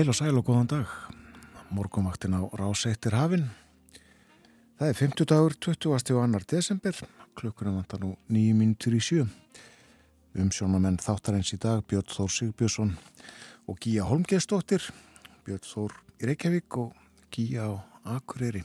[0.00, 0.92] Heil og sæl og góðan dag.
[1.76, 3.50] Morgumvaktin á Ráseitir hafinn.
[4.80, 6.14] Það er 50 dagur 20.
[6.16, 6.96] og annar desember.
[7.36, 9.26] Klukkunum vantar nú nýjum mínutur í sjö.
[10.32, 12.94] Umsjónamenn þáttarins í dag Björn Þór Sigbjörnsson
[13.68, 14.88] og Gíja Holmgeistóttir.
[15.44, 16.96] Björn Þór í Reykjavík og
[17.28, 17.84] Gíja á
[18.16, 18.64] Akureyri.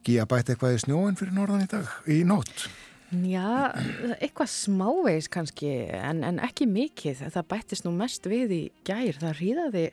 [0.00, 2.70] Gíja bæti eitthvað í snjóin fyrir norðan í dag, í nótt.
[3.08, 3.72] Já,
[4.20, 7.22] eitthvað smávegis kannski en, en ekki mikið.
[7.32, 9.16] Það bættist nú mest við í gær.
[9.16, 9.84] Það ríðaði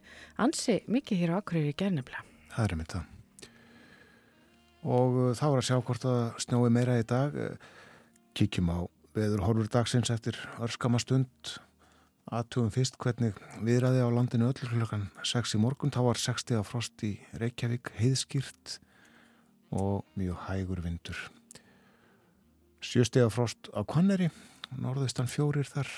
[0.43, 2.25] ansi mikið hér á Akureyri í gærnefla.
[2.51, 3.05] Það er mitt það.
[4.85, 7.39] Og uh, þá er að sjá hvort að snjói meira í dag.
[7.39, 7.55] Uh,
[8.35, 8.79] kíkjum á
[9.15, 11.55] veður horfur dagsins eftir örskama stund.
[12.35, 15.95] Aðtugum fyrst hvernig viðræði á landinu öll klukkan 6 í morgun.
[15.95, 18.75] Þá var 60 af frost í Reykjavík, heiðskýrt
[19.71, 21.25] og mjög hægur vindur.
[22.85, 24.27] Sjöstega frost á Kvanneri,
[24.77, 25.89] norðaustan fjórir þar.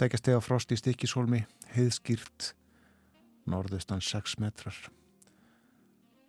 [0.00, 1.42] Tekjastega frost í Stikisholmi,
[1.74, 2.54] heiðskýrt,
[3.44, 4.76] norðaustan 6 metrar.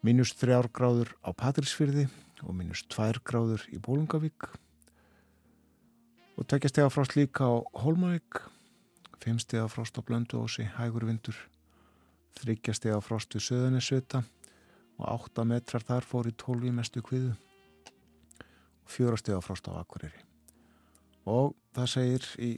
[0.04, 2.10] Minus 3 gráður á Patrísfyrði
[2.44, 4.50] og minus 2 gráður í Bólungavík.
[6.38, 8.44] Og tekjastega frost líka á Holmavík,
[9.24, 11.40] 5 stega frost á Blönduósi, hægur vindur.
[12.38, 14.26] Þryggjastega frost við Söðunisvita
[15.00, 17.38] og 8 metrar þar fór í 12 mestu kviðu
[18.92, 20.24] fjórastega frost á Akureyri.
[21.28, 22.52] Og það segir í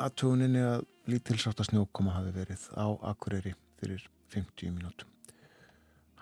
[0.00, 5.10] aðtuguninni að lítilsáta snjókoma hafi verið á Akureyri fyrir 50 mínútum.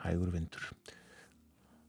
[0.02, 0.72] Hægur vindur.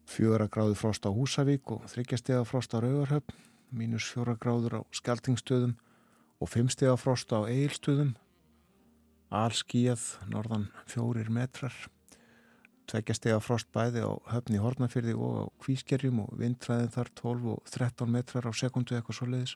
[0.06, 3.34] Fjóra gráður frost á Húsavík og þryggjastega frost á Rauvarhöfn
[3.74, 5.74] mínus fjóra gráður á Skeltingstöðum
[6.40, 8.14] og fimmstega frost á Eilstöðum
[9.34, 11.74] allskíjað norðan fjórir metrar
[12.90, 18.12] tveggjastega frost bæði á höfni Hortnafyrði og á Kvískerjum og vindræðin þar 12 og 13
[18.12, 19.56] metrar á sekundu eitthvað svo leiðis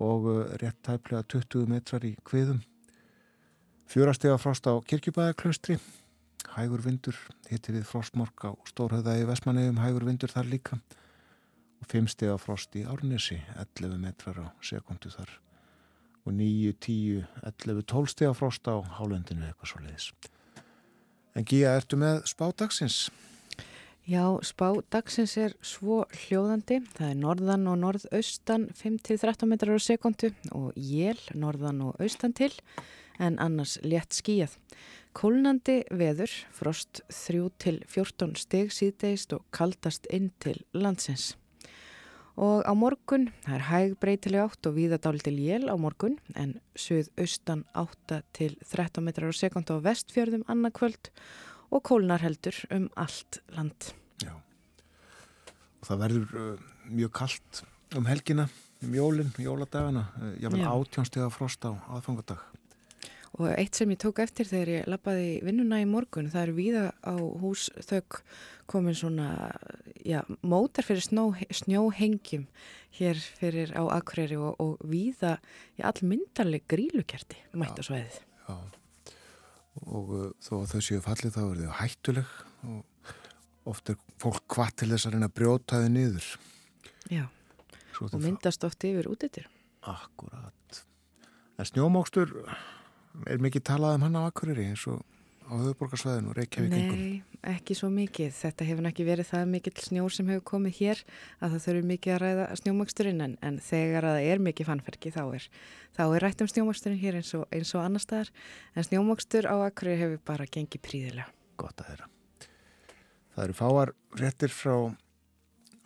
[0.00, 2.62] og uh, rétt tæplega 20 metrar í kviðum.
[3.90, 5.78] Fjórastega frost á Kirkjubæðaklaustri
[6.54, 7.16] hægur vindur,
[7.50, 10.80] hitti við frostmork á Stórhauða í Vestmannegjum, hægur vindur þar líka.
[11.80, 15.30] Og fimmstega frost í Árnesi 11 metrar á sekundu þar.
[16.26, 20.12] Og 9, 10, 11, 12 stega frost á hálendinu eitthvað svo leiðis
[21.40, 23.06] En Gíja, ertu með spádagsins?
[24.04, 26.82] Já, spádagsins er svo hljóðandi.
[26.98, 32.52] Það er norðan og norðaustan 5-13 metrar á sekundu og jél norðan og austan til
[33.16, 34.58] en annars létt skíjað.
[35.16, 41.38] Kólnandi veður, frost 3-14 steg síðdeist og kaldast inn til landsins.
[42.38, 46.58] Og á morgun, það er hæg breytileg átt og víðadál til jél á morgun en
[46.78, 51.10] suðaustan 8 til 13 metrar á sekund á vestfjörðum annarkvöld
[51.70, 53.92] og kólnar heldur um allt land.
[54.22, 54.34] Já,
[55.80, 57.62] og það verður uh, mjög kallt
[57.98, 58.48] um helgina,
[58.84, 62.49] um jólinn, jóladagana, uh, jáfnvel átjónstega frost á aðfangadag.
[63.40, 66.82] Og eitt sem ég tók eftir þegar ég lappaði vinnuna í morgun, það er víða
[67.00, 68.18] á húsþökk
[68.68, 69.48] komin svona,
[70.04, 72.44] já, mótar fyrir snó, snjóhengjum
[72.98, 75.38] hér fyrir á Akureyri og, og víða
[75.80, 78.18] í allmyndarleg grílukerti mætt á sveiðið.
[78.44, 78.58] Já,
[79.86, 82.34] og uh, þó að þau séu fallið þá er þau hættuleg
[82.68, 83.14] og
[83.70, 86.28] oft er fólk hvað til þess að reyna að brjóta þau niður.
[87.08, 87.24] Já,
[88.04, 89.48] og myndast oft yfir út eittir.
[89.88, 90.82] Akkurat.
[91.56, 92.36] En snjómókstur
[93.26, 95.02] er mikið talað um hann á Akureyri eins og
[95.50, 97.00] á höfuborgarsvæðinu og Reykjavíkingum?
[97.00, 98.30] Nei, ekki svo mikið.
[98.36, 101.02] Þetta hefur ekki verið það mikill snjór sem hefur komið hér
[101.40, 105.22] að það þurfi mikið að ræða snjómaksturinn en, en þegar það er mikið fannferki þá
[105.26, 105.48] er,
[105.98, 108.32] þá er rætt um snjómaksturinn hér eins og, eins og annar staðar
[108.74, 111.30] en snjómakstur á Akureyri hefur bara gengið príðilega.
[111.60, 112.10] Gott að þeirra.
[113.34, 114.74] Það eru fáar réttir frá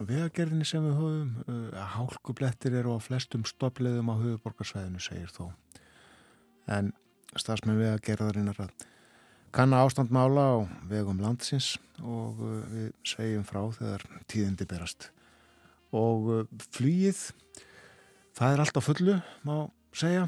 [0.04, 1.32] vegagerðinni sem við höfum.
[1.48, 5.52] Uh, hálkublettir eru á flestum stopleðum á höfuborgarsvæðinu segir þó.
[6.74, 6.92] En
[7.40, 8.84] stafsmenn við að gera það reynar að
[9.54, 10.56] kanna ástandmála á
[10.90, 15.10] vegum landsins og uh, við segjum frá þegar tíðindi berast.
[15.94, 16.40] Og uh,
[16.74, 17.20] flýið,
[18.34, 19.14] það er alltaf fullu,
[19.46, 19.54] má
[19.94, 20.26] segja,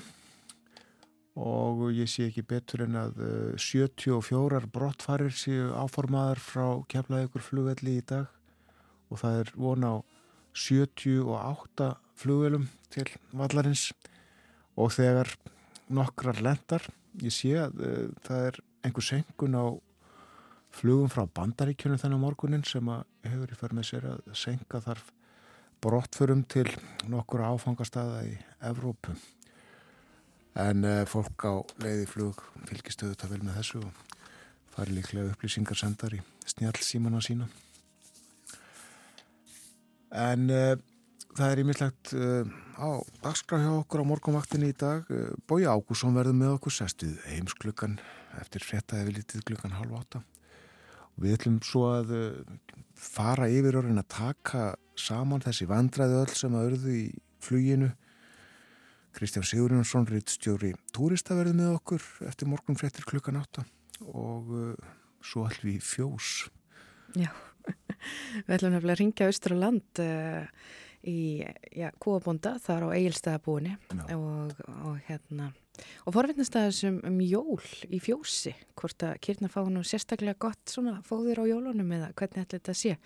[1.37, 3.19] og ég sé ekki betur en að
[3.61, 8.31] 74 uh, brottfarir séu áformaðar frá keflaðið ykkur flugvelli í dag.
[9.11, 9.95] Og það er von á
[10.57, 13.07] 78 flugvelum til
[13.37, 13.91] vallarins.
[14.77, 15.35] Og þegar
[15.93, 16.85] nokkrar lendar.
[17.23, 19.67] Ég sé að uh, það er einhver senkun á
[20.77, 25.13] flugum frá bandaríkjunum þennan morgunin sem að hefur í för með sér að senka þarf
[25.85, 26.67] brottförum til
[27.09, 28.35] nokkur áfangastada í
[28.65, 29.15] Evrópu.
[30.57, 31.55] En uh, fólk á
[31.85, 34.03] leiði flug fylgistöðu það vel með þessu og
[34.77, 37.49] fari líklega upplýsingar sendar í snjálfsímana sína.
[40.17, 40.77] En uh,
[41.37, 42.49] það er ímislegt uh,
[42.81, 42.89] á
[43.25, 45.05] dagskrá hjá okkur á morgunvaktinni í dag.
[45.13, 47.99] Uh, Bói Ágússon verður með okkur sestuð heimsklukkan
[48.41, 50.23] eftir frettæði við litið klukkan halv átta.
[51.21, 52.57] Við ætlum svo að uh,
[52.97, 54.65] fara yfir orðin að taka
[54.97, 57.07] saman þessi vandræði öll sem að örðu í
[57.45, 57.93] fluginu.
[59.17, 63.65] Kristján Sigurjónsson, rittstjóri túrista verður með okkur eftir morgun frettir klukkan átta
[64.13, 64.51] og
[65.25, 66.33] svo ætlum við fjós.
[67.17, 67.31] Já,
[68.45, 70.67] við ætlum að ringja austur á land uh,
[71.07, 71.45] í
[71.77, 73.77] ja, Kúabonda, þar á Egilstaðabúinni
[74.17, 74.57] og,
[74.87, 75.53] og hérna
[76.07, 77.61] og forvittnast að þessum um jól
[77.93, 82.47] í fjósi, hvort að kýrna fá nú sérstaklega gott svona fóðir á jólunum eða hvernig
[82.47, 82.97] ætla þetta að sé.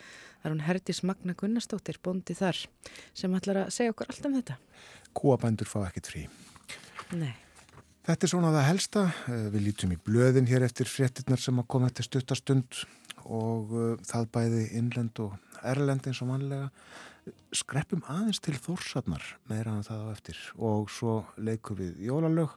[0.40, 2.62] Það er hún Herdis Magna Gunnarsdóttir bondi þar
[3.16, 4.58] sem ætlar að segja okkur allt um þetta.
[5.18, 6.24] Kúabændur fá ekkit frí.
[7.18, 7.34] Nei.
[8.06, 11.68] Þetta er svona það helsta, eh, við lítum í blöðin hér eftir fréttinnar sem að
[11.70, 12.84] koma eftir stuttastund
[13.30, 15.34] og uh, það bæði innlend og
[15.66, 16.70] erlend eins og mannlega
[17.54, 22.56] skreppum aðeins til þórsarnar meira en það á eftir og svo leikum við jólalög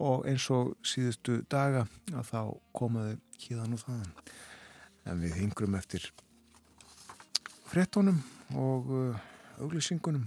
[0.00, 2.40] og eins og síðustu daga að þá
[2.74, 4.14] komaðu híðan og þaðan.
[5.04, 6.08] En við hingrum eftir
[7.68, 8.20] frettónum
[8.58, 9.22] og uh,
[9.60, 10.26] auglýsingunum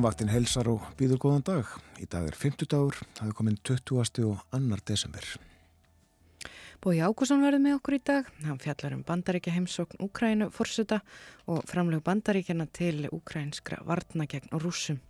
[0.00, 1.72] Morgonvaktin helsar og býður góðan dag.
[2.00, 4.22] Í dag er 50 dagur, það er komin 20.
[4.24, 5.26] og annar desember.
[6.80, 8.30] Bói Ákusson verður með okkur í dag.
[8.46, 11.02] Hann fjallar um bandaríkja heimsókn Úkrænu fórsöta
[11.44, 15.02] og framlegu bandaríkjana til úkrænskra varna gegn rúsum.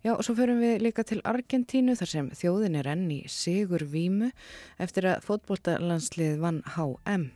[0.00, 3.84] Já, og svo förum við líka til Argentínu þar sem þjóðin er enn í Sigur
[3.92, 4.32] Vímu
[4.80, 7.28] eftir að fótbóltalandslið vann HM.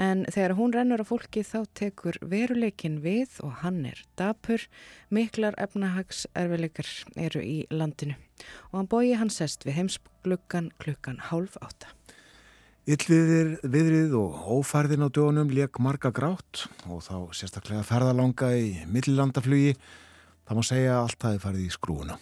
[0.00, 4.62] En þegar hún rennur á fólki þá tekur veruleikin við og hann er dapur.
[5.12, 6.88] Miklar efnahagserfileikar
[7.20, 8.16] eru í landinu
[8.70, 11.92] og hann bói hann sest við heimsklukkan klukkan hálf átta.
[12.88, 19.74] Yllviðir, viðrið og ófærðin á dögunum leik marga grátt og þá sérstaklega ferðalanga í millilandaflugi.
[20.48, 22.16] Það má segja að allt hafi farið í skrúuna.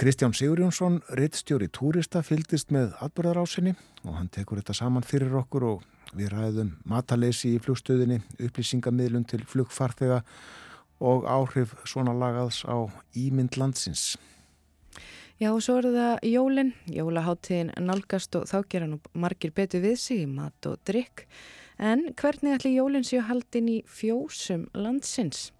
[0.00, 3.76] Kristján Sigurjónsson, rittstjóri túrista, fyldist með atbyrðarásinni
[4.06, 5.84] og hann tekur þetta saman fyrir okkur og
[6.14, 10.22] Við ræðum mataleysi í flugstöðinni, upplýsingamiðlun til flugfarþega
[11.02, 12.86] og áhrif svona lagaðs á
[13.16, 14.14] ímynd landsins.
[15.36, 19.98] Já, og svo eru það jólinn, jólaháttíðin nálgast og þá gera nú margir betur við
[20.00, 21.26] sig í mat og drikk.
[21.76, 25.50] En hvernig ætli jólinn séu haldin í fjósum landsins?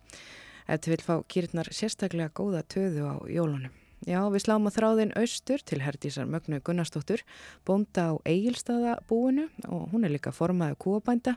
[0.67, 3.75] Þetta vil fá kýrnar sérstaklega góða töðu á jólunum.
[4.07, 7.25] Já, við sláum að þráðin austur til Herdísar Mögnu Gunnarsdóttur,
[7.67, 11.35] bónda á Egilstaðabúinu og hún er líka formaði kúabænda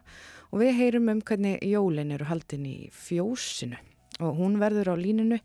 [0.54, 3.80] og við heyrum um hvernig jólin eru haldin í fjósinu
[4.22, 5.40] og hún verður á líninu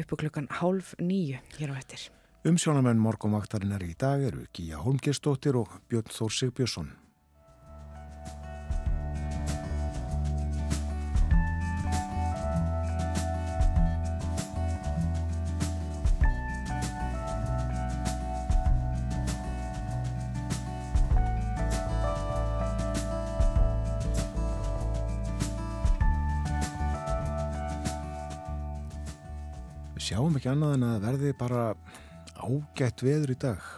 [0.00, 2.08] uppu klukkan hálf nýju hér á ettir.
[2.48, 6.94] Umsjónamenn morgumvaktarinnar í dag eru Gíja Holmgerstóttir og Björn Þór Sigbjörnsson.
[30.20, 31.60] Sjáum ekki annað en að verði bara
[32.36, 33.68] ágætt veður í dag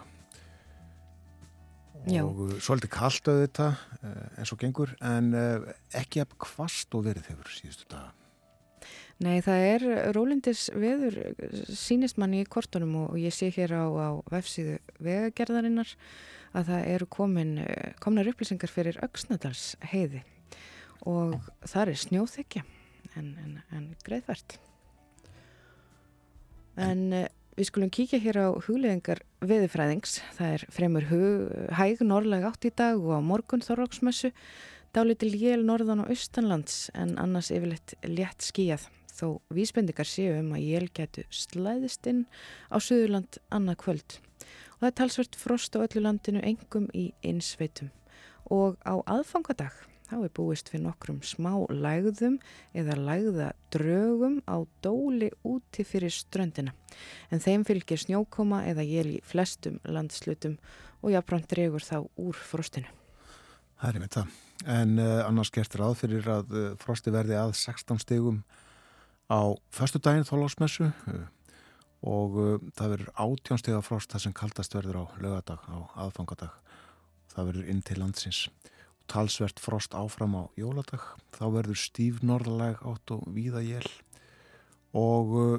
[2.10, 2.24] Já.
[2.24, 5.68] og svolítið kallt auðvitað þetta eh, eins og gengur en eh,
[6.00, 8.10] ekki að kvast og verið hefur síðustu daga.
[9.22, 11.20] Nei, það er rólindis veður
[11.78, 15.94] sínist manni í kortunum og ég sé hér á, á vefsíðu vegagerðarinnar
[16.58, 17.54] að það eru komin,
[18.02, 20.24] komnar upplýsingar fyrir Öksnadals heiði
[21.06, 22.66] og það er snjóþekja
[23.14, 24.58] en, en, en greiðvært.
[26.80, 27.26] En uh,
[27.58, 30.20] við skulum kíkja hér á hugleðingar veðufræðings.
[30.38, 34.32] Það er fremur hug, hæg norðleg átt í dag og á morgun þorróksmessu
[34.92, 40.66] dálitil jél norðan og austanlands en annars yfirleitt létt skíjað þó vísbendikar séu um að
[40.66, 42.24] jél getu slæðist inn
[42.72, 44.18] á Suðurland annað kvöld.
[44.76, 47.92] Og það er talsvört frost á öllu landinu engum í einsveitum.
[48.50, 49.76] Og á aðfangadag
[50.12, 52.36] þá er búist fyrir nokkrum smá lægðum
[52.76, 56.74] eða lægðadrögum á dóli úti fyrir ströndina.
[57.32, 60.58] En þeim fylgir snjókoma eða jél í flestum landslutum
[61.00, 62.90] og jábrann dregur þá úr frostinu.
[63.80, 64.34] Það er með það.
[64.72, 68.42] En uh, annars gert ráð fyrir að uh, frosti verði að 16 stegum
[69.32, 71.24] á förstu daginn þólásmessu uh,
[72.06, 76.60] og uh, það verður átjónstega frost það sem kaldast verður á lögadag, á aðfangadag.
[77.32, 78.44] Það verður inn til landsins.
[79.10, 81.02] Talsvert frost áfram á jóladag.
[81.34, 83.86] Þá verður stíf norðaleg átt og víða jél
[84.92, 85.58] og uh,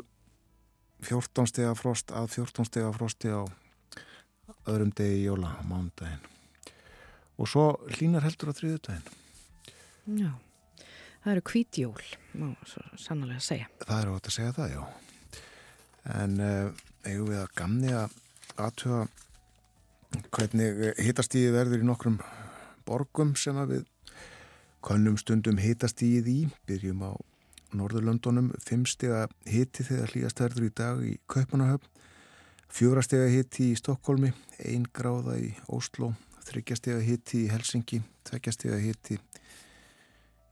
[1.03, 3.43] 14 stega frost að 14 stega frosti á
[4.69, 6.23] öðrum degi jóla á mándaginn.
[7.41, 7.65] Og svo
[7.97, 9.07] hlínar heldur á þriðu daginn.
[10.21, 10.31] Já.
[11.23, 13.69] Það eru kvítjól, má svo sannlega segja.
[13.83, 14.81] Það eru átt að segja það, já.
[16.13, 18.17] En uh, eigum við að gamni að
[18.59, 19.03] aðtöða
[20.35, 22.19] hvernig hitastíði verður í nokkrum
[22.87, 23.85] borgum sem við
[24.83, 26.39] könnum stundum hitastíðið í.
[26.67, 27.11] Byrjum á
[27.73, 31.89] Norðurlöndunum, fimmstega hiti þegar hlýjast verður í dag í Kaupanahöfn,
[32.69, 34.29] fjórastega hiti í Stokkólmi,
[34.61, 36.11] ein gráða í Óslo,
[36.45, 39.17] þryggjastega hiti í Helsingi, tveggjastega hiti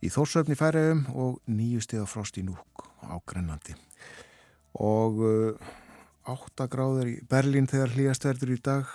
[0.02, 3.76] í Þórsöfni færiðum og nýju steg af frost í núk á Grennlandi
[4.82, 5.72] og uh,
[6.32, 8.90] 8 gráður í Berlín þegar hlýjast verður í dag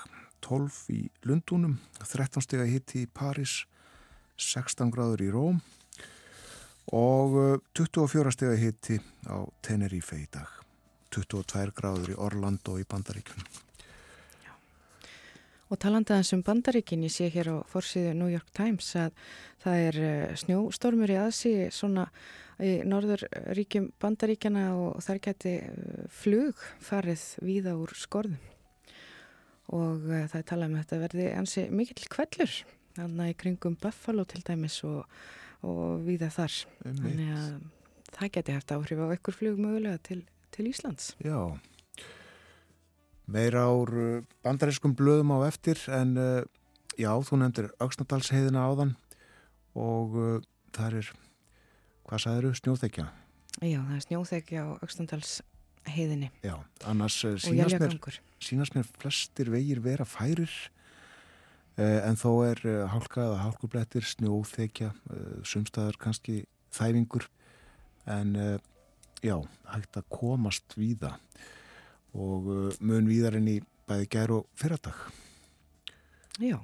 [0.44, 3.64] 12 í Lundunum 13 steg að hitti í Paris
[4.36, 5.60] 16 gráður í Róm
[6.94, 10.50] og uh, 24 steg að hitti á Tenerife í dag.
[11.14, 13.64] 22 gráður í Orlando í Bandaríkunum
[15.66, 19.16] Og talandaðans um bandaríkin, ég sé hér á fórsíðu New York Times að
[19.64, 22.04] það er eh, snjóstormur í aðsí svona
[22.62, 28.38] í norðurríkjum bandaríkjana og þar geti eh, flug farið víða úr skorðum.
[29.74, 32.58] Og uh, það er talað um að þetta verði ansi mikill kvellur,
[32.98, 35.06] þannig í kringum Buffalo til dæmis og,
[35.66, 36.58] og víða þar.
[36.84, 37.48] Þannig að
[38.16, 40.22] það geti haft áhrif á ekkur flug mögulega til,
[40.54, 41.14] til Íslands.
[41.24, 41.56] Já
[43.26, 46.42] meira ár uh, bandarískum blöðum á eftir en uh,
[46.94, 48.94] já, þú nefndir Öksnadalsheiðina áðan
[49.74, 50.36] og uh,
[50.76, 51.10] það er,
[52.06, 53.06] hvað sagður þú, snjóþekja?
[53.66, 54.70] Já, það er snjóþekja á
[55.86, 60.50] Öksnadalsheiðinni Já, annars uh, sínast mér, sínast mér flestir vegir vera færir
[61.78, 64.92] uh, en þó er uh, hálkaða hálkublettir, snjóþekja
[65.44, 67.28] sumstaðar kannski þæfingur
[68.06, 68.36] en
[69.24, 69.36] já,
[69.72, 71.16] hægt að komast víða
[72.14, 74.98] og uh, mun víðar enn í bæði gær og fyrradag.
[76.42, 76.58] Já,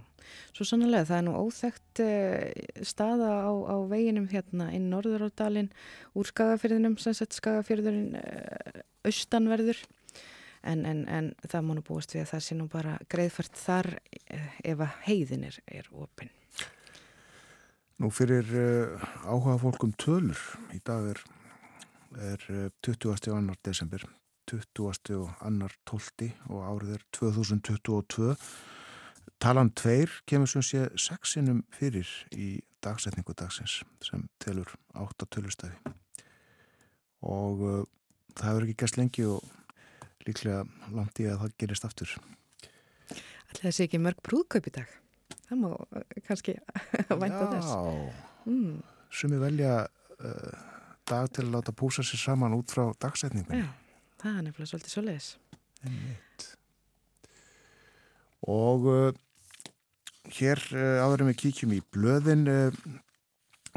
[0.53, 5.73] svo sannlega það er nú óþægt uh, staða á, á veginum hérna inn Norðuráldalinn
[6.19, 9.83] úr skagafyrðinum, sem sett skagafyrðurinn uh, austanverður
[10.63, 13.91] en, en, en það múnu búast við að það sé nú bara greiðfært þar
[14.63, 16.31] ef að heiðin er, er opinn.
[18.03, 18.49] Nú fyrir
[19.27, 20.39] áhuga fólkum tölur
[20.75, 21.23] í dag er,
[22.33, 22.49] er
[22.83, 23.31] 20.
[23.35, 24.07] annar desember
[24.51, 25.15] 20.
[25.17, 26.33] og annar 12.
[26.51, 28.35] og árið er 2022.
[29.43, 35.95] Talan 2 kemur sem sé sexinum fyrir í dagsetningu dagsins sem telur 8 tölustæði
[37.23, 37.83] og uh,
[38.35, 39.43] það hefur ekki gæst lengi og
[40.27, 40.63] líklega
[40.95, 42.15] langt í að það gerist aftur.
[43.13, 44.97] Alltaf þessi ekki mörg brúðkaup í dag.
[45.49, 46.57] Það má uh, kannski
[47.23, 47.71] vænta þess.
[47.71, 49.29] Já, mm.
[49.29, 50.57] er velja uh,
[51.11, 53.63] dag til að láta púsa sér saman út frá dagsetningunni.
[53.63, 53.71] Já.
[54.23, 55.31] Það er nefnilega svolítið svo leiðis.
[58.51, 59.13] Og uh,
[60.35, 62.81] hér uh, áðurum við kíkjum í blöðin uh,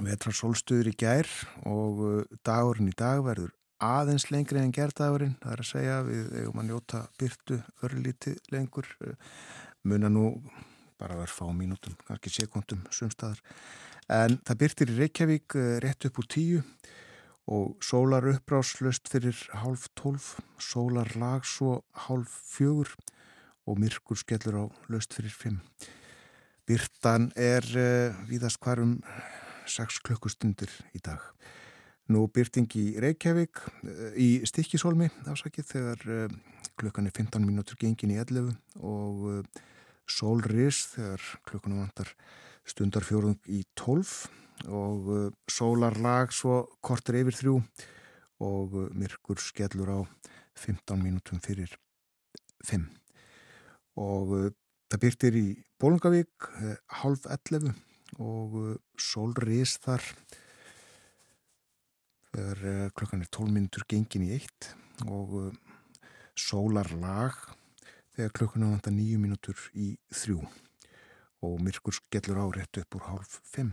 [0.02, 1.30] vetrar solstuður í gær
[1.70, 5.38] og dagurinn í dag verður aðeins lengri en gerdagurinn.
[5.40, 8.90] Það er að segja við eigum að njóta byrtu örlíti lengur.
[9.88, 10.34] Muna nú
[11.00, 13.40] bara verð fá mínútum, kannski sekundum sumstaðar.
[14.12, 16.62] En það byrtir í Reykjavík rétt upp úr tíu
[17.48, 22.92] og sólar uppbráslust fyrir hálf tólf, sólar lag svo hálf fjögur
[23.66, 25.62] og myrkur skellur á löst fyrir fimm.
[26.66, 29.00] Byrtan er uh, víðast hverjum
[29.70, 31.22] sex klukkustundir í dag.
[32.10, 36.36] Nú byrting í Reykjavík eh, í Stikkishólmi ásakið þegar uh,
[36.78, 38.52] klukkan er 15 mínútur gengin í 11
[38.86, 39.64] og uh,
[40.06, 42.12] sólris þegar klukkan vantar
[42.70, 47.56] stundarfjórung í 12 og uh, sólarlag svo kortur yfir þrjú
[48.46, 50.00] og myrkur skellur á
[50.62, 51.74] 15 mínútum fyrir
[52.70, 53.05] 5
[54.02, 54.34] og
[54.92, 55.46] það byrtir í
[55.82, 56.50] Bólungavík
[57.04, 57.72] halv 11
[58.22, 58.58] og
[59.02, 60.04] sólris þar
[62.36, 64.72] þegar eh, klokkan er 12 minntur gengin í eitt
[65.08, 65.58] og eh,
[66.36, 67.38] sólarlag
[68.16, 70.42] þegar klokkan er vanda 9 minnútur í þrjú
[71.46, 73.72] og myrkur skellur á rétt upp úr hálf 5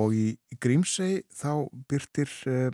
[0.00, 0.26] og í
[0.62, 2.70] Grímsei þá byrtir uh,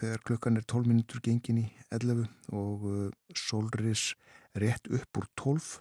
[0.00, 2.24] þegar klokkan er 12 minnútur gengin í 11
[2.56, 3.04] og uh,
[3.38, 4.10] sólris
[4.58, 5.80] rétt upp úr 12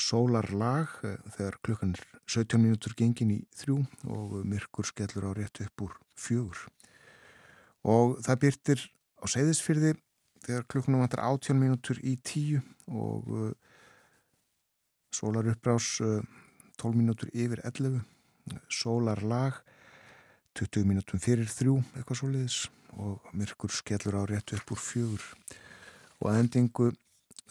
[0.00, 3.76] sólarlag uh, þegar klokkan er 17 minnútur gengin í 3
[4.08, 6.68] og myrkur skellur á rétt upp úr 4
[7.90, 8.86] og það byrtir
[9.20, 9.94] á seyðisfyrði
[10.44, 13.50] þegar klukkunum vantar 18 mínútur í 10 og uh,
[15.12, 16.22] sólar uppbrás uh,
[16.80, 18.00] 12 mínútur yfir 11
[18.72, 19.60] sólar lag
[20.58, 22.60] 20 mínútum fyrir þrjú eitthvað svo leiðis
[22.98, 25.22] og myrkur skellur á réttu upp úr fjögur.
[26.20, 26.90] Og að endingu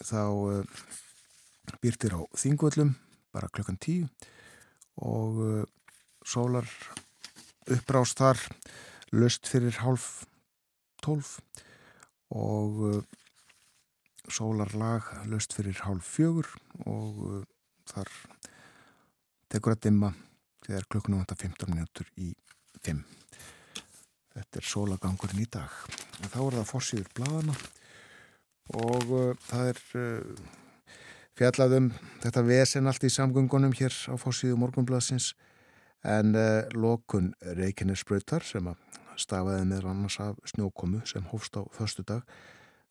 [0.06, 0.64] þá uh,
[1.82, 2.94] byrtir á þingvöllum
[3.34, 4.08] bara klukkan 10
[5.06, 5.62] og uh,
[6.26, 6.68] sólar
[7.70, 8.40] uppbrás þar
[9.14, 10.24] löst fyrir hálf
[11.04, 11.38] tólf
[12.30, 13.00] og uh,
[14.30, 16.50] sólarlag löst fyrir hálf fjögur
[16.86, 17.46] og
[17.90, 18.10] þar
[19.50, 20.12] tekur að dimma
[20.66, 22.34] þegar klukkunum vantar 15 minútur í
[22.84, 23.02] 5
[24.34, 25.74] þetta er sólagangurinn í dag.
[26.20, 27.56] En þá er það fórsýður bladana
[28.74, 30.48] og uh, það er uh,
[31.38, 31.90] fjallaðum
[32.22, 35.32] þetta vesen allt í samgöngunum hér á fórsýðu morgunbladsins
[36.06, 42.04] en uh, lokun Reykjanesbröytar sem að stafaði með annars af snjókomu sem hófst á förstu
[42.06, 42.24] dag.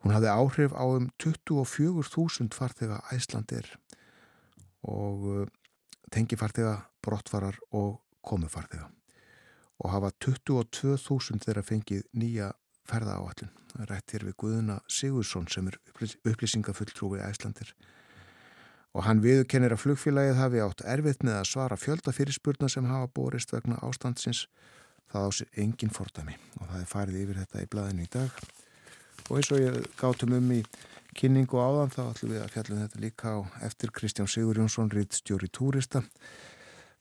[0.04, 3.74] Hún hafði áhrif á um 24.000 farþega æslandir
[4.86, 5.48] og uh,
[6.14, 8.90] tengifarþega, brottfarar og komufarþega
[9.80, 12.52] og hafa 22.000 þeirra fengið nýja
[12.90, 13.54] ferða áallin.
[13.90, 15.78] Rætt hér við Guðuna Sigursson sem er
[16.26, 17.74] upplýsingafulltrúi æslandir
[18.98, 23.10] og hann viðkennir að flugfélagið hafi átt erfitt með að svara fjölda fyrirspurna sem hafa
[23.14, 24.48] borist vegna ástandsins
[25.12, 28.42] það á sér engin fordami og það er farið yfir þetta í blæðinu í dag
[29.30, 30.60] og eins og ég gátum um í
[31.18, 33.38] kynningu áðan þá ætlum við að fjallum þetta líka á
[33.70, 36.04] eftir Kristján Sigur Jónsson ritt stjóri túrista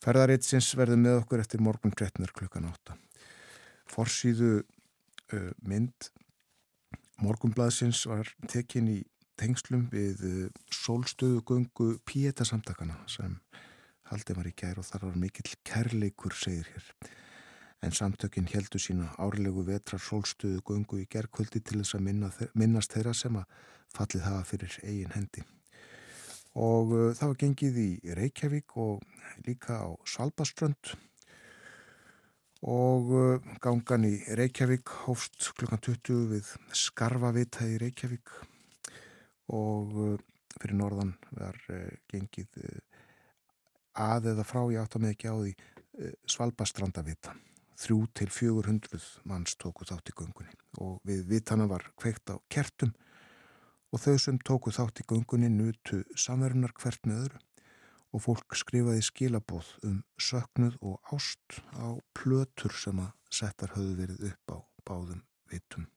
[0.04, 2.28] ferðaritsins verður með okkur eftir morgun 13.
[2.36, 2.96] klukkan 8
[3.88, 4.58] Forsýðu
[5.62, 6.10] mynd
[7.22, 8.98] morgunblaðsins var tekin í
[9.38, 10.42] tengslum við uh,
[10.74, 13.38] sólstöðu gungu Pieta samtakana sem
[14.10, 16.86] haldið var í gær og þar var mikill kærleikur segir hér
[17.86, 22.94] en samtökinn heldu sína árlegu vetrar sólstuðu gungu í gerðkvöldi til þess að minna, minnast
[22.94, 23.60] þeirra sem að
[23.94, 25.44] fallið hafa fyrir eigin hendi.
[26.58, 29.04] Og uh, það var gengið í Reykjavík og
[29.46, 30.96] líka á Svalbaströnd
[32.66, 38.32] og uh, gangan í Reykjavík hófst klukkan 20 við Skarfavita í Reykjavík.
[39.54, 40.14] Og uh,
[40.58, 42.48] fyrir norðan var uh, gengið
[43.98, 45.54] að eða frá ég átt að með ekki á því
[46.30, 47.32] Svalbastrandavita
[47.78, 50.54] þrjú til fjögur hundruð manns tóku þátt í göngunni.
[50.82, 52.92] Og við vitana var kveikt á kertum
[53.90, 57.42] og þau sem tóku þátt í göngunni nutu samverðunar hvert með öðru
[58.12, 64.24] og fólk skrifaði skilabóð um söknuð og ást á plötur sem að settar höfðu verið
[64.30, 65.88] upp á báðum vitum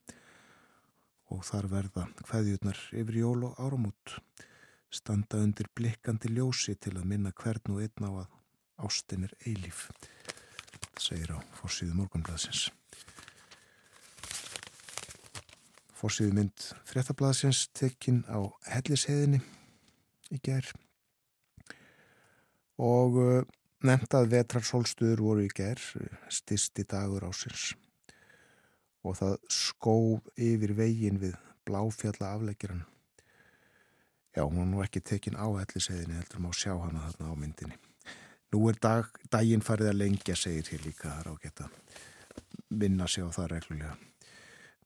[1.32, 4.18] og þar verða hvaðjurnar yfir jól og áramút
[4.92, 8.38] standa undir blikkandi ljósi til að minna hvern og einn á að
[8.88, 9.88] ástin er eilíf
[11.02, 12.68] segir á fórsíðu morgunblæðsins.
[15.98, 19.42] Fórsíðu mynd fréttablaðsins tekinn á hellisheðinni
[20.34, 20.76] í gerð
[22.80, 23.42] og uh,
[23.88, 25.88] nefnt að vetrarsólstuður voru í gerð
[26.30, 27.72] styrsti dagur ásins
[29.02, 32.84] og það skóð yfir vegin við bláfjalla afleggjaran.
[34.36, 37.80] Já, hún var nú ekki tekinn á hellisheðinni heldur má sjá hana þarna á myndinni.
[38.54, 43.08] Nú er dag, daginn farið að lengja, segir hér líka, það er ágætt að vinna
[43.08, 43.98] sig á það reglulega.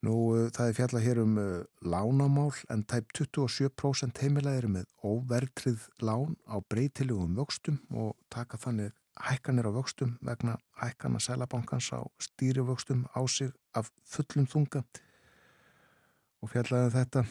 [0.06, 4.89] Nú, uh, það er fjalla hér um uh, lánamál en tæp 27% heimilega eru með
[5.02, 8.94] óvertrið lán á breytilegum vöxtum og taka þannig
[9.30, 14.84] hækkanir á vöxtum vegna hækkana sælabankans á stýrivöxtum á sig af fullum þunga.
[16.44, 17.26] Og fjallaði um þetta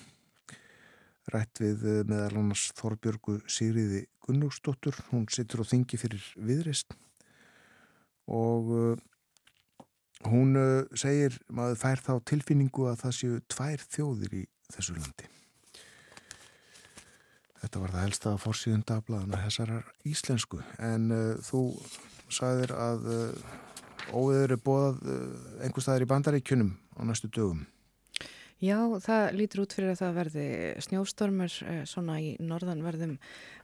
[1.34, 6.96] rætt við eh, meðal annars Þorbjörgu Sigriði Gunnlúksdóttur, hún sittur á þingi fyrir viðrist
[8.26, 8.98] og
[10.30, 14.42] hún uh, segir, maður fær þá tilfinningu að það séu tvær þjóðir í
[14.74, 15.28] þessu landi.
[17.64, 21.62] Þetta var það helsta fórsíðun dagbladana þessarar íslensku en uh, þú
[22.32, 23.54] sagðir að uh,
[24.12, 25.22] óviður er bóðað uh,
[25.64, 27.64] einhver staðar í bandaríkjunum á næstu dögum.
[28.62, 30.44] Já, það lítur út fyrir að það verði
[30.86, 33.16] snjóstormur eh, svona í norðanverðum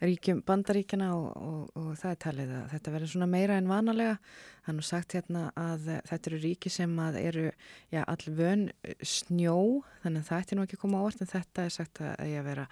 [0.02, 4.16] ríkjum bandaríkjana og, og, og það er talið að þetta verður svona meira en vanalega.
[4.64, 7.46] Það er nú sagt hérna að þetta eru ríki sem að eru
[7.94, 8.66] já, allvön
[8.98, 9.58] snjó
[10.02, 12.32] þannig að það ætti nú ekki að koma á orð en þetta er sagt að
[12.32, 12.66] ég að vera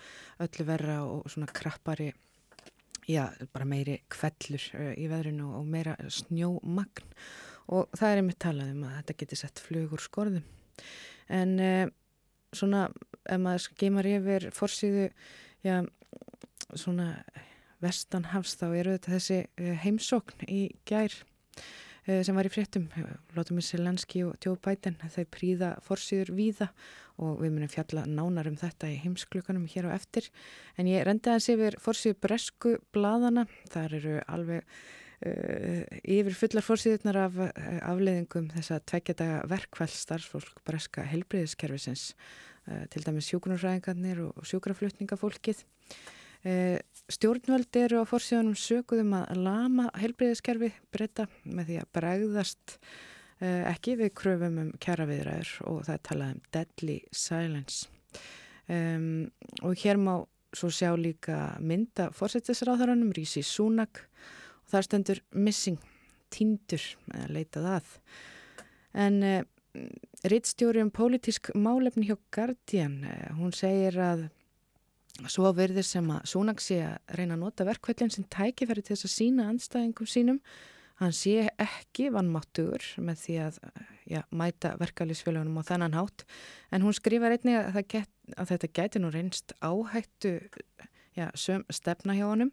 [0.49, 2.11] öllu verra og svona krappari
[3.09, 7.15] já, bara meiri kvellur eh, í veðrinu og meira snjómagn
[7.73, 10.45] og það er einmitt talað um að þetta geti sett flugur skorðum
[11.33, 11.87] en eh,
[12.57, 12.89] svona,
[13.29, 15.09] ef maður geymar yfir fórsýðu,
[15.67, 15.83] já,
[16.75, 17.11] svona
[17.83, 21.15] vestanhafs þá eru þetta þessi eh, heimsókn í gær
[22.09, 22.89] eh, sem var í fréttum,
[23.37, 26.73] Lótumir Selenski og Joe Biden, þau príða fórsýður víða
[27.19, 30.29] og við munum fjalla nánar um þetta í heimsklukanum hér á eftir.
[30.79, 34.67] En ég rendi að sé yfir fórsýðu bresku bladana, þar eru alveg
[35.19, 37.49] yfir fullar fórsýðunar af uh,
[37.91, 42.13] afleiðingum þess að tveggjadaga verkvæl starfsfólk breska helbriðiskerfisins
[42.69, 45.67] uh, til dæmis sjúkunarfræðingarnir og sjúkraflutningafólkið.
[47.11, 52.77] Stjórnvöld eru á fórsíðunum sökuðum að lama helbriðiskerfi breyta með því að bregðast
[53.43, 57.91] ekki við kröfum um kjaraviðræður og það er talað um deadly silence.
[58.71, 59.31] Um,
[59.67, 60.13] og hér má
[60.53, 64.08] svo sjá líka mynda fórsettisráðaranum Rísi Súnak
[64.71, 65.79] það stendur missing,
[66.35, 67.93] tindur eða leitað að.
[68.99, 69.43] En uh,
[70.29, 74.29] rittstjóri um pólitísk málefni hjá Guardian uh, hún segir að
[75.27, 79.09] svo verður sem að Súnak sé að reyna að nota verkvöldin sem tækifæri til þess
[79.09, 80.43] að sína anstæðingum sínum.
[80.99, 83.59] Hann sé ekki vannmáttugur með því að
[84.11, 86.25] já, mæta verkefliðsfélagunum á þennan hátt.
[86.75, 90.35] En hún skrifar einni að, get, að þetta gæti nú reynst áhættu
[91.15, 92.51] já, stefna hjá honum.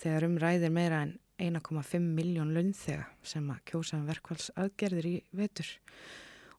[0.00, 5.68] Þegar um ræðir meira en 1,5 miljón launþega sem að kjósa um verkvælsaðgerðir í vetur.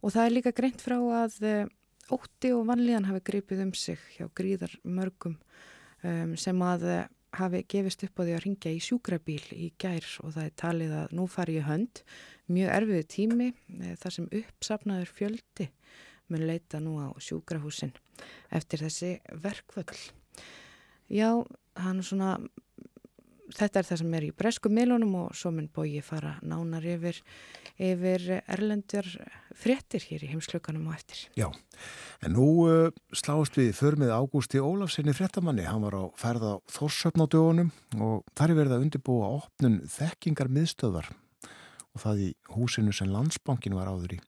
[0.04, 1.74] Og það er líka greint frá að eh,
[2.14, 5.38] ótti og vanlíðan hafi gripið um sig hjá gríðar mörgum
[6.04, 10.06] um, sem að eh, hafi gefist upp á því að ringja í sjúkrabíl í gær
[10.24, 12.02] og það er talið að nú fari ég hönd
[12.52, 15.70] mjög erfiðu tími e, þar sem uppsafnaður fjöldi
[16.32, 17.94] mun leita nú á sjúkrahúsin
[18.56, 19.12] eftir þessi
[19.44, 20.00] verkvöld.
[21.12, 21.44] Já,
[21.78, 22.38] hann svona
[23.54, 26.86] þetta er það sem er í bresku milunum og svo mun bói ég fara nánar
[26.96, 27.20] yfir,
[27.78, 29.08] yfir erlendur
[29.56, 31.26] fréttir hér í heimsklökanum og eftir.
[31.38, 31.48] Já,
[32.26, 35.68] en nú uh, slást við för með Ágústi Ólafsinni fréttamanni.
[35.68, 39.82] Hann var á ferð á Þórsöfn á dögunum og þar er verið að undirbúa opnun
[39.92, 41.12] þekkingar miðstöðar
[41.96, 44.22] og það í húsinu sem landsbankin var áður í.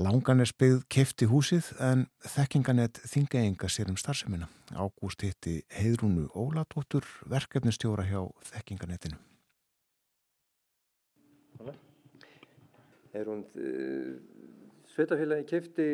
[0.00, 4.46] Langanes byggð kefti húsið en þekkinganett þingeinga sér um starfseminna.
[4.72, 9.18] Ágúst hitti Heidrúnu Óladóttur, verkefnistjóra hjá þekkinganettinu.
[13.12, 14.16] Heidrún, eh,
[14.94, 15.88] Sveitafélagi kefti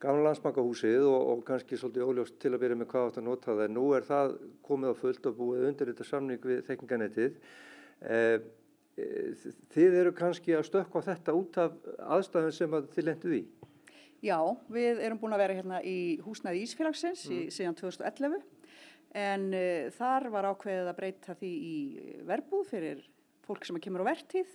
[0.00, 3.56] gamla landsbankahúsið og, og kannski svolítið óljóst til að byrja með hvað átt að nota
[3.58, 3.72] það.
[3.74, 7.40] Nú er það komið á fullt og búið undir þetta samning við þekkinganettið.
[8.00, 8.38] Eh,
[8.96, 11.74] Þið eru kannski að stökka þetta út af
[12.16, 13.40] aðstæðum sem að þið lenduð í?
[14.24, 14.38] Já,
[14.72, 17.34] við erum búin að vera hérna í húsnaði Ísfélagsins mm.
[17.36, 18.38] í, síðan 2011
[19.16, 21.76] en uh, þar var ákveðið að breyta því í
[22.28, 23.02] verbúð fyrir
[23.46, 24.48] fólk sem kemur á vertíð.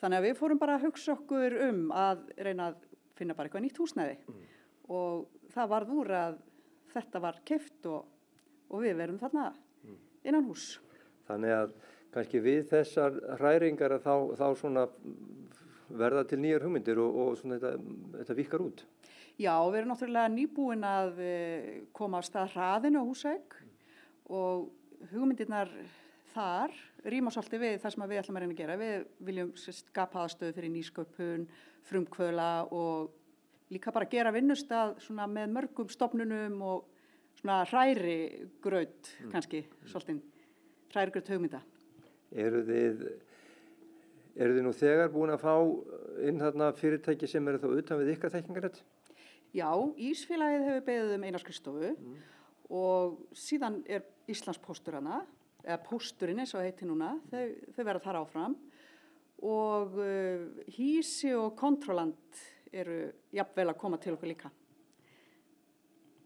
[0.00, 2.80] Þannig að við fórum bara að hugsa okkur um að reyna að
[3.16, 4.40] finna bara eitthvað nýtt húsnaði mm.
[4.92, 6.40] og það varð úr að
[6.96, 8.08] þetta var keft og,
[8.72, 10.00] og við verum þarna mm.
[10.24, 10.66] innan hús.
[11.28, 11.76] Þannig að
[12.16, 14.86] kannski við þessar hræringar þá, þá svona
[15.86, 17.76] verða til nýjar hugmyndir og, og þetta,
[18.16, 18.82] þetta vikar út.
[19.36, 23.56] Já, við erum náttúrulega nýbúin að eh, koma á stað hraðinu á húsæk
[24.32, 24.70] og
[25.12, 25.70] hugmyndirnar
[26.32, 26.72] þar
[27.06, 28.78] rýma svolítið við það sem við ætlum að reyna að gera.
[28.80, 31.46] Við viljum skapa aðstöðu fyrir nýsköpun,
[31.86, 36.88] frumkvöla og líka bara gera vinnustad með mörgum stopnunum og
[37.36, 38.18] svona hræri
[38.64, 39.30] gröð mm.
[39.34, 40.24] kannski, svolítið
[40.94, 41.62] hræri gröð hugmynda.
[42.36, 43.04] Eru þið,
[44.36, 45.54] eru þið nú þegar búin að fá
[46.26, 48.82] inn þarna fyrirtæki sem eru þá utan við ykkar þekkingarætt?
[49.56, 52.16] Já, Ísfélagið hefur beðið um einarskristofu mm.
[52.76, 55.22] og síðan er Íslands póstur hana,
[55.64, 58.56] eða pósturinn eins og heiti núna, þau, þau verða þar áfram
[59.46, 60.44] og uh,
[60.76, 62.42] Hísi og Kontroland
[62.76, 64.50] eru jafnvel að koma til okkur líka.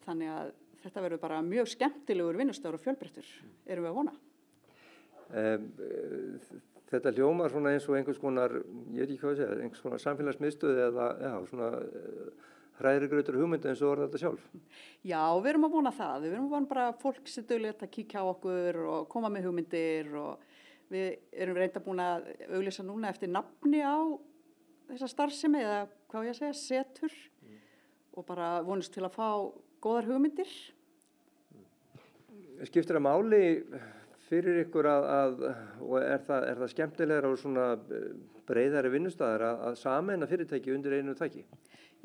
[0.07, 3.31] Þannig að þetta verður bara mjög skemmtilegur vinnustöður og fjölbreyttur,
[3.69, 4.15] erum við að vona.
[5.31, 5.67] Um,
[6.91, 8.57] þetta hljómar svona eins og einhvers konar,
[8.91, 11.69] ég veit ekki hvað að segja, einhvers konar samfélagsmiðstöð eða já, svona
[12.81, 14.47] hræðri gröður hugmyndu eins og orða þetta sjálf.
[15.07, 16.17] Já, við erum að vona það.
[16.25, 19.49] Við erum að vona bara fólk sem dögulegt að kíkja á okkur og koma með
[19.49, 20.49] hugmyndir og
[20.91, 21.09] við
[21.45, 24.01] erum reynda búin að auglýsa núna eftir nafni á
[24.91, 27.61] þessa starfsemi eða hvað ég að segja, setur mm.
[28.17, 29.29] og bara vonust til að fá
[29.85, 30.51] góðar hugmyndir.
[32.67, 33.45] Skiptir að máli
[34.31, 35.41] fyrir ykkur að, að
[35.83, 38.11] og er það, er það skemmtilegra og svona eh,
[38.49, 41.45] breyðari vinnustæðar að, að sameina fyrirtæki undir einu tæki?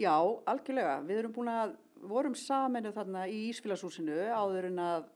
[0.02, 0.16] Já,
[0.50, 0.98] algjörlega.
[1.08, 5.08] Við erum búin að, vorum sameinu þarna í Ísfélagsúsinu áður en að,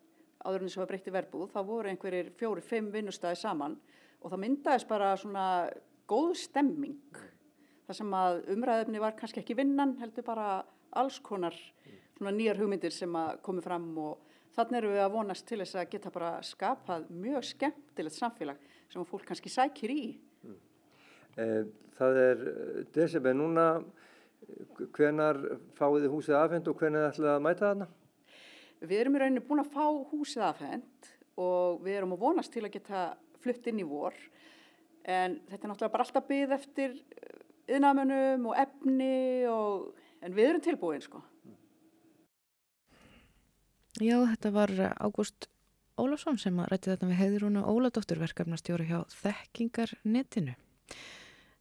[0.45, 3.75] áður en þess að það breytti verbúð, þá voru einhverjir fjóri, fimm vinnustæði saman
[4.19, 5.45] og það myndaðist bara svona
[6.09, 7.19] góð stemming.
[7.89, 10.49] Það sem að umræðefni var kannski ekki vinnan, heldur bara
[10.99, 11.55] alls konar
[12.17, 14.28] svona nýjar hugmyndir sem að komi fram og
[14.59, 18.57] Þannig erum við að vonast til þess að geta bara skapað mjög skemmtilegt samfélag
[18.91, 20.01] sem fólk kannski sækir í.
[20.43, 20.57] Mm.
[21.39, 21.61] Eh,
[21.95, 23.67] það er eh, desember núna,
[24.97, 25.39] hvenar
[25.77, 27.87] fáið þið húsið afhend og hvenar ætlaði að mæta þarna?
[28.83, 32.65] Við erum í rauninu búin að fá húsið afhend og við erum að vonast til
[32.65, 33.07] að geta
[33.39, 34.19] flutt inn í vor
[35.07, 36.99] en þetta er náttúrulega bara alltaf byggð eftir
[37.69, 39.15] yðnamönum og efni
[39.47, 41.23] og, en við erum tilbúin sko.
[43.99, 44.71] Já, þetta var
[45.03, 45.49] Ágúst
[45.99, 50.53] Ólafsson sem rætti þetta með heiðrúnu Óladóttur verkefnastjóru hjá Þekkingarnetinu.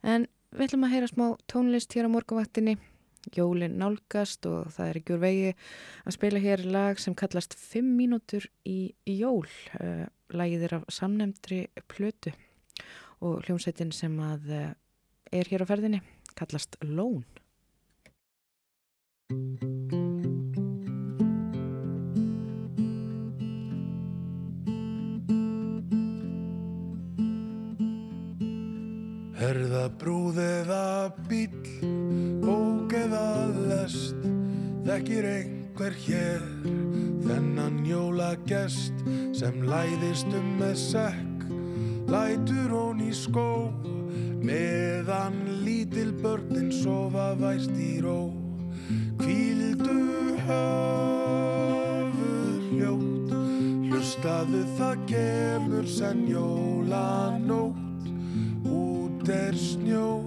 [0.06, 2.76] En við ætlum að heyra smá tónlist hér á morgunvaktinni.
[3.34, 5.48] Jólin nálgast og það er ekki úr vegi
[6.06, 9.48] að spila hér lag sem kallast 5 mínútur í jól.
[9.80, 12.32] Uh, lagið er af samnemndri plötu
[13.18, 14.68] og hljómsveitin sem að uh,
[15.34, 16.04] er hér á ferðinni
[16.38, 17.26] kallast Lón.
[29.38, 31.52] Er það brúð eða bíl,
[32.42, 34.18] bók eða lest,
[34.82, 36.42] þekkir einhver hér,
[37.22, 38.98] þennan jólagest
[39.38, 41.46] sem læðist um með sekk,
[42.10, 43.70] lætur hón í skó,
[44.42, 48.34] meðan lítil börnin sofa væst í ró.
[49.22, 52.08] Kvíldu höfur
[52.74, 53.30] hljótt,
[53.86, 57.87] hlustaðu það kemur senn jólanótt.
[58.64, 60.24] Út er snjór,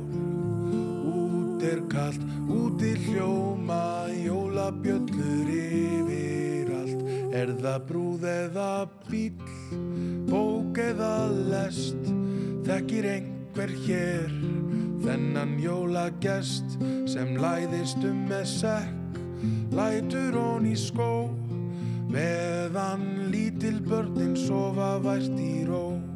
[1.03, 7.01] út er kallt, út í hljóma, jólabjöllur yfir allt.
[7.35, 8.71] Er það brúð eða
[9.09, 9.35] bíl,
[10.29, 12.11] bók eða lest,
[12.67, 14.35] þekkir einhver hér,
[15.01, 16.77] þennan jólagest
[17.09, 19.19] sem læðist um með sekk,
[19.75, 21.11] lætur hon í skó,
[22.11, 26.10] meðan lítil börnin sofa vært í ró.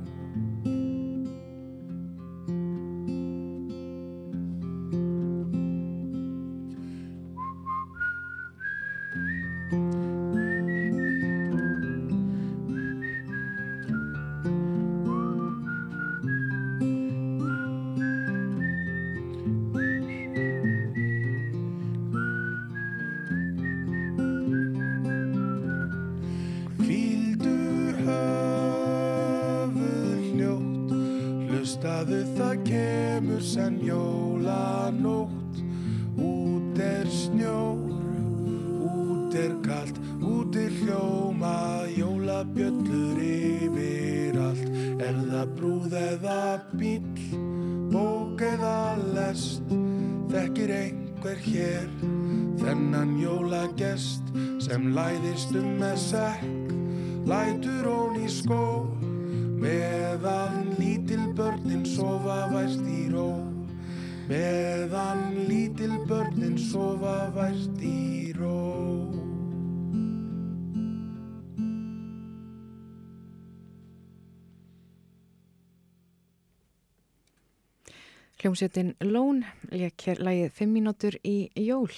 [78.46, 79.40] Hljómsveitin Lón
[79.74, 81.90] leik hér lægið 5 mínútur í jól.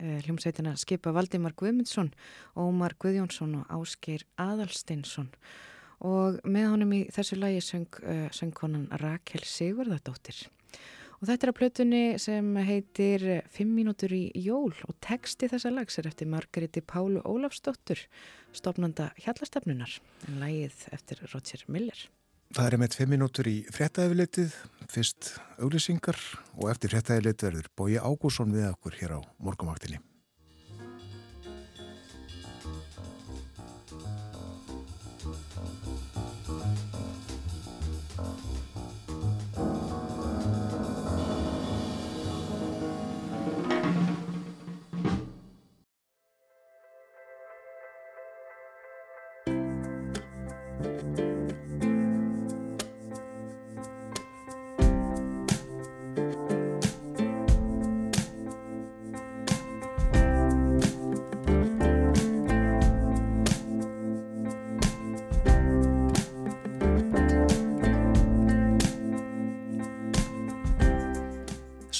[0.00, 2.08] Eh, hljómsveitina skipa Valdimar Guðmundsson,
[2.56, 5.26] Ómar Guðjónsson og Ásgeir Adalstinsson.
[6.00, 10.38] Og með honum í þessu lægi söng, uh, söng konan Rakel Sigurðardóttir.
[11.20, 16.00] Og þetta er að plötunni sem heitir 5 mínútur í jól og texti þessa lags
[16.00, 18.06] er eftir Margariti Pálu Ólafsdóttur,
[18.56, 22.08] stopnanda hjallastefnunar, en lægið eftir Roger Miller.
[22.50, 24.54] Það er með tvei minútur í frettæðileitið,
[24.90, 25.28] fyrst
[25.62, 26.18] auglýsingar
[26.56, 30.00] og eftir frettæðileitið verður Bói Ágússon við okkur hér á morgumaktinni.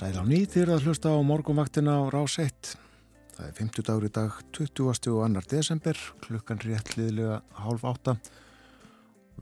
[0.01, 2.71] Sæl á nýð þér að hlusta á morgunvaktina á rás 1.
[3.37, 4.87] Það er 50 dagur í dag, 20.
[4.89, 5.43] og 2.
[5.51, 8.15] desember, klukkan rétt liðlega hálf átta.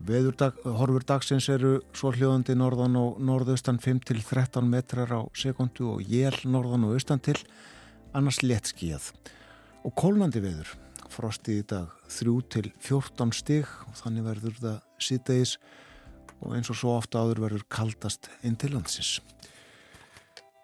[0.03, 6.35] Veðurdag, horfur dagsins eru svo hljóðandi norðan og norðaustan 5-13 metrar á sekundu og jél
[6.51, 7.39] norðan og austan til,
[8.11, 9.13] annars létt skíðað.
[9.87, 10.75] Og kólnandi veður,
[11.07, 15.59] frosti í dag 3-14 stig og þannig verður það síðdegis
[16.43, 19.21] og eins og svo ofta áður verður kaldast inn til landsins.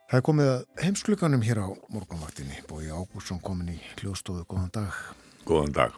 [0.04, 2.58] Það er komið að heimsklukanum hér á morgunvaktinni.
[2.68, 4.44] Bói Ágúrsson komin í hljóðstofu.
[4.50, 4.98] Góðan dag.
[5.48, 5.94] Góðan dag.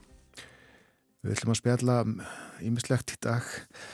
[1.26, 1.96] Við ætlum að spjalla
[2.62, 3.48] ímislegt í dag.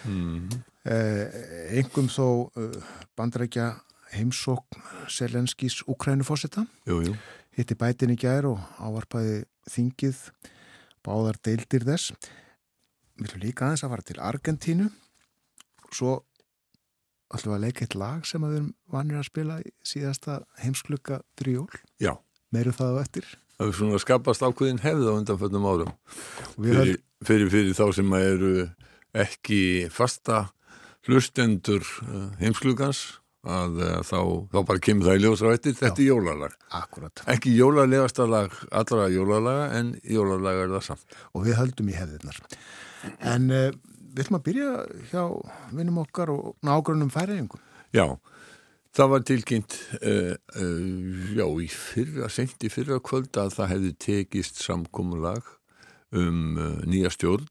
[0.05, 0.51] Mm.
[0.85, 1.39] Eh,
[1.81, 2.77] engum þó eh,
[3.17, 3.71] bandrækja
[4.13, 4.77] heimsók
[5.09, 6.67] Selenskís Ukrænufósita.
[6.85, 7.17] Jú, jú.
[7.57, 10.21] Hitti bætin í gær og ávarpaði þingið
[11.01, 12.13] báðar deildir þess.
[13.17, 14.93] Við ætlum líka aðeins að fara til Argentínu.
[15.93, 16.19] Svo
[17.41, 21.63] við að leika eitt lag sem við erum vanir að spila í síðasta heimsklukka fyrir
[21.63, 21.81] jól.
[22.03, 22.13] Já.
[22.53, 23.31] Meiru það á eftir.
[23.57, 25.95] Það er svona skapast ákveðin hefð á undanföldum árum.
[26.57, 28.53] Fyrir, fyrir, fyrir þá sem eru
[29.23, 30.47] ekki fasta
[31.07, 33.03] hlustendur eh, heimsklugans
[33.43, 34.19] að eh, þá,
[34.53, 35.77] þá bara kemur það í ljósra eftir.
[35.79, 36.59] Þetta er jólalag.
[36.79, 37.25] Akkurat.
[37.33, 41.17] Ekki jólalegasta lag allra jólalaga en jólalag er það samt.
[41.33, 42.43] Og við höldum í hefðirnar.
[43.33, 43.71] En uh,
[44.13, 44.71] við ætlum að byrja
[45.11, 45.25] hjá
[45.73, 47.61] vinnum okkar og nágrunum færiðingum.
[47.93, 48.07] Já,
[48.97, 53.93] það var tilkynnt uh, uh, já, í fyrra, sent í fyrra kvöld að það hefði
[54.07, 55.49] tekist samkomulag
[56.13, 57.49] um uh, nýja stjórn.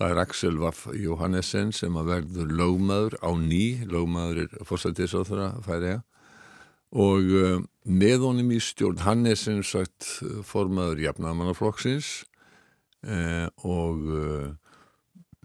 [0.00, 6.00] Það er Axel Vaff Jóhannesson sem að verður lögmaður á ný, lögmaður er fórsættisáþra færiða
[6.92, 7.28] og
[7.88, 10.08] með honum í stjórn, hann sem sagt
[10.44, 12.08] formaður jafnamannaflokksins
[13.64, 14.02] og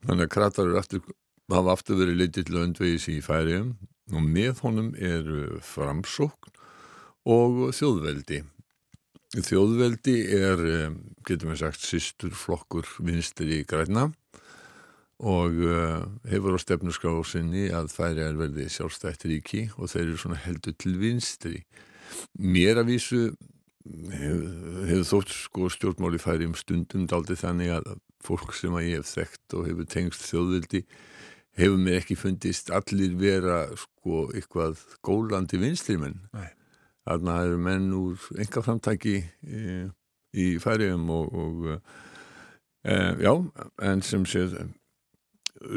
[0.07, 1.01] Þannig að kratar aftur,
[1.51, 3.73] hafa aftur verið litið til öndvegis í færiðum
[4.15, 5.25] og með honum er
[5.67, 6.53] framsókn
[7.27, 8.45] og þjóðveldi.
[9.35, 10.63] Þjóðveldi er,
[11.27, 14.07] getum við sagt, sýstur flokkur vinstri í græna
[15.17, 20.39] og uh, hefur á stefnusgrásinni að færi er verði sjálfstætt ríki og þeir eru svona
[20.45, 21.63] heldur til vinstri.
[22.39, 23.21] Mér að vísu
[24.13, 27.89] hefur hef þótt sko stjórnmáli færi um stundum daldi þannig að
[28.27, 30.83] fólk sem að ég hef þekkt og hefur tengst þjóðvildi
[31.57, 36.19] hefur mér ekki fundist allir vera sko eitthvað gólandi vinstrimenn.
[37.07, 39.61] Þarna eru menn úr enga framtæki e,
[40.37, 41.69] í færiðum og, og
[42.83, 43.31] e, já,
[43.87, 44.59] en sem séð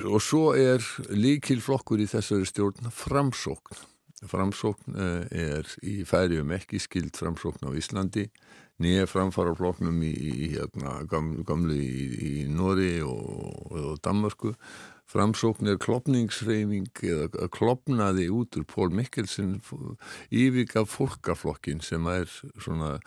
[0.04, 0.84] og svo er
[1.16, 3.86] líkil flokkur í þessari stjórn framsókn.
[4.28, 8.26] Framsókn e, er í færiðum ekki skild framsókn á Íslandi
[8.80, 14.54] nýja framfara floknum í, í hérna, gamlu, gamlu í, í Nóri og, og Danmarku
[15.10, 19.58] framsókn er klopningsreifing eða klopnaði út úr Pól Mikkelsen
[20.30, 22.30] yfirga fólkaflokkin sem er
[22.62, 22.98] svona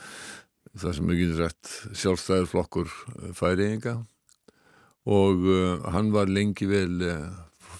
[0.73, 2.91] það sem ekki er rætt sjálfstæður flokkur
[3.37, 3.95] færiðinga
[5.13, 7.31] og uh, hann var lengi vel uh,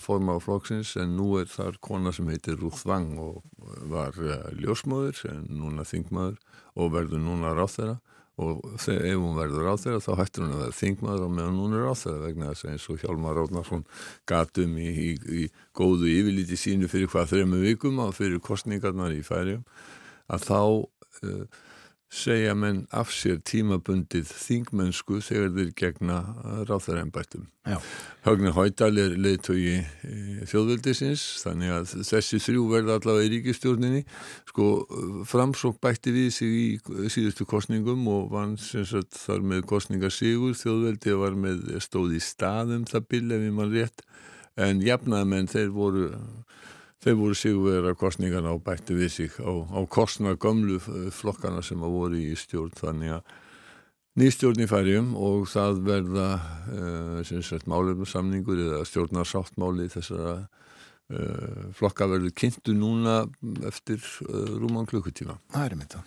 [0.04, 3.44] forma á flokksins en nú er þar kona sem heitir Ruth Wang og
[3.92, 6.40] var uh, ljósmóður en núna þingmaður
[6.76, 8.00] og verður núna ráþeira
[8.42, 11.76] og þegar ef hún verður ráþeira þá hættur hún að vera þingmaður og meðan hún
[11.78, 13.84] er ráþeira vegna þess að eins og Hjálmar Ráðnarsson
[14.30, 15.44] gatum í, í, í
[15.78, 19.62] góðu yfirlíti sínu fyrir hvað þrejum vikum og fyrir kostningarnar í færium
[20.34, 21.46] að þá uh,
[22.14, 26.18] segja menn af sér tímabundið þingmennsku þegar þeir gegna
[26.70, 27.48] ráþæraembættum.
[28.28, 29.80] Högni Hóidal er leiðtögi
[30.52, 34.04] þjóðveldisins þannig að þessi þrjú verða allavega í ríkistjórninni.
[34.52, 34.68] Sko
[35.30, 36.68] framsók bætti við sig í
[37.14, 42.86] síðustu kostningum og vann sem sagt þar með kostningarsigur þjóðveldi var með stóð í staðum
[42.90, 44.06] það byrja við mann rétt
[44.62, 46.10] en jafnaðmenn þeir voru
[47.04, 50.78] Þeir voru sigurverðar kostningarna og bætti við sig á, á kostna gamlu
[51.12, 53.34] flokkana sem að voru í stjórn þannig að
[54.22, 56.28] nýstjórn í færium og það verða
[56.72, 63.24] uh, málefnarsamningur eða stjórnarsáttmáli þessara uh, flokka verður kynntu núna
[63.68, 64.00] eftir
[64.30, 65.36] uh, rúman klukkutíma.
[65.52, 66.04] Það er mynda.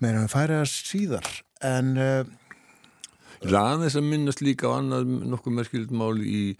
[0.00, 1.28] Meira að færa síðar
[1.60, 1.98] en...
[3.42, 6.54] Laðan þess að minnast líka á annað nokkuð merkilegt mál í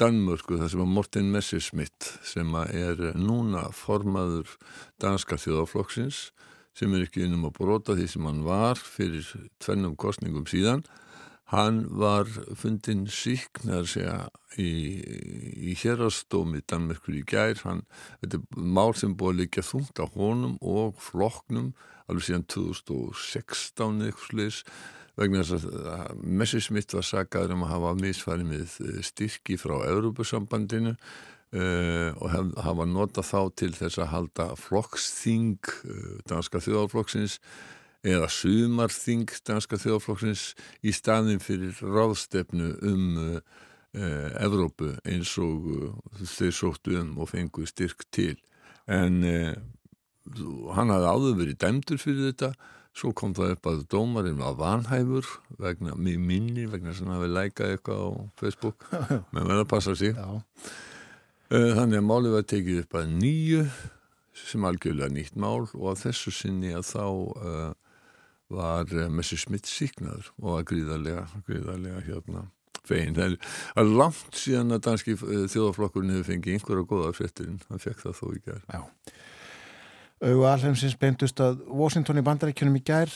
[0.00, 4.56] Danmörku þar sem að Morten Messerschmidt sem er núna formaður
[5.02, 6.30] danska þjóðaflokksins
[6.76, 9.28] sem er ekki innum að brota því sem hann var fyrir
[9.60, 10.86] tvennum kostningum síðan
[11.52, 14.70] hann var fundin síknar segja í,
[15.68, 17.60] í hérastómi Danmörkur í gær.
[17.66, 17.84] Hann,
[18.22, 21.72] þetta er mál sem búið að leikja þungt á honum og flokknum
[22.08, 24.62] alveg síðan 2016 eitthvað sliðis
[25.18, 32.10] vegna þess að Messerschmitt var sagaður um að hafa misfæri með styrki frá Európusambandinu uh,
[32.16, 37.38] og hef, hafa notað þá til þess að halda flokksþing uh, danska þjóðarflokksins
[38.02, 40.46] eða sumarþing danska þjóðarflokksins
[40.82, 43.04] í staðin fyrir ráðstefnu um
[43.36, 43.42] uh,
[44.40, 45.66] Evrópu eins og
[46.24, 48.38] þeir sóttu um og fengu styrk til.
[48.88, 52.48] En hann hafði áður verið dæmdur fyrir þetta
[52.96, 55.28] svo kom það upp að dómarinn var vanhæfur
[55.62, 58.86] vegna minni, vegna sem hafi lækað eitthvað á Facebook
[59.32, 60.42] með verða að passa sig Já.
[61.48, 63.66] þannig að málið var tekið upp að nýju
[64.42, 67.70] sem algjörlega nýtt mál og að þessu sinni að þá uh,
[68.52, 72.46] var Messi Smith síknaður og að gríðarlega, gríðarlega hérna
[72.88, 73.16] fegin.
[73.16, 73.36] Það
[73.80, 78.24] er langt síðan að danski þjóðaflokkurinn hefur fengið einhverja góða fréttirinn, hann fekk það þó
[78.32, 78.66] í gerð.
[78.68, 78.82] Já.
[80.22, 83.10] Auðu alheimsins beintust að Washington í bandaríkjunum í gær.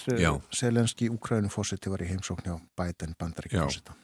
[0.54, 3.94] Selenski Úkrænufósiti var í heimsókn á Biden bandaríkjumfósita.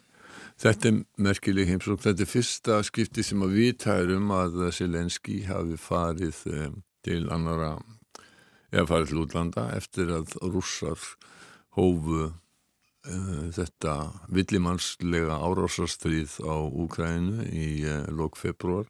[0.63, 2.03] Þetta er merkileg heimsókn.
[2.05, 7.75] Þetta er fyrsta skipti sem að við tærum að Selenski hafi farið um, til annara,
[8.71, 11.03] eða farið til útlanda eftir að rússar
[11.75, 13.97] hófu uh, þetta
[14.31, 18.87] villimannslega árásarstríð á Úkrænu í uh, lok februar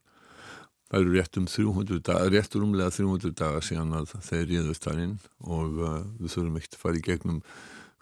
[0.92, 4.98] Það eru rétt um 300 dagar, rétt umlega 300 dagar síðan að þeir ríðast þar
[5.06, 7.38] inn og uh, við þurfum ekkert að fara í gegnum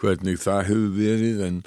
[0.02, 1.60] hvernig það hefur verið en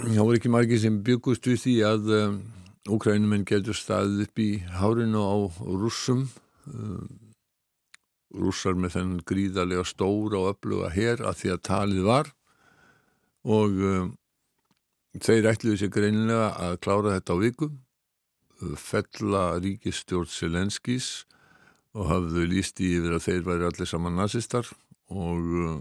[0.00, 2.42] það voru ekki margir sem byggust við því að um,
[2.90, 6.24] Úkrænumenn getur staðið upp í hárinu á rússum.
[6.66, 7.06] Um,
[8.34, 12.32] rússar með þennan gríðarlega stóra og öfluga hér að því að talið var
[13.42, 14.10] og um,
[15.20, 17.74] þeir ætluði sér greinilega að klára þetta á vikum
[18.80, 21.10] fella ríkistjórn Selenskis
[21.92, 24.68] og hafðu líst í yfir að þeir væri allir saman nazistar
[25.12, 25.80] og uh,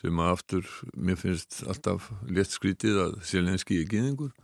[0.00, 4.34] sem að aftur, mér finnst alltaf létt skrítið að Selenski er gynningur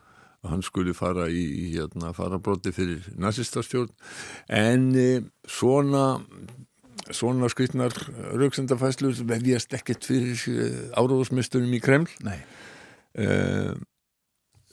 [0.41, 3.91] að hann skuli fara í, í hérna, farabróti fyrir nazistarstjórn
[4.57, 5.09] en e,
[5.45, 6.05] svona
[7.11, 7.93] svona skrítnar
[8.39, 12.09] rauksendafæslur vefjast ekkert fyrir e, áróðsmestunum í Kreml.
[12.25, 12.39] Nei.
[13.19, 13.27] E,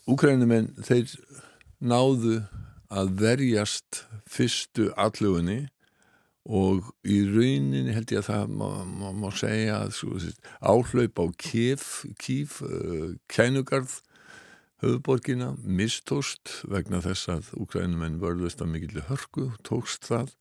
[0.08, 1.10] Úkrænumenn, þeir
[1.78, 2.42] náðu
[2.88, 5.66] að verjast fyrstu allugunni
[6.48, 10.20] og í rauninni held ég að það má, má, má segja að sko,
[10.64, 13.98] áhlaup á kýf, kýf uh, kænugarð
[14.80, 20.32] höfuborgina mistóst vegna þess að úkrænumenn vörðust að mikill hörku, tókst það.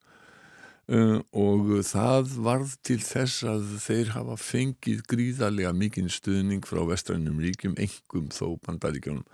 [0.87, 7.41] Uh, og það varð til þess að þeir hafa fengið gríðarlega mikinn stuðning frá vestrænum
[7.43, 9.27] ríkjum, engum þó bandaríkjónum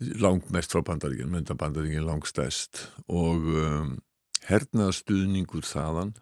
[0.00, 3.92] langmest frá bandaríkinn, mynda bandaríkinn langstæst og um,
[4.48, 6.16] hernaðastuðningur þaðan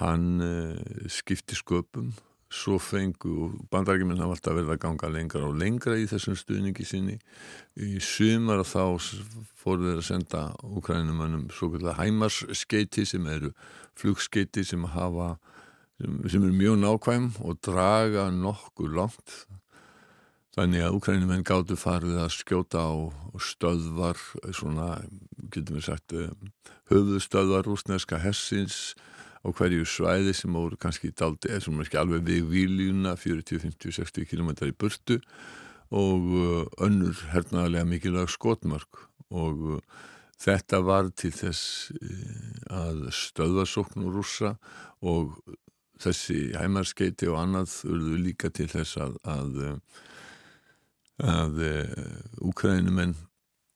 [0.00, 2.14] hann uh, skipti sköpum.
[2.50, 7.16] Svo fengu bandaríkinn hafa alltaf verið að ganga lengra og lengra í þessum stuðningi sinni.
[7.74, 8.98] Í sumar þá
[9.58, 13.52] fóru þeir að senda úkrænumannum svo kallar hæmarskeiti sem eru
[13.98, 15.34] flugskeiti sem hafa
[15.98, 19.40] sem, sem eru mjög nákvæm og draga nokkur langt
[20.56, 22.96] Þannig að úkrænumenn gáttu farið að skjóta á
[23.44, 24.16] stöðvar,
[24.56, 25.02] svona,
[25.52, 26.30] getum við sagt, eh,
[26.88, 28.94] höfðustöðvar rúsneska hessins
[29.44, 33.92] á hverju svæði sem voru kannski daldi, eða sem ekki alveg við výljuna, 40, 50,
[34.00, 35.20] 60 km í burtu
[35.92, 39.86] og eh, önnur hernaðarlega mikilvæg skotmark og eh,
[40.40, 41.92] þetta var til þess
[42.72, 44.56] að stöðvarsókn og rúsa
[45.04, 45.36] og
[46.00, 49.64] þessi heimarskeiti og annað urðu líka til þess að, að
[51.22, 51.62] að
[52.44, 53.16] Úkrænumenn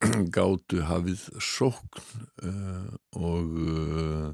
[0.36, 2.00] gáttu hafið sókn
[2.46, 2.86] uh,
[3.20, 4.30] og uh,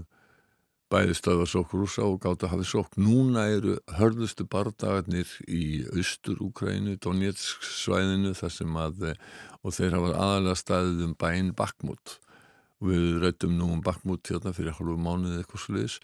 [0.93, 3.03] bæði stöða sókn rúsa og gáttu hafið sókn.
[3.03, 9.09] Núna eru hörðustu bardagarnir í austur Úkrænu, Donetsk svæðinu þar sem að,
[9.67, 12.19] og þeir hafa aðalega staðið um bæinn Bakmút.
[12.87, 16.03] Við rættum nú um Bakmút hérna fyrir halvu mánuði eitthvað sluðis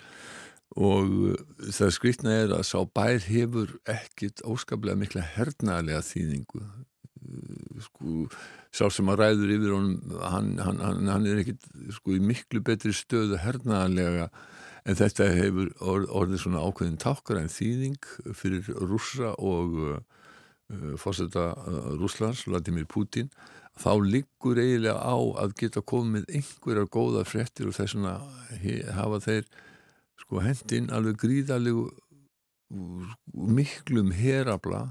[0.73, 1.37] og
[1.69, 6.63] það skriktna er að sá bær hefur ekkit óskaplega mikla hernaðlega þýðingu
[7.87, 8.27] sko,
[8.75, 12.95] sá sem að ræður yfir honum, hann, hann, hann, er ekkit sko í miklu betri
[12.97, 14.29] stöðu hernaðanlega
[14.89, 19.99] en þetta hefur orð, orðið svona ákveðin tákar en þýðing fyrir rússa og uh,
[20.99, 23.31] fórseta uh, Rúslands, Vladimir Putin.
[23.79, 29.47] Þá liggur eiginlega á að geta komið einhverjar góða frettir og þess að hafa þeir
[30.21, 31.87] sko hendinn alveg gríðalegu
[33.33, 34.83] miklum herabla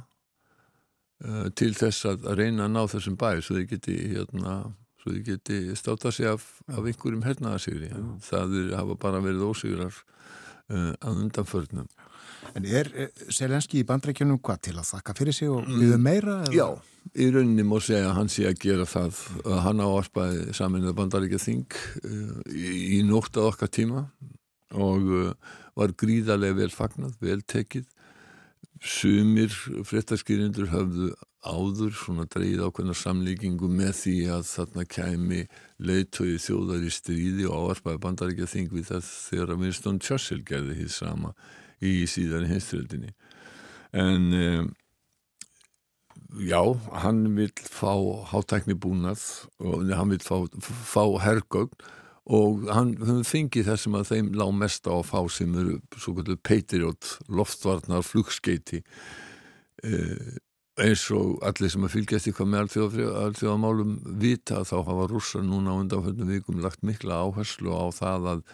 [1.26, 4.60] uh, til þess að reyna að ná þessum bæ svo þið geti, hérna,
[5.26, 7.92] geti státa sig af, af einhverjum hernaðasigri
[8.28, 11.92] það er, hafa bara verið ósigurar uh, að undanförnum
[12.58, 12.88] En er
[13.32, 16.40] Selenski í bandrækjunum hvað til að þakka fyrir sig og við meira?
[16.52, 16.74] Já,
[17.14, 21.40] í rauninni mór segja að hann sé að gera það að hann áarpaði saminlega bandaríkja
[21.44, 21.78] þing
[22.50, 24.04] í, í nótt að okkar tíma
[24.74, 25.06] og
[25.78, 27.86] var gríðarlega vel fagnat, vel tekið
[28.82, 29.52] sumir
[29.86, 31.12] fréttaskýrindur hafðu
[31.42, 35.42] áður svona dreyið ákveðna samlíkingu með því að þarna kæmi
[35.82, 40.78] leiðtögi þjóðar í stríði og áarpaði bandaríkja þing við það þegar að Winston Churchill gerði
[40.80, 41.34] því sama
[41.82, 43.14] í síðan hinströldinni
[43.98, 44.70] en um,
[46.46, 46.62] já,
[47.04, 47.94] hann vil fá
[48.34, 49.24] hátækni búnað
[49.62, 51.74] og hann vil fá, fá hergögn
[52.30, 52.94] og hann
[53.26, 58.06] fengi þessum að þeim lág mest á að fá sem eru svo kvöldu Patriot loftvarnar
[58.06, 58.84] flugskeiti
[59.84, 60.38] eh,
[60.82, 65.82] eins og allir sem að fylgjast ykkur með allþjóðamálum vita þá hafa rússar núna á
[65.82, 68.46] undanfjöndum vikum lagt mikla áherslu á það að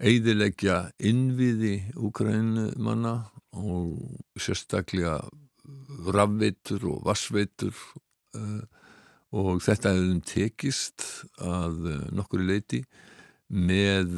[0.00, 3.14] eidilegja innviði úkrænumanna
[3.60, 5.18] og sérstaklega
[6.14, 7.74] rafveitur og vassveitur
[8.38, 8.62] uh,
[9.30, 11.04] og þetta hefðum tekist
[11.38, 12.80] að uh, nokkuri leiti
[13.50, 14.10] með,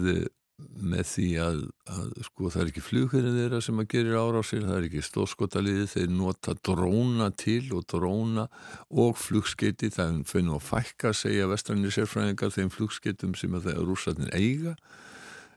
[0.60, 1.60] með því að,
[1.92, 4.88] að sko það er ekki flugherrin þeirra sem að gerir ára á sér, það er
[4.88, 8.48] ekki stóðskotaliði, þeir nota dróna til og dróna
[8.90, 13.88] og flugskeiti, það fyrir að fækka segja vestranir sérfræðingar þeim flugsskeitum sem að það er
[13.88, 14.76] rúsatnir eiga.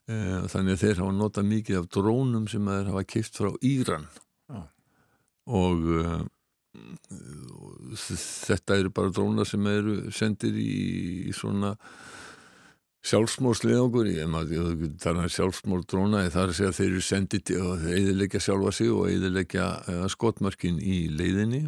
[0.05, 3.51] Uh, þannig að þeir hafa notað mikið af drónum sem að þeir hafa keift frá
[3.65, 4.07] Íran.
[5.45, 6.21] Og uh,
[7.95, 10.71] þetta eru bara drónar sem eru sendir í,
[11.29, 11.75] í svona
[13.05, 14.07] sjálfsmórsleðangur
[15.01, 18.93] tala um sjálfsmórdróna þar er að segja að þeir eru sendið að eðilegja sjálfa sig
[18.93, 21.67] og eðilegja uh, skotmarkin í leiðinni.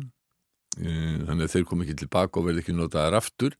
[0.77, 3.57] Uh, þannig að þeir kom ekki tilbaka og verði ekki notaðar aftur.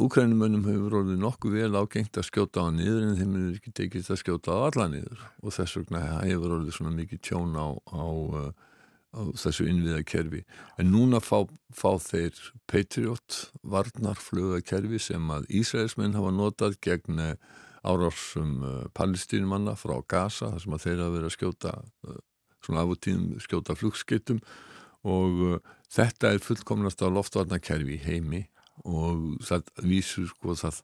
[0.00, 4.10] Úkrænumönnum hefur orðið nokkuð vel ágengt að skjóta á niður en þeim er ekki tekist
[4.10, 5.20] að skjóta á alla niður.
[5.44, 8.06] Og þess vegna hefur orðið svona mikið tjón á, á
[9.14, 10.42] á þessu innviðakerfi.
[10.82, 12.38] En núna fá, fá þeir
[12.70, 17.36] Patriot varnarflögakerfi sem að Ísraelsmenn hafa notað gegn eh,
[17.84, 21.72] árásum uh, palestínumanna frá Gaza þar sem að þeir hafa verið að skjóta
[22.08, 22.20] uh,
[22.64, 24.40] svona af og tíðum skjóta flugskittum
[25.04, 25.60] og
[25.92, 28.46] þetta er fullkomnast á loftvarnarkerfi heimi
[28.88, 30.80] og það vísur sko það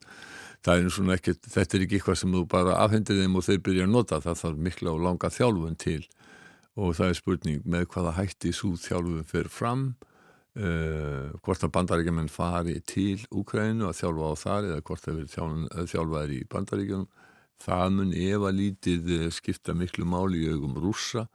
[0.64, 3.62] það er svona ekkert, þetta er ekki eitthvað sem þú bara afhendir þeim og þeir
[3.66, 6.02] byrja að nota það þarf mikla og langa þjálfun til
[6.80, 9.82] og það er spurning með hvaða hætti svo þjálfum fyrir fram
[10.58, 15.90] uh, hvort að bandaríkjumenn fari til Úkrænu að þjálfa á þar eða hvort það verið
[15.92, 17.10] þjálfaður í bandaríkjunum.
[17.60, 21.26] Það mun ef að lítið eh, skipta miklu máli í augum rússa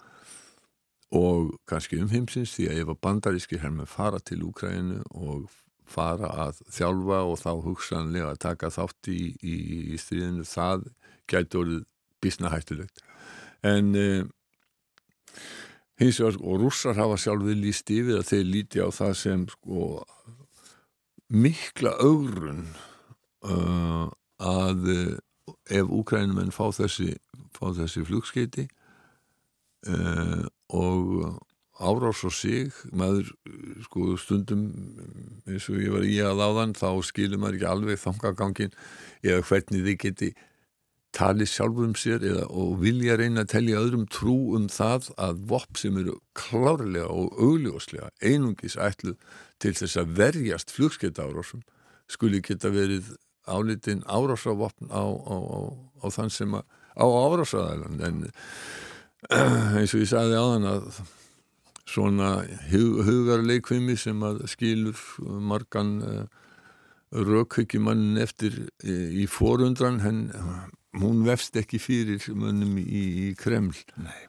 [1.13, 5.45] og kannski umheimsins því að ef að bandarískir herrmenn fara til Úkrænu og
[5.85, 9.55] fara að þjálfa og þá hugsanlega að taka þátt í, í,
[9.93, 10.87] í stríðinu það
[11.29, 11.85] gæti orðið
[12.25, 13.05] bísna hættulegt.
[13.61, 14.25] En uh,
[15.99, 19.87] hins vegar og rússar hafa sjálfið líst yfir að þeir líti á það sem sko
[21.31, 22.65] mikla augrun
[23.47, 24.07] uh,
[24.37, 25.15] að uh,
[25.71, 27.15] ef úkrænumenn fá þessi
[27.55, 28.67] þessi flugskeiti
[29.89, 30.43] uh,
[30.75, 31.39] og
[31.79, 33.31] árás og sig maður
[33.83, 34.67] sko stundum
[35.47, 38.75] eins og ég var í að áðan þá skilur maður ekki alveg þangagangin
[39.23, 40.29] eða hvernig þið geti
[41.15, 45.79] tali sjálfum sér eða, og vilja reyna að telja öðrum trú um það að vopp
[45.79, 49.15] sem eru klárlega og augljóslega einungis ætlu
[49.63, 51.63] til þess að verjast flugskeitt árásum
[52.11, 53.15] skuli geta verið
[53.47, 55.59] álitinn árásavopn á, á, á,
[56.03, 58.23] á þann sem að á árásaðalan en
[59.79, 60.89] eins og ég sagði á þann að
[61.85, 62.29] svona
[62.71, 66.23] hug, hugarleikvimi sem að skilur margan uh,
[67.15, 70.25] rökhyggjumannin eftir í, í forundran henn
[71.01, 74.23] hún vefst ekki fyrir mönnum í, í Kreml Nei.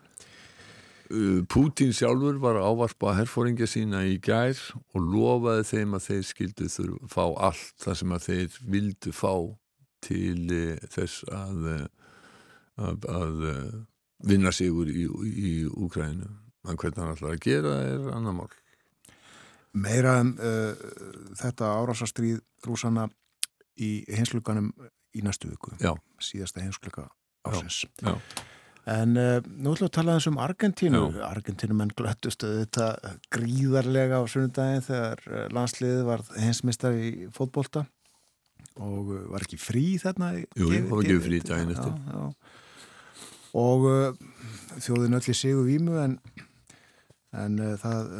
[1.07, 4.59] Uh, Pútín sjálfur var að ávarpa herfóringja sína í gær
[4.91, 9.35] og lofaði þeim að þeir skildu þurfa fá allt það sem að þeir vildu fá
[10.03, 13.47] til uh, þess að, uh, að, að
[14.27, 16.33] vinna sigur í, í Úkrænu.
[16.67, 18.51] En hvernig hann ætlar að gera er annar mál.
[19.77, 20.85] Meira en um,
[21.39, 23.07] þetta árásastríð rúsana
[23.79, 24.73] í hinsluganum
[25.17, 25.95] í næstu viku Já.
[26.23, 27.09] síðasta heimskleika
[27.47, 28.17] ásins Já.
[28.87, 31.01] En uh, nú ætlum við að tala þessum Argentínu.
[31.27, 37.83] Argentínu menn glöttustu þetta gríðarlega á sunnudagin þegar uh, landsliðið var heimsmistar í fótbolta
[38.79, 42.31] og uh, var ekki frí þarna Jú, það var ekki frí daginn eftir.
[43.57, 43.89] Og
[44.85, 46.19] þjóðin öll í sig og vímu en,
[47.35, 48.13] en það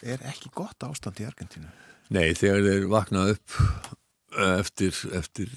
[0.00, 1.70] er ekki gott ástand í Argentínu.
[2.10, 3.58] Nei, þegar þeir vaknað upp
[4.58, 5.52] eftir, eftir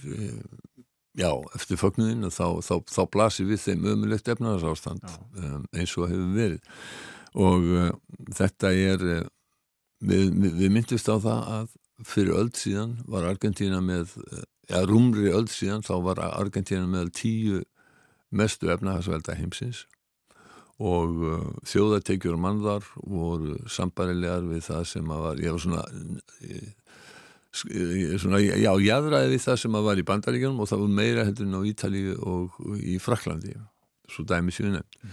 [1.18, 6.34] já, eftir fögnuðin þá, þá, þá blasir við þeim ömulegt efnarsástand um, eins og hefur
[6.36, 6.80] verið.
[7.34, 7.92] Og uh,
[8.38, 9.22] þetta er uh,
[10.02, 11.72] við, við, við myndist á það að
[12.10, 14.18] fyrir öll síðan var Argentina með
[14.68, 17.62] ja, rúmri öll síðan þá var Argentina með tíu
[18.34, 19.86] mestu efnahagsvelda heimsins.
[20.84, 25.84] Og uh, þjóðatekjur og mannvar voru sambarilegar við það sem að var, ég var svona,
[26.42, 26.72] ég,
[27.54, 31.48] svona já, jáðræði við það sem að var í bandaríkjum og það var meira heldur
[31.48, 33.54] en á Ítalíu og í Fraklandi
[34.10, 35.12] svo dæmi síðan mm.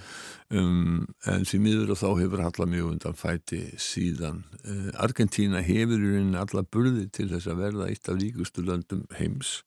[0.59, 6.01] um, en því miður og þá hefur allar mjög undan fæti síðan uh, Argentína hefur
[6.01, 9.61] í rauninni allar burði til þess að verða eitt af ríkustu löndum heims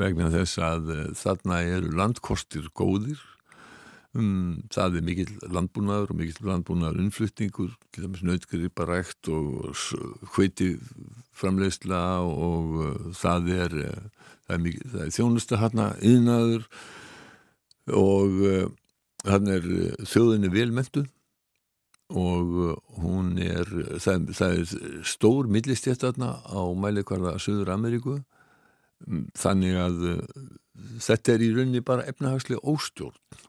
[0.00, 3.20] vegna þess að uh, þarna eru landkostir góðir
[4.18, 9.70] um, það er mikill landbúnaður og mikill landbúnaður innflutningur til dæmis nautgriparækt og
[10.34, 10.72] hveiti
[11.36, 14.66] framleysla og uh, það er, uh, er,
[15.04, 16.66] er þjónustu hérna yðnaður
[17.96, 18.66] og uh,
[19.28, 19.66] hann er
[20.08, 21.04] þjóðinni velmentu
[22.10, 23.68] og hún er
[24.02, 28.16] það, það er stór millistjætt þarna á mælikvarða Suður Ameríku
[29.38, 30.00] þannig að
[31.04, 33.46] þetta er í rauninni bara efnahagslega óstjórn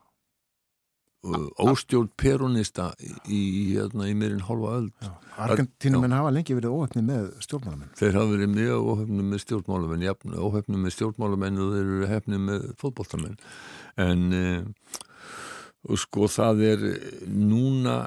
[1.21, 2.91] óstjórn peronista
[3.29, 3.41] í,
[3.75, 4.87] hérna, í meirinn hálfa öll
[5.41, 7.91] Argentínumenn hafa lengi verið óhefni með stjórnmálamenn.
[7.99, 12.65] Þeir hafa verið mjög óhefni með stjórnmálamenn óhefni með stjórnmálamenn og þeir eru hefni með
[12.81, 13.37] fótbóltamenn
[14.01, 14.63] en eh,
[16.01, 16.87] sko það er
[17.29, 17.97] núna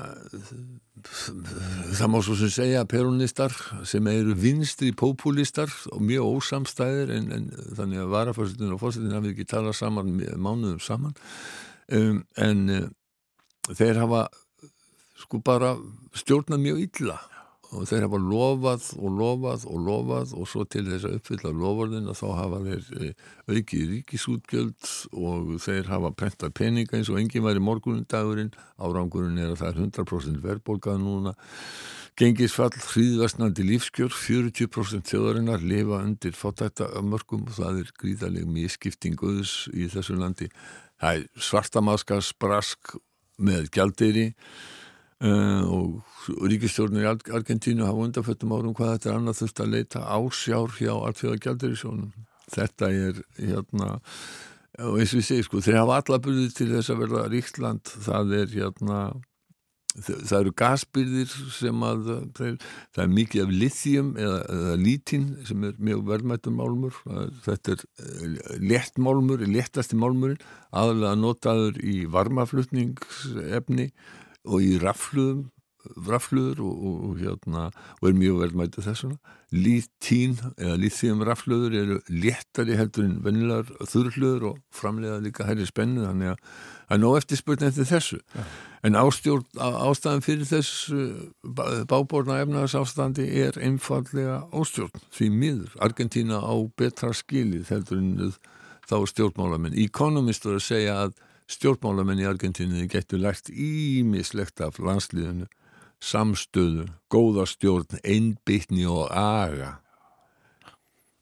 [1.05, 3.55] það má svo sem segja peronistar
[3.87, 9.35] sem eru vinstri populistar og mjög ósamstæðir en, en þannig að varafórsetin og fórsetin hafi
[9.35, 11.17] ekki talað saman mánuðum saman.
[11.93, 12.95] Um, en
[13.73, 14.27] þeir hafa
[15.25, 15.77] sko bara
[16.17, 17.21] stjórnað mjög illa.
[17.75, 22.11] Og þeir hafa lofað og lofað og lofað og svo til þess að uppfylla lofurðin
[22.13, 27.43] og þá hafa þeir eh, aukið ríkisútgjöld og þeir hafa prentað peninga eins og enginn
[27.47, 31.35] var í morgunundagurinn árangurinn er að það er 100% verðbólkað núna.
[32.15, 39.89] Gengisfall, hríðvastnandi lífskjör 40% þjóðarinnar lifa undir fótækta mörgum og það er gríðaleg miskiptinguðs í
[39.91, 40.47] þessu landi.
[41.03, 42.95] Það er svartamaskars brask
[43.37, 44.27] með gjaldeyri
[45.25, 50.07] uh, og ríkistjórnir í Argentínu hafa undanföttum árum hvað þetta er annað þurft að leita
[50.17, 52.27] ásjár hjá alltfjóða gjaldeyrisjónum.
[52.55, 53.91] Þetta er hérna
[54.83, 57.93] og eins og ég segi sko, þeir hafa alla byrðið til þess að verða ríktland,
[58.05, 59.01] það er hérna
[60.03, 65.79] það eru gasbyrðir sem að það er mikið af lithium eða, eða lítin sem er
[65.79, 67.01] mjög verðmættum málmur.
[67.47, 70.43] Þetta er eh, létt málmur, léttasti málmurinn
[70.75, 73.91] aðalega notaður í varmaflutningsefni
[74.45, 75.51] og í rafluðum
[76.09, 77.65] rafluður og, og, og, hérna,
[78.01, 79.19] og er mjög verðmættu þessuna
[79.55, 86.07] lítín eða líþíum rafluður eru léttari heldur en vennilegar þurrluður og framlega líka hæri spennu
[86.07, 88.21] þannig að það er nóg eftir spurning eftir þessu.
[88.35, 88.47] Ja.
[88.85, 91.05] En ástjórn, ástæðan fyrir þessu
[91.89, 98.35] báborna efnarsástandi er einfallega ástjórn því miður, Argentína á betra skilið heldur en
[98.85, 101.15] þá stjórnmálamenn, Economist var að segja að
[101.55, 105.49] stjórnmálamenn í Argentínu getur lært ímislegt af landslíðinu
[106.05, 109.79] samstöðu, góða stjórn, einbytni og aga.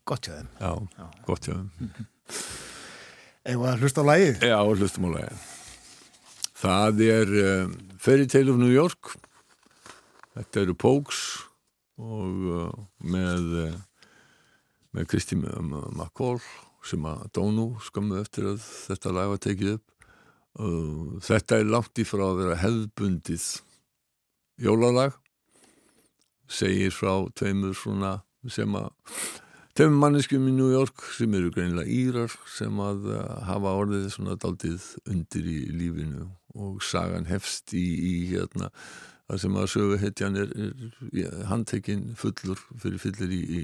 [0.08, 0.48] Gott hjá þeim.
[0.58, 1.06] Já, Já.
[1.26, 1.92] gott hjá þeim.
[3.52, 4.46] Eða hlusta á lægið?
[4.50, 5.44] Já, hlustum á lægið.
[6.62, 9.16] Það er um, Fairy Tale of New York.
[10.36, 11.22] Þetta eru Pogues
[11.98, 12.68] og uh,
[13.02, 14.04] með, uh,
[14.94, 16.38] með Kristi McCall
[16.86, 20.06] sem að dónu skammu eftir að þetta lag var tekið upp.
[20.62, 23.46] Uh, þetta er langt í frá að vera hefðbundið
[24.62, 25.16] jólalag
[26.46, 28.20] segir frá tveimur svona
[28.52, 28.92] sem að
[29.74, 33.08] tveimur manneskjum í New York sem eru greinilega írar sem að
[33.48, 38.70] hafa orðið svona daldið undir í lífinu og sagan hefst í, í hérna
[39.28, 40.56] þar sem að sögu hetjan er,
[41.12, 43.62] er handtekinn fullur fyrir fyllir í, í,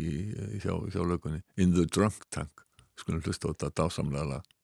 [0.63, 2.65] hjá, hjá lögunni In the Drunk Tank
[2.99, 4.55] skulum hlusta á þetta dásamlega lag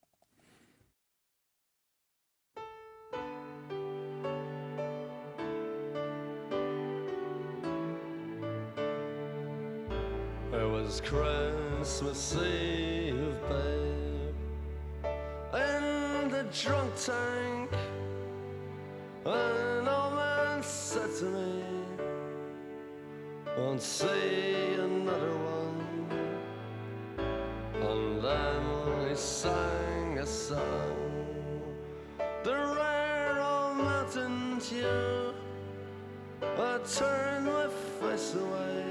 [10.95, 14.35] was Christmas Eve, babe,
[15.55, 17.94] in the drunk tank.
[19.27, 21.65] An old man said to me,
[23.57, 26.09] Won't see another one.
[27.81, 31.63] And then he sang a song,
[32.43, 35.35] the rare old mountain tune.
[36.43, 37.69] I turned my
[38.01, 38.85] face away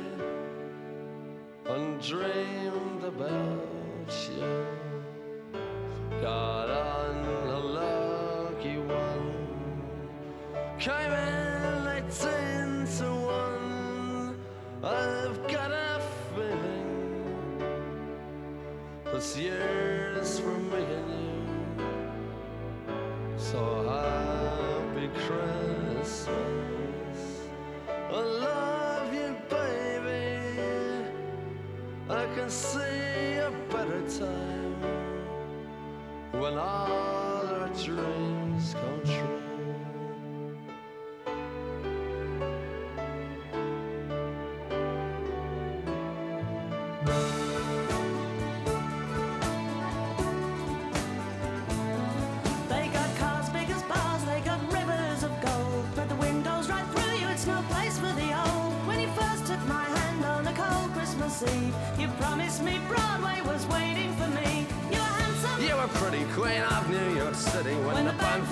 [1.76, 4.66] and dreamed about you.
[6.22, 7.53] Got on
[10.84, 11.86] Coming
[13.10, 14.36] one,
[14.84, 16.02] I've got a
[16.36, 17.64] feeling
[19.38, 19.54] you
[23.38, 26.28] so happy Christmas.
[27.88, 31.08] I love you, baby.
[32.10, 34.82] I can see a better time
[36.34, 39.43] when all our dreams come true.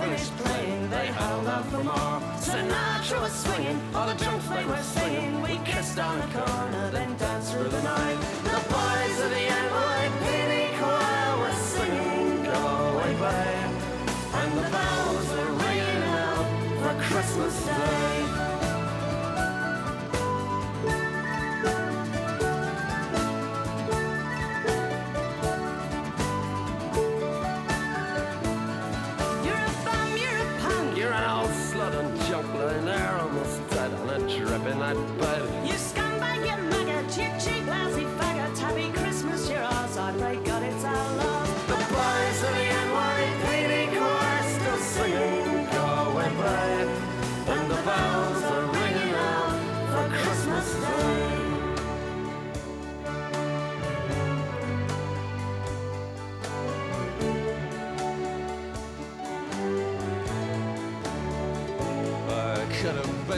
[0.02, 0.90] Finished playing.
[0.90, 2.18] They held out for more.
[2.46, 5.42] Sinatra was swinging, all the junk they were singing.
[5.42, 8.20] We kissed on the corner, then danced through the night.
[8.52, 13.74] The boys of the NYPD choir were singing "Go Away, Babe,"
[14.40, 16.48] and the bells were ringing out
[16.82, 18.31] for Christmas Day.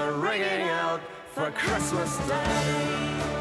[0.00, 1.00] Are ringing out
[1.34, 3.39] for Christmas Day.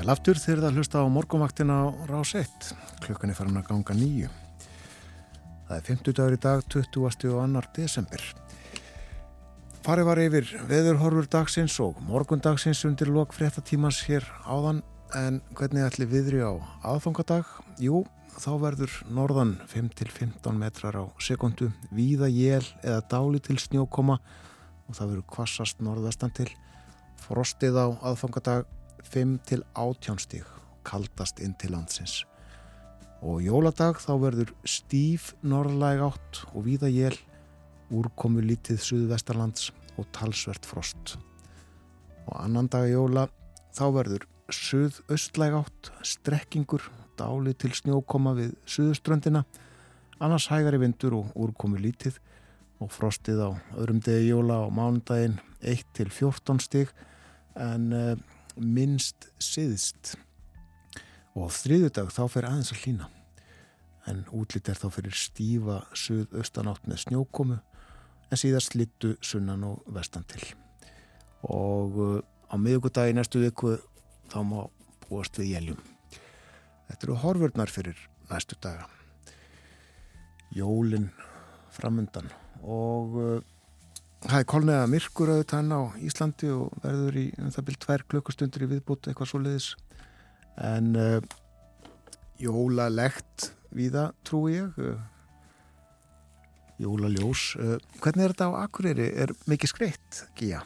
[0.00, 2.68] Sæl aftur þegar það hlusta á morgumvaktina á rás 1.
[3.04, 4.30] Klukkan er farin að ganga nýju.
[5.68, 7.02] Það er 50 dagur í dag, 20.
[7.04, 7.60] og 2.
[7.76, 8.24] desember.
[9.84, 14.80] Farið var yfir veðurhorfur dagsins og morgundagsins undir lok fréttatímans hér áðan
[15.20, 17.44] en hvernig ætli viðri á aðfangadag?
[17.76, 18.06] Jú,
[18.40, 25.12] þá verður norðan 5-15 metrar á sekundu, víða jél eða dáli til snjókoma og það
[25.12, 26.48] verður kvassast norðvestan til.
[27.20, 30.44] Frostið á aðfangadag 5-18 stíg,
[30.86, 32.22] kaldast inn til landsins.
[33.20, 37.16] Og jóladag þá verður stíf norðlæg átt og víða jél
[37.90, 41.16] úrkomu lítið suðvestarlands og talsvert frost.
[42.28, 43.26] Og annan dag jóla
[43.76, 46.82] þá verður suðaustlæg átt, strekkingur,
[47.18, 49.44] dáli til snjókoma við suðuströndina,
[50.20, 52.18] annars hægari vindur og úrkomu lítið
[52.80, 56.92] og frostið á öðrum degi jóla á mánudaginn 1 til 14 stig
[57.60, 58.14] en uh,
[58.60, 60.14] minnst siðst.
[61.38, 63.08] Og þriðudag þá fer aðeins að hlýna
[64.08, 67.58] en útlitt er þá fyrir stífa suðaustanátt með snjókomu
[68.30, 70.42] en síðast littu sunnan og vestan til.
[71.46, 72.18] Og uh,
[72.50, 73.76] á miðugudagi næstu viku
[74.30, 74.58] þá má
[75.06, 75.80] búast við jæljum.
[76.88, 77.98] Þetta eru horfurnar fyrir
[78.30, 78.88] næstu daga.
[80.54, 81.10] Jólin
[81.70, 82.30] framundan
[82.62, 83.36] og uh,
[84.26, 88.04] það er kolniða myrkur auðvitað hann á Íslandi og verður í um það byrjum tvær
[88.14, 89.68] klukkustundur í viðbútt eitthvað svo leiðis
[90.60, 91.20] en uh,
[92.40, 94.98] jólalegt viða trúi ég uh,
[96.80, 99.08] jólaljós uh, hvernig er þetta á Akureyri?
[99.24, 100.60] Er mikið skreitt, Gíja?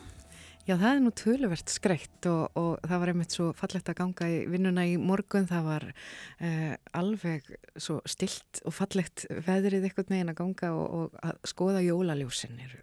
[0.65, 4.29] Já, það er nú töluvert skreitt og, og það var einmitt svo fallegt að ganga
[4.33, 5.45] í vinnuna í morgun.
[5.51, 5.85] Það var
[6.41, 11.85] eh, alveg svo stilt og fallegt veðrið eitthvað megin að ganga og, og að skoða
[11.85, 12.79] jólaljósin er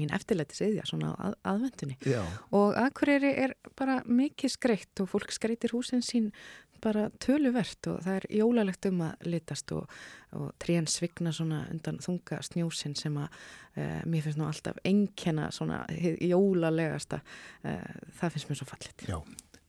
[0.00, 1.98] mín eftirleiti siðja svona að, aðvendunni.
[2.08, 2.22] Já.
[2.56, 6.32] Og Akureyri er bara mikið skreitt og fólk skreitir húsin sín
[6.80, 9.90] bara töluvert og það er jólalegt um að litast og,
[10.36, 13.28] og trén svigna svona undan þunga snjósin sem að
[13.76, 17.76] e, mér finnst nú alltaf enkenna svona jólalegasta e,
[18.20, 19.06] það finnst mér svo fallit.
[19.08, 19.18] Já,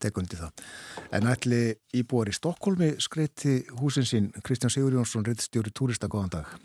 [0.02, 0.68] tekundi það.
[1.18, 1.64] En ætli
[2.00, 6.56] íbúar í Stokkólmi skreiti húsin sín Kristján Sigur Jónsson, reittstjóri túrista, góðan dag.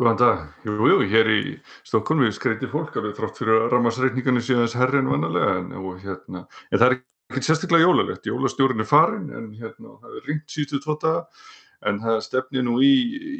[0.00, 0.44] Góðan dag.
[0.64, 1.40] Jú, jú, hér í
[1.84, 6.80] Stokkólmi skreiti fólk alveg þrátt fyrir rammarsreikningarnir séu þess herri en vannalega en, hérna, en
[6.80, 11.18] það er ekkert sérstaklega jólalegt, jólastjórn er farin en hérna, það er ringt sístu tóta
[11.88, 12.94] en það stefni nú í,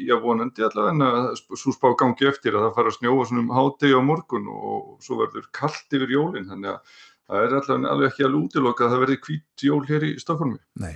[0.05, 3.43] já vonandi allavega en að svo spá gangi eftir að það fara að snjóa svona
[3.45, 7.93] um hádegi á morgun og svo verður kallt yfir jólinn þannig að það er allavega
[7.95, 10.59] alveg ekki alveg útilokað að það verði hvít jól hér í Stokkólmi.
[10.83, 10.93] Nei,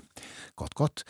[0.60, 1.06] gott, gott.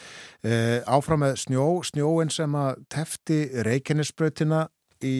[0.45, 4.67] Uh, áfram með snjó, snjóin sem að tefti Reykjanesbrautina
[5.05, 5.15] í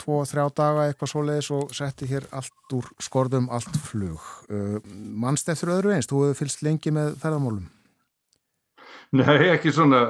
[0.00, 4.22] tvo, þrjá daga eitthvað svoleiðis og setti hér allt úr skorðum, allt flug.
[4.50, 4.78] Uh,
[5.18, 7.66] Manst eftir öðru eins, þú hefur fylst lengi með ferðamólum?
[9.16, 10.02] Nei, ekki svona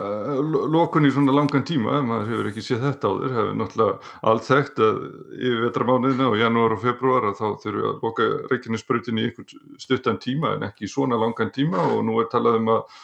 [0.74, 4.46] lokun í svona langan tíma, maður hefur ekki séð þetta á þér, hefur náttúrulega allt
[4.48, 4.96] þekkt að
[5.36, 9.78] yfir vetramánuðina og janúar og februar að þá þurfum við að loka reikinnesbrutin í einhvern
[9.84, 12.98] stuttan tíma en ekki svona langan tíma og nú er talað um að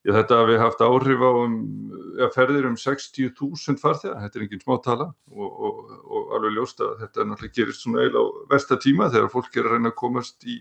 [0.00, 1.56] Já, þetta hafi haft áhrif á um,
[2.32, 6.94] ferðir um 60.000 farþegar, þetta er enginn smá tala og, og, og alveg ljóst að
[7.02, 10.48] þetta náttúrulega gerist svona eiginlega á versta tíma þegar fólk er að reyna að komast
[10.48, 10.56] í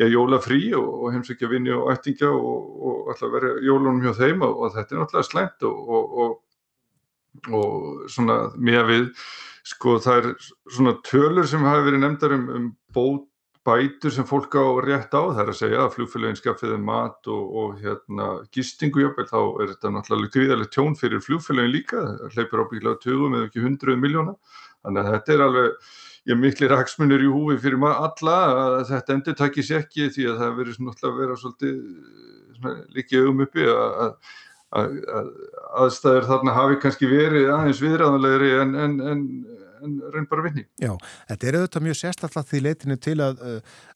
[0.00, 4.64] ja, jólafrí og, og heimsækja vinni og ættinga og alltaf vera jólunum hjá þeim og
[4.72, 6.40] þetta er náttúrulega slæmt og
[8.12, 9.04] svona með við,
[9.68, 10.32] sko það er
[10.72, 13.28] svona tölur sem hafi verið nefndar um, um bót
[13.66, 17.42] bætur sem fólk á rétt á, það er að segja að flugfélagin skaffiði mat og,
[17.62, 22.64] og hérna, gistingu jöfnvel, þá er þetta náttúrulega gríðarlega tjón fyrir flugfélagin líka, það hleypur
[22.64, 24.36] ábyggilega 20 eða ekki 100 miljóna,
[24.82, 25.90] þannig að þetta er alveg,
[26.32, 30.58] ég miklir hagsmunir í húfi fyrir alla að þetta endur takkis ekki því að það
[30.60, 31.76] verður náttúrulega að vera svolítið
[32.96, 34.12] líkið um uppi að
[34.72, 39.24] aðstæður þarna hafi kannski verið aðeins viðræðanlegri en, en, en
[39.82, 40.66] en reyn bara vinni.
[40.82, 40.92] Já,
[41.30, 43.46] þetta er auðvitað mjög sérstaklega því leitinu til að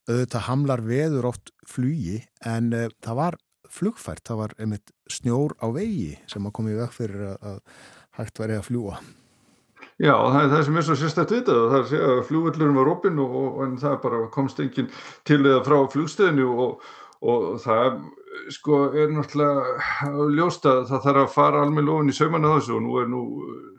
[0.07, 3.39] auðvitað hamlar veður oft flugi en uh, það var
[3.71, 7.63] flugfært, það var einmitt snjór á vegi sem að koma í veg fyrir að, að
[8.19, 8.99] hægt væri að fljúa.
[9.97, 13.21] Já, það er það sem er svo sérstaklega vitað, það er að flugvöldlurum var opinn
[13.21, 14.91] og, og en það bara komst enginn
[15.25, 16.83] til eða frá flugstöðinu og,
[17.25, 18.01] og það
[18.53, 22.75] sko er náttúrulega ljóst að það þarf að fara alveg lofin í sauman á þessu.
[22.77, 23.21] Og nú er nú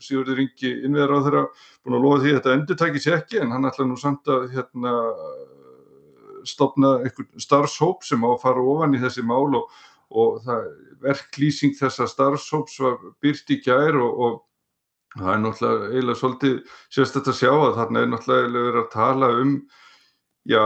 [0.02, 1.44] Sigurður Ingi innveðar á þeirra
[1.84, 4.48] búin að lofa því að þetta endur takis ekki en hann ætla nú samt að
[4.56, 4.96] hérna
[6.48, 9.46] stopna einhvern starfshóp sem á að fara ofan í þessi mál.
[9.60, 10.68] Og, og það,
[11.04, 16.56] verklýsing þessa starfshóps var byrt í gær og, og það er náttúrulega eiginlega svolítið
[16.94, 19.52] sérstætt að sjá að þarna er náttúrulega verið að tala um
[20.48, 20.62] Já,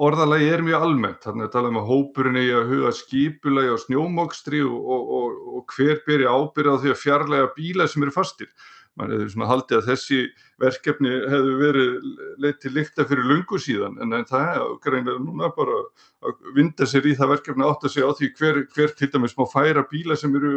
[0.00, 3.80] orðalagi er mjög almennt, þannig að tala um að hópurinn eigi að huga skipulagi og
[3.82, 8.14] snjómokstri og, og, og, og hver beri ábyrða á því að fjarlæga bíla sem eru
[8.14, 8.48] fastir.
[8.96, 10.20] Man hefur svona haldið að þessi
[10.64, 12.08] verkefni hefur verið
[12.40, 15.76] leitt til líkta fyrir lungu síðan, en, það er greinlega núna bara
[16.24, 19.36] að vinda sér í það verkefni átt að segja á því hver, hver til dæmis
[19.36, 20.54] má færa bíla sem eru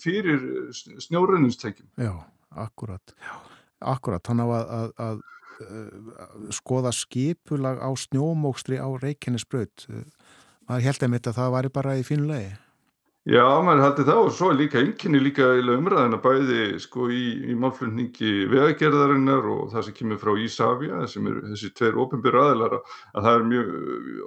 [0.00, 0.40] fyrir
[0.72, 1.92] snjórunumstækjum.
[2.00, 2.14] Já,
[2.64, 3.14] akkurat.
[3.20, 3.36] Já,
[3.94, 5.22] akkurat, þannig að, að, að
[6.54, 9.86] skoða skipulag á snjómókstri á Reykjanesbraut.
[10.68, 12.52] Maður held að mitt að það væri bara í fínulegi
[13.24, 17.54] Já, maður haldi það og svo er líka einkenni líka umræðina bæði sko í, í
[17.56, 23.46] málflutningi vegagerðarinnar og það sem kemur frá Ísafja þessi tveir ofinbyrra aðilara að það er
[23.52, 23.70] mjög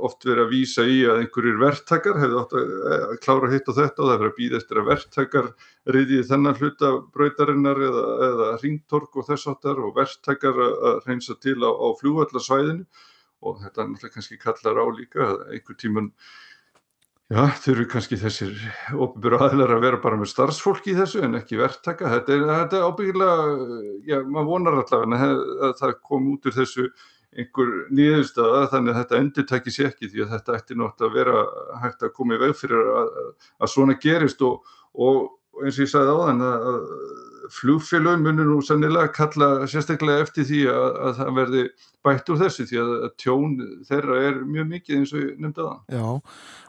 [0.08, 2.74] oft verið að vísa í að einhverjir verktakar hefði átt að,
[3.28, 5.52] klára hitt og þetta og það er verið að býða eftir að verktakar
[5.93, 11.60] reyði þennan hluta brautarinnar eða, eða ringtork og þess áttar og verktakar að reynsa til
[11.62, 12.89] á, á fljóvallarsvæðinu
[13.45, 16.10] og þetta er náttúrulega kannski kallar á líka einhver tíman
[17.28, 18.53] Já, þurfi kannski þessir
[18.95, 22.07] ofinbjörðu aðlar að vera bara með starfsfólk í þessu en ekki verktaka.
[22.13, 23.71] Þetta er, þetta er ábyggilega,
[24.07, 25.28] já, maður vonar allavega
[25.67, 26.86] að það kom út úr þessu
[27.38, 31.17] einhver nýðustada þannig að þetta endur takki sér ekki því að þetta ætti nátt að
[31.17, 31.41] vera
[31.84, 33.11] hægt að koma í veg fyrir að,
[33.59, 36.80] að svona gerist og, og eins og ég sagði á þann að
[37.54, 41.64] flugfélögum munir nú sannilega kalla sérstaklega eftir því að, að það verði
[42.08, 43.56] bætt úr þessu því að, að tjón
[43.89, 45.98] þeirra er mjög mikið eins og ég nefndi að það.
[45.98, 46.08] Já,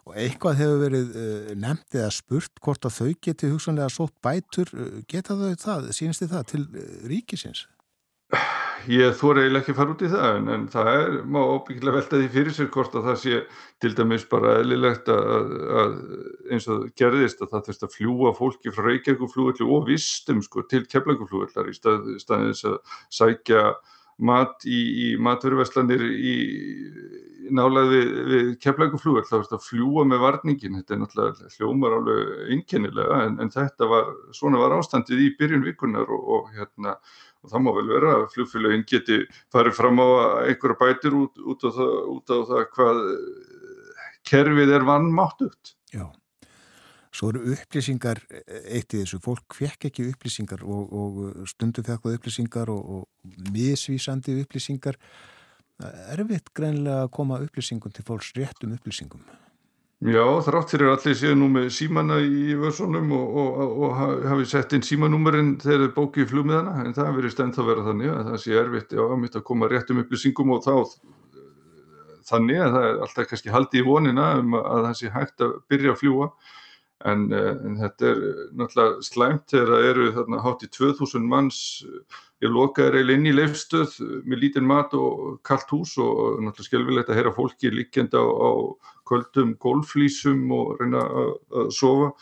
[0.09, 4.73] og eitthvað hefur verið uh, nefnt eða spurt hvort að þau geti hugsanlega sótt bætur,
[4.75, 7.67] uh, geta þau það, sínst þið það til uh, ríkisins?
[8.87, 12.21] Ég þóra eiginlega ekki fara út í það en, en það er, má óbyggilega velta
[12.21, 13.41] því fyrir sér hvort að það sé
[13.83, 15.53] til dæmis bara eðlilegt að,
[15.83, 15.99] að
[16.55, 20.85] eins og gerðist að það þurft að fljúa fólki frá Reykjavíkuflúvallu og vistum sko til
[20.87, 22.79] Keflavíkuflúvallar í stað, staðins að
[23.19, 23.65] sækja
[24.19, 26.37] mat í, í matverðverslanir í,
[27.55, 32.53] nálaði við, við Keflavíkuflúvall, það þurft að fljúa með varningin, þetta er náttúrulega hljómar alveg
[32.55, 36.99] einkennilega en, en þetta var, svona var ástandið í byrjun vikunar og, og hérna
[37.45, 39.19] og það má vel vera að flugfélagin geti
[39.55, 40.09] farið fram á
[40.49, 43.03] einhverja bætir út, út, á það, út á það hvað
[44.29, 45.75] kerfið er vannmáttugt.
[45.95, 46.05] Já,
[47.15, 52.73] svo eru upplýsingar eitt í þessu, fólk fekk ekki upplýsingar og, og stundum fekk upplýsingar
[52.75, 54.99] og, og misvísandi upplýsingar.
[56.13, 59.23] Erfitt greinlega að koma upplýsingum til fólks réttum upplýsingum?
[59.99, 64.45] Já, þrátt fyrir allir séu nú með símanna í vörsunum og, og, og, og hafi
[64.47, 68.29] sett inn símanúmerinn þegar þeir bókið flugmiðana, en það verið stend að vera þannig að
[68.29, 70.77] það sé erfitt já, að koma réttum upplýsingum og þá
[72.29, 75.59] þannig að það er alltaf kannski haldið í vonina um að það sé hægt að
[75.73, 76.31] byrja að fljúa
[77.09, 78.23] en, en þetta er
[78.59, 81.61] náttúrulega slæmt þegar það eru þarna hátt í 2000 manns
[82.43, 83.97] ég lokaði reyli inn í leifstöð
[84.27, 88.51] með lítinn mat og kallt hús og náttúrulega skjálfilegt að heyra fólki líkjenda á,
[89.09, 91.33] á kvöldum golflísum og reyna að,
[91.75, 92.13] sofa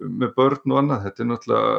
[0.00, 1.06] með börn og annað.
[1.06, 1.76] Þetta er náttúrulega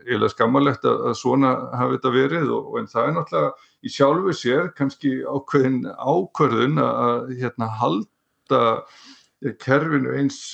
[0.00, 4.74] eiginlega skammalegt að, svona hafi þetta verið og, en það er náttúrulega í sjálfu sér
[4.76, 8.62] kannski ákveðin ákverðun að hérna halda
[9.60, 10.52] kerfinu eins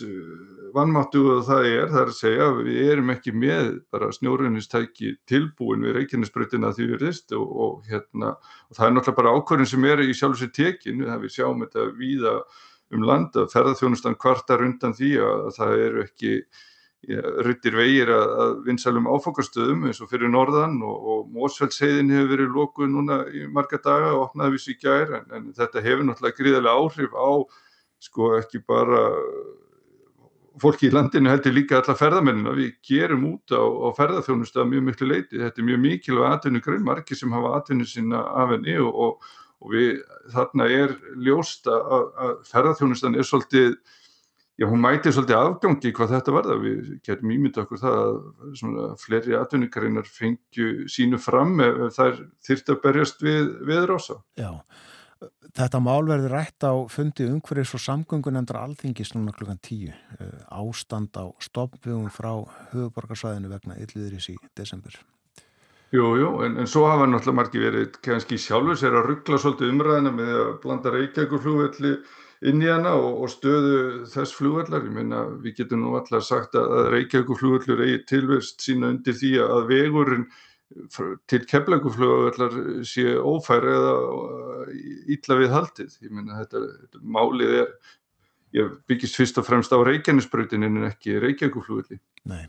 [0.74, 5.82] vannmáttu og það er, það er að segja við erum ekki með bara snjórunistæki tilbúin
[5.82, 9.88] við Reykjanesbröðina því við erum og, og hérna og það er náttúrulega bara ákverðin sem
[9.90, 12.36] er í sjálfu sér tekin, við sjáum þetta víða
[12.94, 16.32] um land að ferðarþjónustan kvartar undan því að það eru ekki
[17.10, 22.32] ja, ruttir vegir að, að vinsalum áfangastöðum eins og fyrir norðan og, og Mósfellsheiðin hefur
[22.34, 26.06] verið lókuð núna í marga daga og opnaði vissi í gær en, en þetta hefur
[26.08, 27.30] náttúrulega gríðarlega áhrif á
[28.06, 29.06] sko ekki bara
[30.60, 34.86] fólki í landinu heldur líka alla ferðamennina, við gerum út á, á ferðarþjónustu að mjög
[34.86, 39.02] miklu leiti, þetta er mjög mikilvæg atvinnugrein, margir sem hafa atvinnu sinna af henni og,
[39.06, 40.00] og, og við,
[40.34, 43.76] þarna er ljóst að, að ferðarþjónustan er svolítið,
[44.56, 48.18] já hún mæti svolítið afgangi hvað þetta var það, við getum ímynda okkur það að
[48.60, 54.20] svona, fleiri atvinnugreinar fengju sínu fram ef þær þyrft að berjast við, við rosa.
[54.40, 54.52] Já.
[55.56, 59.94] Þetta mál verður rætt á fundi umhverfis og samgöngunemndra alþingis núna klukkan tíu.
[60.52, 62.34] Ástand á stopnvögum frá
[62.74, 64.98] höfuborgarsvæðinu vegna ylliðuris í desember.
[65.96, 69.72] Jú, jú, en, en svo hafa náttúrulega margi verið kannski sjálfur sér að ruggla svolítið
[69.72, 71.92] umræðina með að blanda Reykjavíkur flugvelli
[72.50, 73.78] inn í hana og, og stöðu
[74.12, 74.84] þess flugvellar.
[74.84, 79.32] Ég meina, við getum nú allar sagt að Reykjavíkur flugvellur eigi tilvist sína undir því
[79.46, 80.26] að vegurinn
[81.30, 83.94] til kemlanguflugvellar sé ófæri eða
[85.14, 86.00] ítla við haldið.
[86.02, 87.70] Ég meina þetta, þetta málið er,
[88.58, 92.02] ég byggist fyrst og fremst á Reykjanesbröðin en ekki Reykjavíkuflugvelli.
[92.26, 92.44] Nei.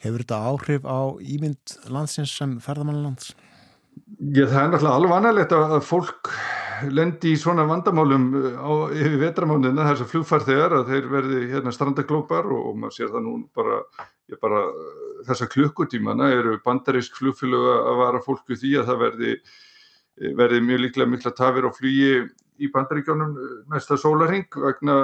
[0.00, 3.34] Hefur þetta áhrif á ímynd landsins sem ferðamannlands?
[4.20, 6.30] Já, það er náttúrulega alveg annarlegt að fólk
[6.88, 8.26] lendi í svona vandamálum
[8.56, 13.10] á, yfir vetramánuðina þess að flugfarþegar að þeir verði hérna strandaglópar og, og maður sér
[13.12, 13.80] það nú bara,
[14.40, 14.62] bara
[15.28, 19.34] þessa klukkutímana eru bandarísk flugfélög að vara fólku því að það verði,
[20.40, 22.14] verði mjög líklega mikla tafir á flugi
[22.60, 23.36] í bandaríkjónum
[23.72, 24.96] næsta sólarhing vegna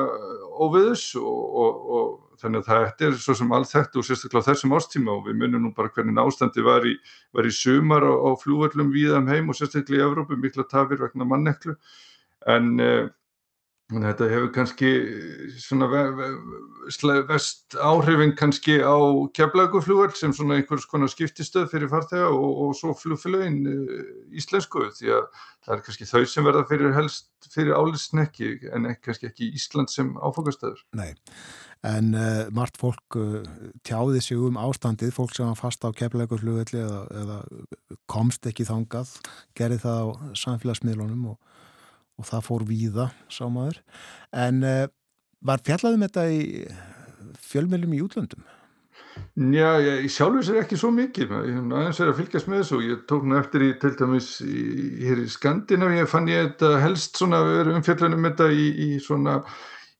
[0.56, 2.08] óviðus og, og, og
[2.40, 5.38] þannig að þetta er svo sem allt þetta og sérstaklega á þessum ástíma og við
[5.42, 6.96] munum nú bara hvernig ástandi var í,
[7.36, 11.28] var í sumar á, á flúvöllum viðam heim og sérstaklega í Evrópu mikla tafir vegna
[11.28, 11.76] manneklu.
[12.46, 13.08] En að
[13.86, 14.88] þetta hefur kannski
[15.62, 16.00] svona ve
[16.90, 18.98] sle- vest áhrifin kannski á
[19.36, 24.02] keflaguflugvel sem svona einhvers konar skiptistöð fyrir farþega og, og svo flugfélögin uh,
[24.34, 25.28] íslensku því að
[25.66, 29.92] það er kannski þau sem verða fyrir helst fyrir álisnekki en ekki, kannski ekki Ísland
[29.92, 30.82] sem áfangastöður.
[30.98, 31.14] Nei,
[31.86, 33.46] en uh, margt fólk uh,
[33.86, 37.38] tjáði sig um ástandið, fólk sem var fast á keflauguflugvelli eða, eða
[38.10, 39.14] komst ekki þangað,
[39.54, 40.06] gerði það á
[40.42, 41.38] samfélagsmiðlunum og,
[42.16, 43.80] og það fór víða, sá maður.
[44.32, 44.84] En uh,
[45.46, 46.42] var fjallaðum þetta í
[47.46, 48.46] fjölmjölum í útlöndum?
[49.36, 53.02] Já, ég sjálfur sér ekki svo mikið, aðeins verið að fylgjast með þessu og ég
[53.08, 54.64] tók nú eftir í til dæmis í,
[55.04, 59.38] hér í Skandinavíu fann ég þetta helst svona verið umfjöllunum þetta í, í svona,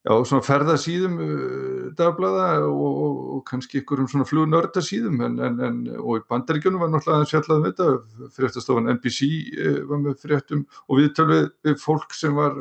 [0.07, 5.81] já, svona ferðasíðum uh, dagblaða og, og, og kannski ykkurum svona flugnördasíðum en, en, en,
[5.99, 10.63] og í bandaríkjunum var náttúrulega aðeins fjallað um þetta, fréttastofan NBC uh, var með fréttum
[10.87, 12.57] og viðtölu við fólk sem var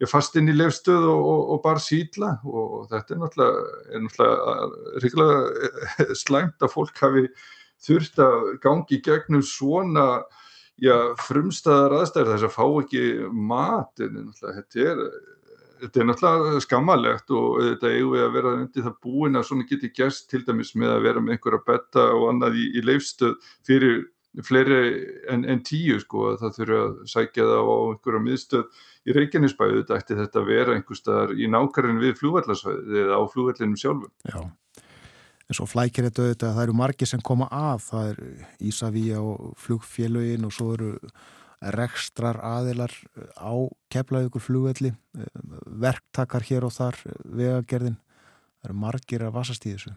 [0.00, 2.34] ég fast inn í lefstöð og, og, bar síla.
[2.48, 7.26] Og þetta er náttúrulega, náttúrulega ríkilega slæmt að fólk hafi
[7.84, 10.06] þurft að gangi gegnum svona
[10.80, 10.94] já,
[11.26, 12.32] frumstæðar aðstæður.
[12.34, 13.04] Þess að fá ekki
[13.52, 15.04] mat en náttúrulega þetta er
[15.80, 19.68] þetta er náttúrulega skammalegt og þetta eigum við að vera undir það búin að svona
[19.70, 23.36] geti gerst til dæmis með að vera með einhverja betta og annað í, í leifstöð
[23.66, 24.00] fyrir
[24.46, 24.80] fleiri
[25.32, 29.80] en, en tíu sko að það þurfa að sækja það á einhverja miðstöð í Reykjanesbæðu
[29.80, 34.12] þetta ætti þetta að vera einhver staðar í nákværin við flúvallarsvæði eða á flúvallinum sjálfum.
[34.30, 34.40] Já,
[35.50, 38.22] en svo flækir þetta auðvitað að það eru margir sem koma að, það er
[38.70, 40.92] Ísavíja og flugfélögin og svo eru
[41.60, 42.92] rekstrar aðilar
[43.36, 43.52] á
[43.92, 44.94] keflaðugur flugvelli,
[45.66, 47.98] verktakar hér og þar, vegagerðin,
[48.60, 49.92] það eru margir að vasast í þessu.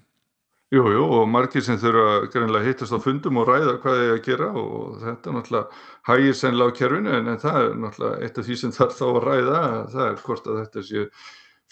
[0.74, 4.22] Jú, jú, og margir sem þurfa greinlega hittast á fundum og ræða hvað þið að
[4.26, 8.57] gera og þetta náttúrulega hægir sennilega á kerfinu en, það er náttúrulega eitt af því
[8.57, 9.59] sem þarf þá að ræða,
[9.93, 11.03] það er hvort að þetta sé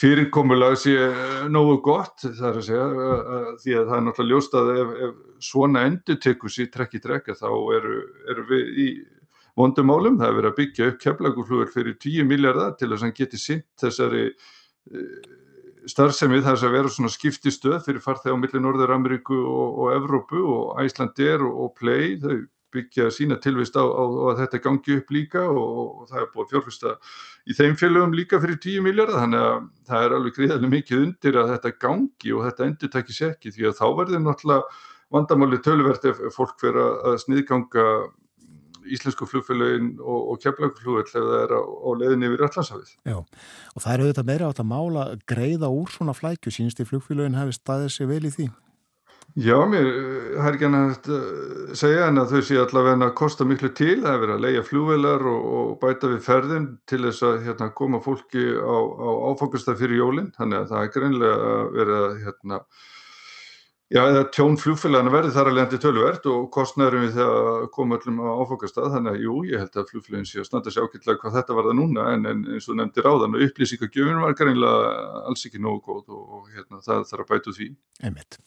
[0.01, 0.93] fyrirkomulag sé
[1.49, 4.93] nógu gott, það er að segja, að, því að það er náttúrulega ljóst að ef,
[5.07, 7.97] ef svona endur tekur sér trekk í trekka þá eru,
[8.35, 8.87] eru við í
[9.59, 13.17] vondumálum, það er verið að byggja upp keflaguflugur fyrir 10 miljardar til þess að hann
[13.17, 14.25] geti sint þessari
[15.89, 20.81] starfsemið þess að vera svona skiptistöð fyrir farþeg á milli Norður-Ameríku og, og Evrópu og
[20.83, 22.41] Æslandir og, og Play, þau
[22.71, 26.29] byggja sína tilvist á, á, á að þetta gangi upp líka og, og það er
[26.35, 26.93] búið fjárfesta
[27.43, 31.41] í þeim félögum líka fyrir 10 miljardar þannig að það er alveg gríðarlega mikið undir
[31.41, 34.81] að þetta gangi og þetta endur takkis ekki því að þá verður náttúrulega
[35.11, 37.87] vandamáli tölvert ef fólk verður að sniðganga
[38.88, 42.95] íslensku flugfélögin og, og keflagflugvel ef það er á, á leiðinni yfir Allandshafið.
[43.12, 46.87] Já, og það er auðvitað meira átt að mála greiða úr svona flækju, sínst í
[46.89, 48.49] flugfélögin hefði staðið sér vel í því?
[49.39, 54.01] Já, mér er ekki að segja en að þau sé allavega að kosta miklu til,
[54.01, 57.70] það er verið að leia flugvelar og, og bæta við ferðin til þess að hérna,
[57.78, 62.59] koma fólki á, á áfangastað fyrir jólinn, þannig að það er greinlega að hérna,
[63.92, 68.20] Já, tjón flugfélagana verði þar að lendi tölvert og kostnæðurum við þegar að koma öllum
[68.24, 71.34] á áfokastað, þannig að jú, ég held að flugfélagin sé að standa sér ákveðlega hvað
[71.36, 74.93] þetta var það núna, en, en eins og nefndir áðan og upplýsingagjöfun var greinlega
[75.28, 77.68] alls ekki nógu góð og, og hérna, það þarf að bætu því.
[78.08, 78.38] Einmitt.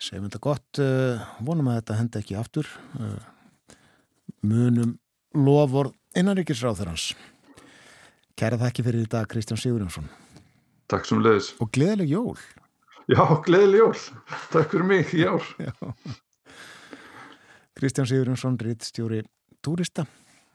[0.00, 3.76] Segjum þetta gott, uh, vonum að þetta henda ekki aftur, uh,
[4.40, 4.96] munum
[5.36, 7.10] lofur innaríkisráð þeirrans.
[8.40, 10.08] Kæra þakki fyrir þetta Kristján Sigurjónsson.
[10.88, 11.52] Takk sem leiðis.
[11.60, 12.40] Og gleðileg jól.
[13.10, 13.96] Já, gleðileg jól.
[14.52, 15.42] Takk fyrir mig í ár.
[17.74, 19.24] Kristján Sigurjónsson, rittstjóri
[19.64, 20.06] túrista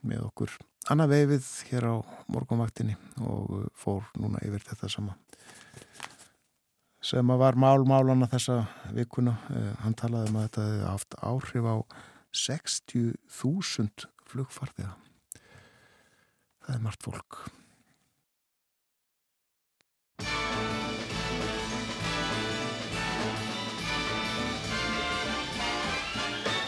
[0.06, 0.54] með okkur
[0.92, 1.94] annað veifið hér á
[2.30, 2.94] morgunvaktinni
[3.26, 5.16] og fór núna yfir þetta sama
[7.06, 8.64] sem að var málmálana þessa
[8.94, 9.36] vikuna.
[9.82, 11.76] Hann talaði um að þetta hefði haft áhrif á
[12.34, 14.96] 60.000 flugfarþega.
[16.66, 17.38] Það er margt fólk.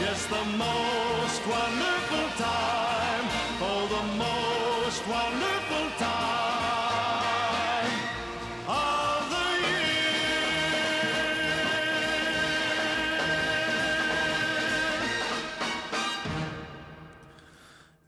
[0.00, 3.24] Yes, the most wonderful time.
[3.60, 7.92] Oh, the most wonderful time
[8.68, 9.44] of the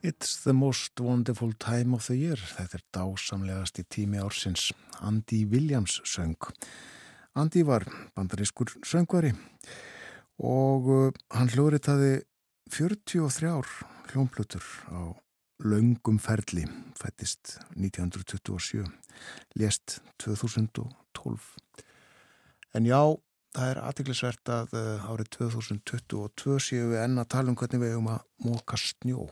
[0.07, 2.37] It's the most wonderful time of the year.
[2.37, 4.71] Þetta er dásamlegast í tími ársins.
[5.01, 6.39] Andy Williams söng.
[7.35, 7.83] Andy var
[8.15, 9.35] bandarískur söngvari
[10.41, 12.21] og uh, hann hljóðritaði
[12.73, 13.67] 43 ár
[14.11, 15.13] hljómplutur á
[15.61, 16.65] laungum ferli,
[16.97, 18.85] fættist 1927,
[19.59, 21.49] lést 2012.
[22.73, 23.01] En já,
[23.53, 27.93] það er aðtiklisvert að uh, árið 2022 séu við enn að tala um hvernig við
[27.93, 29.27] hefum að móka snjó.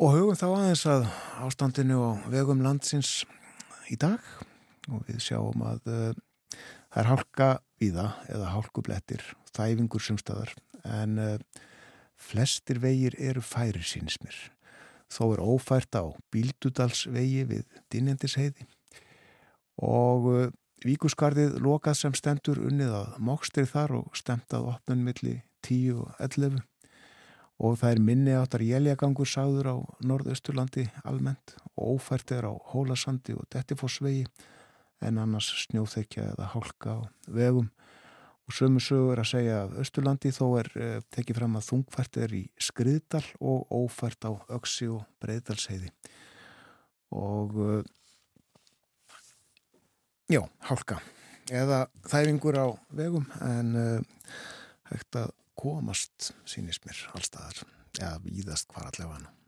[0.00, 1.06] Og hugum þá aðeins að
[1.44, 3.20] ástandinu á vegum landsins
[3.92, 4.18] í dag
[4.88, 6.10] og við sjáum að uh,
[6.90, 7.50] það er hálka
[7.80, 10.54] víða eða hálkublettir, þæfingur sumstaðar
[10.84, 11.36] en uh,
[12.20, 14.36] flestir vegir eru færi sínismir.
[15.10, 18.66] Þó er ófært á Bíldudalsvegi við Dinjandisheiði
[19.82, 20.48] og uh,
[20.80, 25.34] Víkuskarðið lokað sem stendur unnið að mókstir þar og stemt að opnun milli
[25.66, 26.62] 10 og 11
[27.60, 29.76] og það er minni áttar jæljagangur sáður á
[30.08, 34.24] norðausturlandi almennt og ófært er á Hólasandi og Dettifossvegi
[35.04, 36.98] en annars snjóþekja eða hálka á
[37.28, 37.70] vegum
[38.50, 42.34] og sömu sögur að segja að Östurlandi þó er eh, tekið fram að þungfært er
[42.34, 45.92] í Skriðdal og ófært á Öksi og Breiðdalsheiði
[47.14, 47.82] og eh,
[50.34, 51.00] já, hálka
[51.50, 54.38] eða þæfingur á vegum en eh,
[54.90, 57.66] hægt að komast, sínist mér, allstaðar,
[57.98, 59.39] eða víðast hvar allavega hann.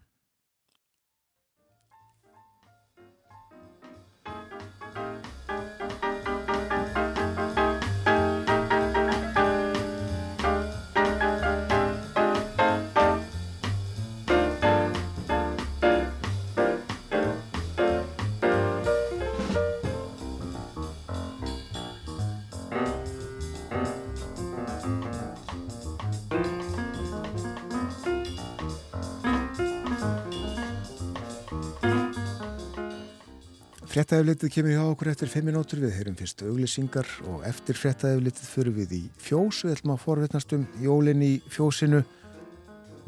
[33.93, 38.75] Frettæðuflitið kemur hjá okkur eftir 5 minútur við heyrum fyrst auglisingar og eftir frettæðuflitið fyrir
[38.79, 42.01] við í fjós við ætlum að forvetnast um jólin í fjósinu.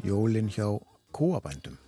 [0.05, 0.67] Jólin hjá
[1.09, 1.79] kóabændum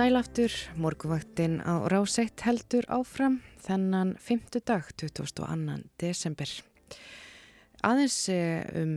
[0.00, 0.48] Sælaftur,
[0.80, 4.62] morguvaktin á ráseitt heldur áfram þennan 5.
[4.64, 5.74] dag 22.
[6.00, 6.48] desember.
[7.84, 8.94] Aðeins eh, um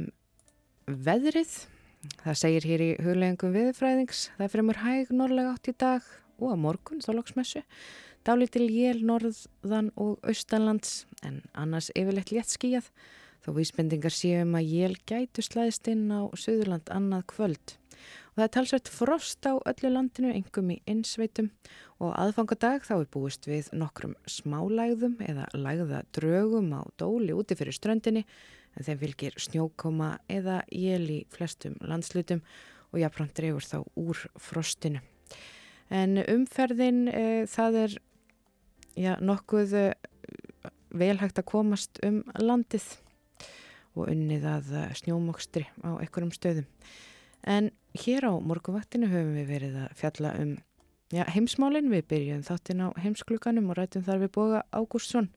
[0.88, 1.58] veðrið,
[2.24, 6.08] Það segir hér í hugleggingum viðfræðings, það fremur hæg norðlega átt í dag
[6.40, 7.66] og á morgun þólagsmessu.
[8.24, 12.88] Dálítil jél norðan og austanlands en annars yfirleitt létt skíjað
[13.44, 17.80] þó vísbendingar séum að jél gætu slæðist inn á Suðurland annað kvöld.
[18.34, 21.52] Og það er talsveit frost á öllu landinu, engum í innsveitum
[22.02, 27.78] og aðfangadag þá er búist við nokkrum smálægðum eða lægða drögum á dóli úti fyrir
[27.78, 28.24] ströndinni
[28.74, 32.42] en þeim fylgir snjókoma eða jél í flestum landslutum
[32.90, 35.04] og jáfnframt drefur þá úr frostinu.
[35.94, 37.24] En umferðin e,
[37.54, 37.96] það er
[38.98, 39.88] já, nokkuð e,
[40.90, 42.90] velhægt að komast um landið
[43.94, 46.70] og unnið að snjómokstri á einhverjum stöðum.
[47.44, 47.72] En
[48.06, 50.58] hér á morguvaktinu höfum við verið að fjalla um
[51.14, 51.92] já, heimsmálinn.
[51.92, 55.30] Við byrjum þáttinn á heimsklukanum og rætum þar við boga Ágúrsson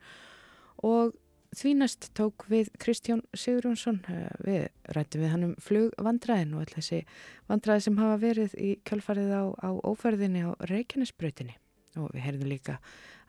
[0.87, 1.17] og
[1.57, 4.03] því næst tók við Kristján Sigurjónsson.
[4.45, 7.03] Við rætum við hann um flugvandræðin og alltaf þessi
[7.51, 11.57] vandræði sem hafa verið í kjálfarið á, á óferðinni á Reykjanesbröytinni
[11.97, 12.81] og við heyrðum líka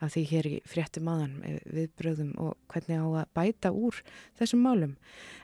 [0.03, 1.37] af því hér í fréttum aðan
[1.73, 4.01] viðbröðum og hvernig á að bæta úr
[4.37, 4.97] þessum málum.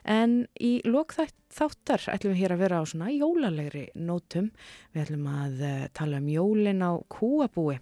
[0.06, 4.52] En í lokþáttar ætlum við hér að vera á svona jólalegri nótum.
[4.94, 7.80] Við ætlum að uh, tala um jólin á kúabúi.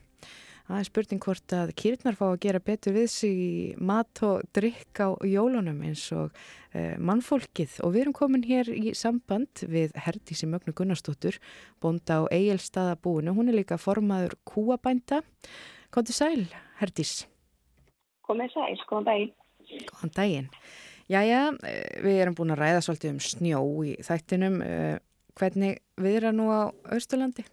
[0.72, 4.46] Það er spurning hvort að kýrnar fá að gera betur við sig í mat og
[4.56, 7.82] drikk á jólunum eins og uh, mannfólkið.
[7.84, 11.42] Og við erum komin hér í samband við Herdísi Mögnu Gunnarsdóttur,
[11.84, 13.36] bonda á Egilstaðabúinu.
[13.36, 15.20] Hún er líka formaður kúabænda.
[15.92, 16.46] Kontur sæl,
[16.80, 17.26] Herdís.
[18.24, 19.32] Komið sæl, góðan daginn.
[19.90, 20.46] Góðan daginn.
[21.12, 24.62] Jæja, eh, við erum búin að ræða svolítið um snjó í þættinum.
[24.64, 25.00] Eh,
[25.36, 27.44] hvernig við erum nú á Östurlandi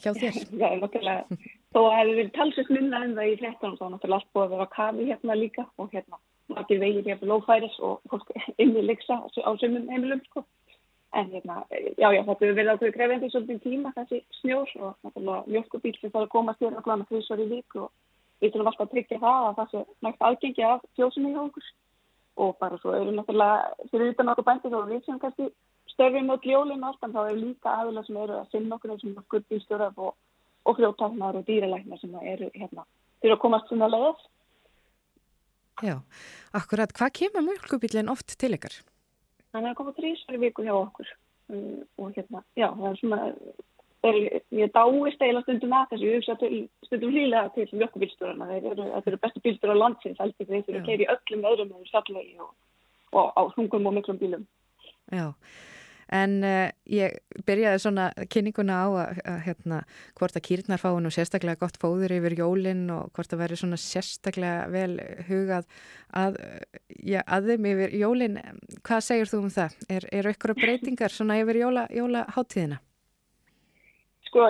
[0.00, 0.38] hjá þér?
[0.62, 1.38] Já, náttúrulega.
[1.76, 4.68] Þó hefur verið talsist minna en það í hrettanum þá náttúrulega allt búið að vera
[4.74, 6.20] kafi hérna líka og hérna
[6.50, 8.32] margir vegir hérna lófæris og fólk
[8.62, 10.46] inni liksa á sömum heimilum sko.
[11.18, 11.64] En hérna,
[11.98, 16.12] já, já, þetta hefur verið ákveði krefjandi svolítið tíma þessi snjór og náttúrulega mjölkubíl sem
[16.12, 17.88] þarf að komast hér á klána þrísvar í vik og
[18.40, 21.66] við þurfum alltaf að tryggja það að það sé nægt aðgengi af fjósunni hjá okkur
[22.44, 25.48] og bara svo eru náttúrulega fyrir utan okkur bændi þá við sem kannski
[25.90, 29.04] störfum ljólinn og allt en þá eru líka aðila sem eru að sinna okkur eins
[29.10, 30.14] og skuldbílstjóraf og,
[30.64, 32.86] og frjóttaknar og dýralæknar sem eru hérna
[33.20, 34.30] fyrir að komast svona leiðast.
[35.80, 35.96] Já,
[36.56, 38.78] akkurat, hvað kemur mjölkubílinn oft til ykkar?
[39.50, 41.10] Þannig að koma þrísvar í viku hjá okkur.
[41.50, 43.20] Um, og hérna, já, það er svona
[44.06, 44.18] er,
[44.54, 49.20] ég dáist eiginlega stundum að þessu, ég hugsa til, stundum hlýlega til mjölkubílstjórarna, þetta eru
[49.24, 52.54] bestu bílstjórar landsins, heldur þeir þurfa að keira í öllum öðrum með sallegi og,
[53.12, 54.46] og á þungum og miklum bílum.
[55.10, 55.26] Já,
[56.10, 57.16] en uh, ég
[57.46, 59.80] byrjaði svona kynninguna á að, að hérna,
[60.18, 63.80] hvort að kýrnar fái nú sérstaklega gott fóður yfir jólinn og hvort að veri svona
[63.80, 64.98] sérstaklega vel
[65.30, 65.70] hugað
[66.10, 66.38] að,
[66.98, 68.38] já, að þeim yfir jólinn.
[68.86, 69.80] Hvað segir þú um það?
[69.88, 72.82] Er, er eitthvað breytingar svona yfir jóla, jólaháttíðina?
[74.30, 74.44] Sko,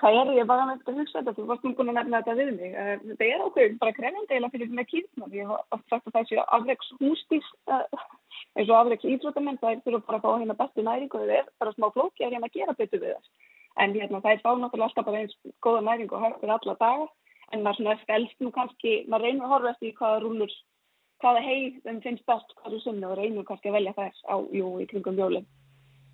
[0.00, 2.20] það er ég bara með þetta að hugsa þetta, þú varst nú búin að nefna
[2.22, 2.70] þetta við mig.
[3.10, 5.34] Þetta er ákveð bara krefjandi eða fyrir með kýrnar.
[5.36, 10.00] Ég hef oft sagt að þessi afreiks hústís eins og afreiks íþróttamenn, það er fyrir
[10.08, 12.78] bara að fá hérna bestu næring og það er bara smá flóki að hérna gera
[12.80, 13.28] betur við þess.
[13.76, 16.74] En hérna það er fá náttúrulega alltaf bara eins góða næring og hægt fyrir alla
[16.80, 17.06] daga,
[17.52, 20.52] en maður svona stelst nú kannski, maður reynur að horfa eftir hvaða rúlur,
[21.20, 22.48] hvaða heið þeim finnst best
[22.80, 23.04] sinni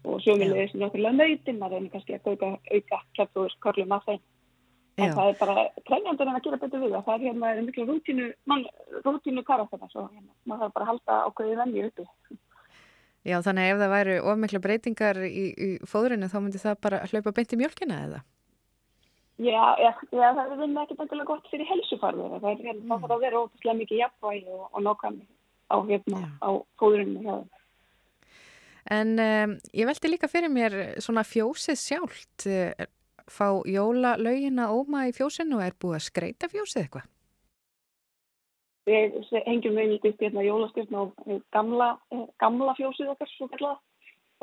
[0.04, 4.22] og sjómiðlega sem náttúrulega nöytin, maður reynir kannski að auka, auka klæptur körlum að þeim.
[4.94, 5.14] En Já.
[5.16, 7.14] það er bara trefjandur en að gera betur við það.
[7.14, 8.26] Er hérna er miklu rútínu,
[9.02, 12.06] rútínu karakterna, svo hérna, maður þarf bara að halda ákveði venni uppi.
[13.24, 17.32] Já, þannig ef það væri ofmikla breytingar í, í fóðurinu þá myndi það bara hlaupa
[17.34, 18.20] beint í mjölkina eða?
[19.42, 22.36] Já, já, já það er vinna ekkert endilega gott fyrir helsufarður.
[22.44, 22.92] Það er mm.
[22.92, 25.24] það að vera ótrúslega mikið jafnvægi og, og nokkami
[25.72, 26.48] á, hérna, á
[26.78, 27.40] fóðurinu það.
[28.92, 32.48] En um, ég veldi líka fyrir mér svona fjósið sjálft,
[33.30, 37.10] fá jólalögin að óma í fjósinu og er búið að skreita fjósið eitthvað?
[38.84, 39.16] Við
[39.46, 41.02] hengjum einnig upp hérna jólaskjöfn á
[41.56, 41.88] gamla,
[42.42, 43.80] gamla fjósið okkar svo kallað.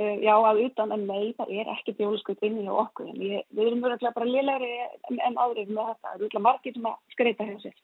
[0.01, 3.11] Já, að utan en nei, það er ekkert jólaskjöfn inni á okkur.
[3.11, 6.07] En ég, við erum verið bara liðlegri en, en aðrið með þetta.
[6.07, 7.75] Það eru margir sem að skreita fjósið.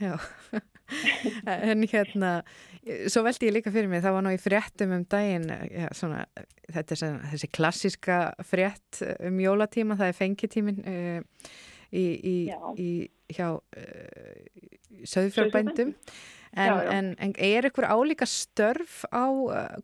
[0.00, 0.14] Já,
[1.72, 2.30] en hérna,
[3.12, 6.24] svo veldi ég líka fyrir mig, það var nú í fréttum um daginn, já, svona,
[6.70, 11.48] þetta er svona, þessi klassiska frétt um jólatíma, það er fengitímin uh,
[11.92, 12.36] í, í,
[12.80, 12.90] í,
[13.36, 14.62] hjá uh,
[15.06, 15.92] söðfjárbændum,
[16.50, 19.28] en, en, en er ykkur álíka störf á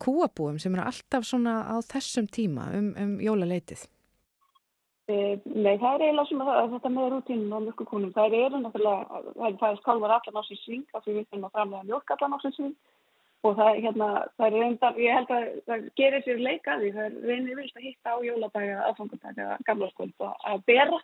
[0.02, 3.86] kúabúum sem eru alltaf svona á þessum tíma um, um jólaleitið?
[5.06, 8.12] Nei, það er eiginlega svona þetta með rútínum og mjölkukonum.
[8.14, 11.52] Það eru náttúrulega, það fæðist kálvar allan á sín sving af því við þurfum að
[11.58, 12.72] framlega mjölk allan á sín sving
[13.46, 17.04] og það, hérna, það er reyndar, ég held að það gerir sér leika því, það
[17.06, 21.00] er reynir vilt að hitta á jóladaga, aðfangardaga, gamlarskvöld og að bera.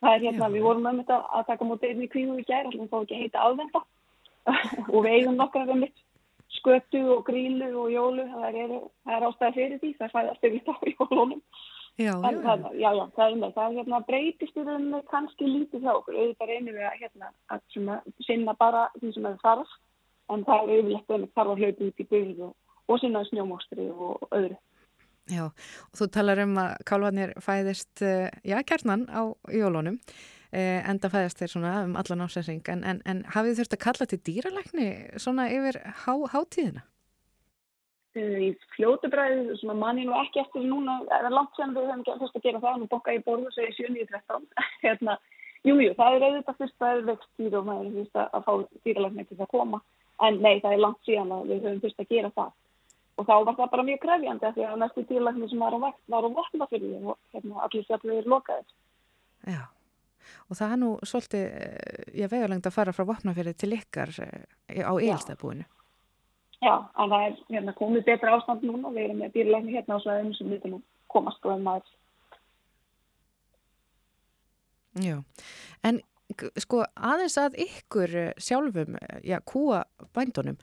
[0.00, 2.70] Það er hérna, við vorum með þetta að taka mútið inn í kvíðu í gæri,
[2.70, 3.84] alltaf þá ekki að heita aðvenda
[4.94, 6.02] og við eigum nokkar um mitt
[6.58, 10.72] skötu og grílu og jólu, það er, það er ástæði fyrir því, það fæðast yfir
[10.72, 11.40] á jólunum.
[11.94, 15.46] Já, En, já, það, já, já, það er með, það hérna breytist í rauninni kannski
[15.46, 19.36] lítið hjá okkur, auðvitað reynir við að hérna að svona, sinna bara því sem er
[19.44, 19.74] þarf,
[20.34, 22.56] en það er yfirlegt að þarf að hlaupa út í byrð og,
[22.90, 24.56] og sinna snjómóstri og öðru.
[25.30, 25.44] já.
[25.46, 29.22] Og þú talar um að kálvarnir fæðist, eh, já, kjarnan á
[29.54, 30.00] jólunum,
[30.50, 34.10] eh, enda fæðist þeir svona um allan ásensing, en, en, en hafið þurft að kalla
[34.10, 36.82] til dýralækni svona yfir há, hátíðina?
[38.14, 42.36] Í fljótu bræði, svona manni nú ekki eftir núna, er langt sem við höfum fyrst
[42.38, 44.44] að gera það, nú bokka ég borðu og segi 7.13,
[44.84, 45.16] hérna,
[45.66, 48.20] jú, jú, það er auðvitað fyrst að það er vext dýr og maður er fyrst
[48.22, 48.52] að fá
[48.86, 49.82] dýralækni til það að koma,
[50.28, 52.56] en nei, það er langt síðan að við höfum fyrst að gera það.
[53.14, 55.78] Og þá var það bara mjög krefjandi af því að næstu dýralækni sem var á
[55.88, 58.74] vakt var á votna fyrir því og hérna, allir sjallir er lokaðir.
[59.44, 59.62] Já,
[60.46, 64.82] og það er nú svolítið, eh, ég vegulengt að fara frá vopnafjörði til ykkar eh,
[64.86, 65.66] á eilstæðbúinu.
[66.64, 70.04] Já, en það er hérna, komið betra ástand núna, við erum með dýralækni hérna á
[70.04, 70.80] svæðinu sem við nú
[71.12, 71.92] komast og maður
[74.94, 75.16] Já,
[75.82, 75.98] en
[76.62, 79.82] sko aðeins að ykkur eh, sjálfum, eh, já, kúa
[80.14, 80.56] bændunum,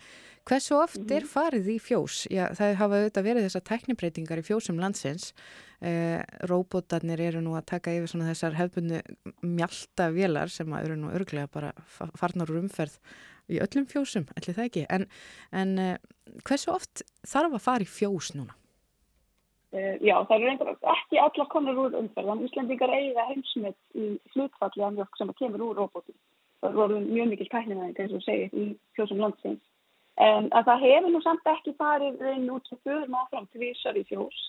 [0.48, 2.24] hversu oft er farið í fjós?
[2.32, 5.34] Já, það hafa auðvitað verið þessar tæknibreitingar í fjósum landsins,
[5.84, 9.04] eh, róbótarnir eru nú að taka yfir svona þessar hefbundu
[9.44, 12.98] mjálta vélar sem að eru nú örglega bara fa- farnar úr umferð
[13.52, 15.06] í öllum fjósum, ætli það ekki, en,
[15.52, 15.94] en eh,
[16.48, 18.56] hversu oft þarf að fara í fjós núna?
[19.72, 22.42] Uh, já, það eru reyndar ekki allar konar úr umferðan.
[22.44, 26.18] Íslandingar eiga heimsmet í hlutfalli af mjölk sem kemur úr róbótum.
[26.60, 28.66] Það voru mjög mikil tækninæðing eins og segir í
[28.98, 29.64] fjósum landsins.
[30.20, 34.04] En að það hefur nú samt ekki farið reyn út sem förum áfram tvísar í
[34.10, 34.42] fjós.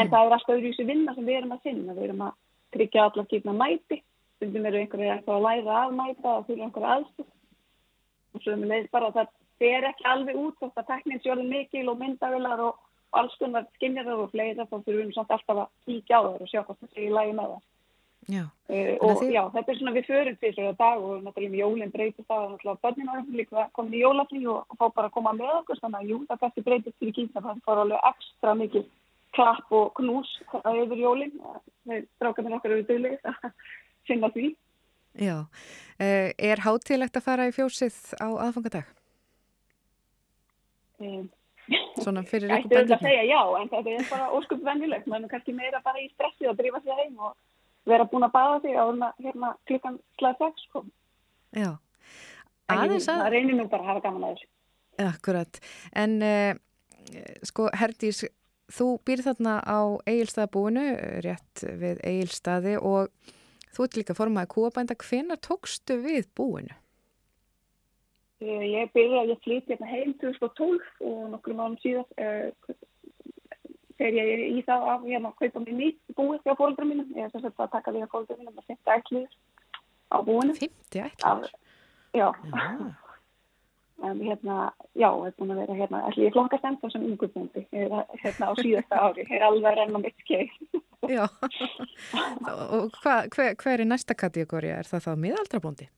[0.00, 1.94] En það er alltaf öðruvísi vinna sem við erum að finna.
[1.94, 2.40] Við erum að
[2.74, 4.00] tryggja allar kýrna mæti.
[4.38, 7.28] Stundum eru einhverju að læra að mæta og fyrir einhverju aðstöð.
[8.34, 9.28] Og svo með bara að það
[9.62, 12.80] fer ekki alveg út þótt að teknin sjóðin mikil og myndavilar og
[13.14, 16.50] alls konar skinnjarar og fleira þá þurfum við samt alltaf að kíkja á það og
[16.50, 17.62] sjá hvað það sé í lagi með það.
[18.34, 21.52] Já, Uh, og þið- já, þetta er svona við förum til þessari dag og náttúrulega
[21.52, 24.86] með jólinn breytist það og náttúrulega börnin árum líka komin í jólafni og, og fá
[24.96, 27.80] bara að koma með okkur þannig að jú, það kannski breytist fyrir kýrna það fór
[27.82, 28.86] alveg ekstra mikið
[29.36, 31.36] klapp og knús yfir jólinn
[31.84, 33.52] þeir strákarnir okkar eru duglegir að
[34.08, 34.46] finna því.
[35.20, 35.46] Já.
[36.02, 38.90] Eh, er hátíðlegt að fara í fjósið á aðfangadag?
[40.98, 41.30] Um,
[42.02, 43.00] Svona fyrir ykkur ætti auðvitað að bændurna?
[43.06, 45.06] segja já, en þetta er bara óskup venjulegt.
[45.10, 47.34] Maður er kannski meira bara í stressi og drífa sér heim og
[47.88, 48.84] vera búin að baða sig á
[49.22, 50.84] hérna klukkan slæð sex, sko.
[51.54, 51.70] Já,
[52.72, 53.22] aðeins að...
[53.22, 54.50] Það reynir nú bara að hafa gaman að þessu.
[55.04, 55.60] Akkurat,
[56.00, 56.52] en uh,
[57.46, 58.24] sko Herdís,
[58.72, 59.78] þú býr þarna á
[60.08, 60.84] Egilstaðabúinu,
[61.26, 63.10] rétt við Egilstaði og
[63.74, 66.74] þú ert líka formaði kúabænda, hvenar tókstu við búinu?
[68.44, 72.74] Eh, Ég byrjaði að ég flytti hérna heim 2012 og nokkrum árum síðan uh,
[73.98, 77.12] þegar ég er í það að hérna kaupa mér nýtt búið hjá fólkdra mínum.
[77.16, 79.38] Ég er þess að taka við hjá fólkdra mínum að setja ætlið
[80.10, 80.58] á búinu.
[80.58, 81.54] 50 ætlar?
[82.14, 82.28] Já.
[82.30, 82.30] Já,
[84.04, 84.56] En hérna,
[84.92, 88.52] já, það er búin að vera hérna, ætli ég flokkast ennþá sem yngurbúndi hérna á
[88.58, 90.54] síðasta ári, ég er alveg að renna mitt skeið.
[91.16, 91.24] já.
[92.52, 94.72] og hva, hver, hver er næsta kategóri?
[94.74, 95.88] Er það þá miðaldrabóndi?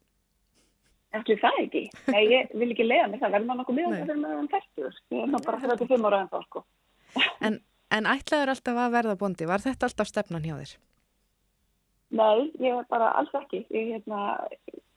[1.16, 1.84] Ætli það ekki?
[2.12, 4.98] Nei, ég vil ekki leiða mig, það verður maður nokkuð maður er um 40.
[5.16, 6.64] Ég er nú bara 35 ára ennþá, sko.
[7.46, 7.60] En,
[7.94, 9.48] en ætlaður alltaf að verða bóndi?
[9.48, 10.74] Var þetta alltaf stefnan hjá þér?
[12.16, 13.64] Nei, ég er bara alls ekki.
[13.74, 14.36] Ég, hérna,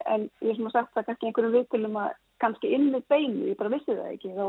[0.06, 2.12] en ég sem að sagt það kannski einhverjum viðtölum að
[2.42, 4.32] kannski inn með beinu, ég bara vissi það ekki.
[4.36, 4.46] Þá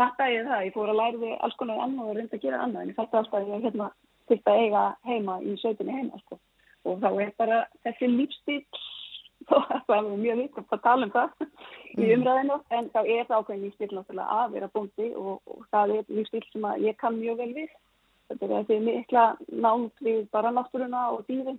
[0.00, 2.62] fatta ég það, ég fór að læra við alls konar annað og reynda að gera
[2.64, 3.90] annað, en ég fatta alltaf að ég hérna
[4.30, 6.40] þurfti að eiga heima í sveitinni heima, sko.
[6.88, 8.62] Og þá er bara þessi lífstíl,
[9.50, 11.46] það er mjög vitt að tala um það
[12.00, 15.94] í umræðinu, en þá er það ákveðin lífstíl náttúrulega að vera bóndi og, og það
[15.98, 17.78] er lífstíl sem að ég kann mjög vel við.
[18.30, 21.58] Þetta er þessi mikla nánd við bara náttúruna og dýrin.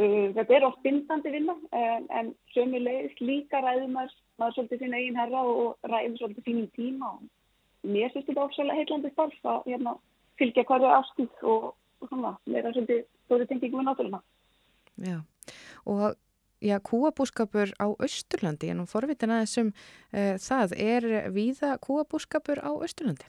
[0.00, 4.94] Uh, þetta er oft bindandi vinna en, en sömulegis líka ræður maður, maður svolítið sín
[4.96, 9.68] eigin herra og, ræður svolítið sínum tíma og mér finnst þetta ósvæmlega heitlandi starf að
[9.68, 9.94] hérna,
[10.40, 11.66] fylgja hverju ástíð og,
[12.00, 14.22] og svona, vera svolítið stóri tengingum með náttúruna.
[15.02, 15.18] Já,
[15.84, 16.06] og
[16.62, 22.72] já, kúabúskapur á Östurlandi, en nú forvitin aðeins um uh, það, er víða kúabúskapur á
[22.80, 23.28] Östurlandi?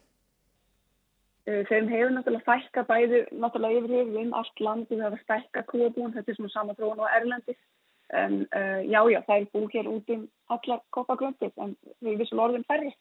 [1.44, 5.64] Uh, þeim hefur náttúrulega fækka bæði náttúrulega yfir yfir um allt land við hafa stækka
[5.68, 7.60] kúabúin, þetta er svona sama þróun á Erlendis
[8.16, 10.24] en uh, já já, það er bú hér út um
[10.56, 11.76] allar koppagröndir en
[12.06, 12.94] við vissum orðin færri.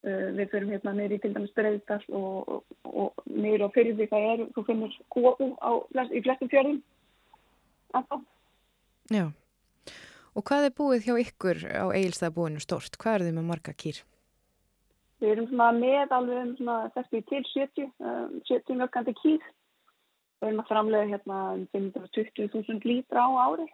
[0.00, 4.28] Uh, við fyrir hérna í til dæmis Breiðdal og, og, og niður á fyrði það
[4.30, 5.50] er, þú finnur kópu
[5.92, 6.78] flest, í flestum fjörðum.
[8.00, 8.24] Alltaf.
[9.10, 9.26] Já.
[10.38, 12.96] Og hvað er búið hjá ykkur á eigilstaðabúinu stort?
[12.96, 14.00] Hvað er þið með marga kýr?
[15.20, 19.42] Við erum svona með alveg um svona 60 til 70, um, 70 mjölkandi kýr.
[20.40, 23.66] Við erum að framlega hérna um 520.000 lítra á ári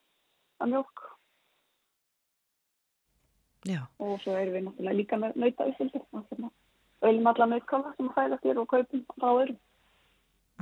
[0.59, 1.05] af mjölk
[3.67, 3.83] Já.
[3.99, 6.03] og svo erum við náttúrulega líka með nauta uppfyldi.
[7.07, 9.59] Öllum alla nautkála sem að fæða þér og kaupum frá öðrum.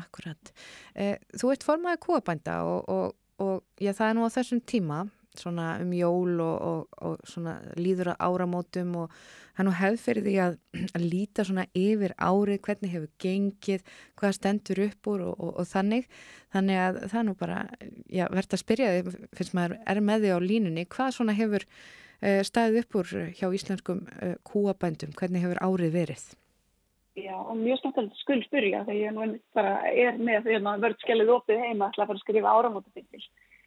[0.00, 0.52] Akkurat.
[0.94, 5.04] Eh, þú ert formaði kúabænda og, og, og já, það er nú á þessum tíma
[5.38, 9.16] svona um jól og, og, og svona líður að áramótum og
[9.58, 10.56] er nú hefð fyrir því að,
[10.98, 13.84] að líta svona yfir árið, hvernig hefur gengið,
[14.20, 16.08] hvað stendur upp úr og, og þannig.
[16.54, 17.58] Þannig að það er nú bara,
[18.10, 21.66] já, verðt að spyrja þig, finnst maður er með því á línunni, hvað svona hefur
[21.66, 26.26] uh, staðið upp úr hjá íslenskum uh, kúabændum, hvernig hefur árið verið?
[27.14, 30.80] Já, og mjög skemmtilegt skuld spyrja þegar ég nú bara er með því að maður
[30.82, 33.20] verður skellið opið heima að fara að skrifa áramótatingil.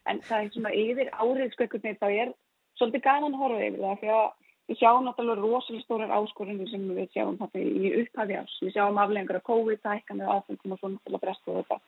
[0.08, 2.34] En það er svona yfir árið skökkunni þá er
[2.78, 4.28] svolítið gaman að horfa yfir það því að
[4.68, 8.56] við sjáum náttúrulega rosalega stórar áskorunni sem við sjáum þetta í upphafi árs.
[8.64, 11.80] Við sjáum aflengur af COVID, tækkanir, áfengum og svona til að bresta þetta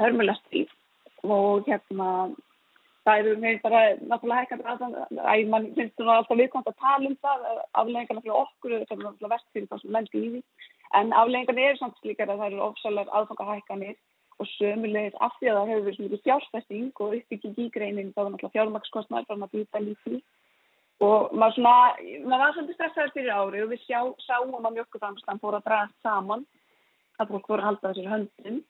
[0.00, 0.76] hörmulega stíf
[1.26, 2.08] og hérna
[3.06, 7.16] það eru með bara náttúrulega hækkandi að mann finnst það alltaf viðkvæmt að tala um
[7.24, 7.46] það
[7.82, 10.42] afleggingarna fyrir okkur þetta er náttúrulega verst fyrir það sem í því.
[10.98, 13.96] En afleggingarna eru samt slíkar að það eru ofsalar aðfangahækkanir
[14.40, 18.12] og sömulegir af því að það hefur verið svona mikið fjárstæsting og uppbygging í greinin
[18.14, 20.20] þá er náttúrulega fjármagnskostnar frá maður býta lífi
[21.00, 21.76] og maður svona,
[22.24, 25.88] maður var svolítið stressaður fyrir ári og við sjá, sáum að mjölkuframslan fór að draga
[26.04, 26.44] saman
[27.20, 28.60] að fólk voru að halda þessir höndin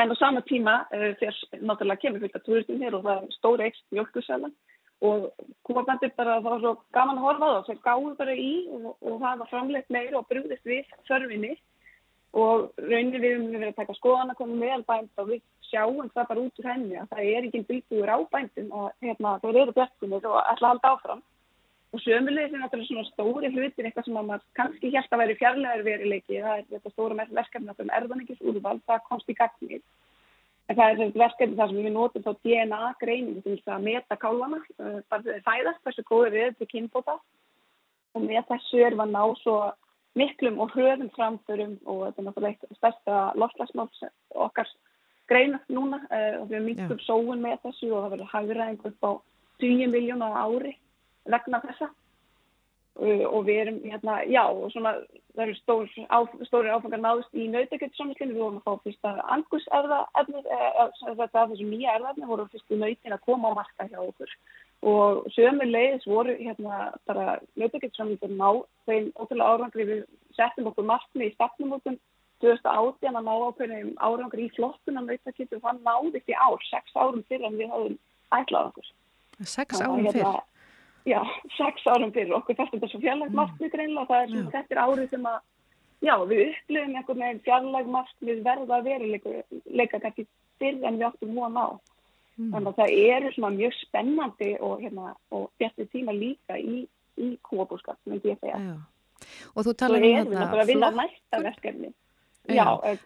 [0.00, 3.68] en á sama tíma uh, þegar náttúrulega kemur fyrir turistin hér og það er stóri
[3.68, 4.54] ekst mjölkusælan
[5.00, 5.30] og
[5.64, 8.88] kúabændir bara það var svo gaman að horfa á það þeir gáðu bara í og,
[9.00, 11.54] og það var framleitt meira og brúðist við þörfinni
[12.36, 16.10] og raunin við höfum verið að taka skoðan að koma með bænd og við sjáum
[16.14, 19.60] það bara út úr henni að það er ekki bylgjur á bændum og hérna þeir
[19.64, 21.22] eru björnir og að halda áfram.
[21.90, 25.88] Og sömulegis er náttúrulega svona stóri hlutir eitthvað sem maður kannski helt að væri fjarlæður
[25.88, 29.82] verileiki það er þetta stóra verkefni um erðaningis úrval, það komst í gagnir
[30.70, 34.18] en það er þetta verkefni þar sem við notum þá DNA greining til að meta
[34.22, 34.60] kálana,
[35.10, 37.16] það fæðast þessu góður við til kynbóta.
[38.14, 39.56] Og með þessu erum að ná svo
[40.18, 43.88] miklum og hröðum framförum og þetta er náttúrulega eitt stærsta loftlagsmál
[44.34, 44.70] okkar
[45.30, 46.00] greinast núna
[46.40, 49.12] og við miklum sóun með þessu og það verður hægræðing upp á
[49.62, 50.74] 10 miljónu á ári
[51.30, 51.90] vegna þessa.
[53.00, 54.90] Uh, og við erum hérna, já, og svona
[55.32, 56.18] það eru stór, á,
[56.48, 60.48] stóri áfangar náðust í nautakjöldsamlinginu, við vorum að fá fyrsta angus erðaefnir,
[61.06, 64.34] þetta af þessum nýja erðaefnir voru fyrstu nautin að koma á marka hjá okkur
[64.80, 69.86] og sömur leiðis voru hérna bara nautakjöldsamlingur ná þeim ótrúlega árangri.
[69.90, 70.04] Við
[70.36, 71.98] settum okkur markmi í stafnumótum
[72.40, 77.24] 2018 að ná ákveðnum árangri í flottuna nautakjöld og það náðist í ár, sex árum
[77.28, 77.98] fyrir en við hafum
[78.38, 78.88] ætlað okkur.
[79.44, 80.24] Sex árum fyrir?
[80.24, 80.40] Hérna,
[81.12, 81.20] já,
[81.60, 84.82] sex árum fyrir okkur fannst þetta svo fjarlægt markmið greinlega það er sem þetta er
[84.86, 85.38] árið sem að
[86.00, 89.36] já, við upplifum einhvern veginn fjarlægt markmið verða að vera
[89.76, 90.28] leika kannski
[90.60, 91.68] fyrr en við áttum hún á
[92.40, 92.52] mm.
[92.54, 96.86] þannig að það eru svona mjög spennandi og, hérna, og björnir tíma líka í,
[97.20, 98.74] í kúabúskap myndi ég segja já.
[99.54, 101.92] og þú tala um þetta að vinna næsta verkefni
[102.48, 102.98] já, já,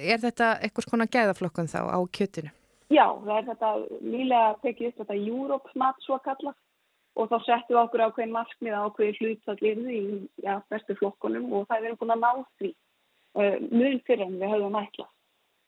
[0.00, 2.52] er þetta eitthvað svona gæðaflokkun þá á kjötinu?
[2.92, 3.70] Já, það er þetta
[4.04, 6.60] nýlega tekið upp þetta Europe mat svo kallast
[7.16, 10.02] og þá settum við okkur ákveðin markmið ákveðin hlutallir í
[10.44, 12.30] ja, bestu flokkunum og það er verið búin að ná
[12.60, 15.08] því uh, mun fyrir en við höfum ætla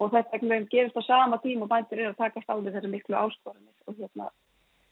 [0.03, 3.19] og þetta verið gerist á sama tím og bændir eru að takast á þessu miklu
[3.19, 3.77] áskoranir.
[3.87, 4.31] Og hérna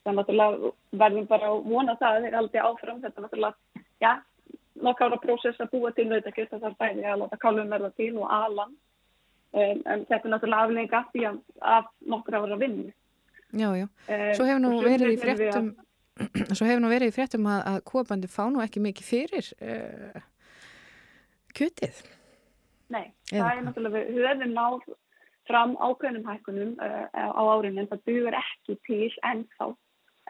[0.03, 0.69] þannig að
[0.99, 3.03] verðum bara að vona það að þeir aldrei áfram.
[3.03, 4.11] Þetta náttúrulega, já,
[4.87, 8.27] nokkara prósess að búa til nautakjöld það er bæði að láta kálum verða til og
[8.31, 11.39] aðlan um, en þetta er náttúrulega aflega því að,
[11.75, 12.91] að nokkra ára vinnu.
[13.53, 13.87] Já, já,
[14.33, 15.73] svo hefur nú verið í fréttum
[16.57, 20.25] svo hefur nú verið í fréttum að, að kúabandi fá nú ekki mikið fyrir uh,
[21.53, 22.01] kjötið.
[22.91, 24.83] Nei, það er náttúrulega, við höfum náð
[25.47, 29.69] fram ákveðnum hækkunum uh, á árinu en það byrður ekki til ennþá.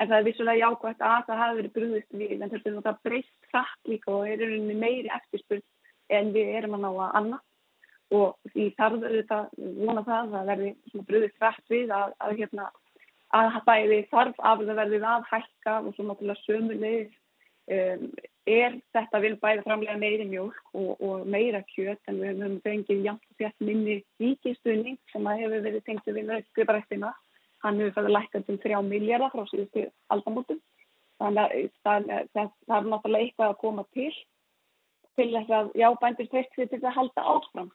[0.02, 3.06] En það er vissulega jákvæmt að það hafi verið brúðist við en þetta er náttúrulega
[3.06, 5.66] breyst frætt líka og er veginn meiri eftirspurt
[6.14, 7.44] en við erum að ná að annað
[8.14, 12.70] og því þarf auðvitað vona það að það verði brúðist frætt við að, að hérna
[13.34, 17.14] að bæði þarf afverðið að hækka og svo náttúrulega sömulegis
[17.74, 18.10] um,
[18.50, 23.06] er þetta vil bæði framlega meiri mjölk og, og meira kjöt en við höfum fengið
[23.08, 27.14] jæmt og þétt minni ríkistunning sem að hefur verið tengt við nöðskriparættina.
[27.64, 30.60] Hann hefur fæðið lækkað til 3 miljardar frá síðustu aldamótum.
[31.22, 32.12] Þannig að það,
[32.44, 34.12] er náttúrulega eitthvað að koma til
[35.18, 37.72] til þess að, já, bændur treyst sér til að halda áfram.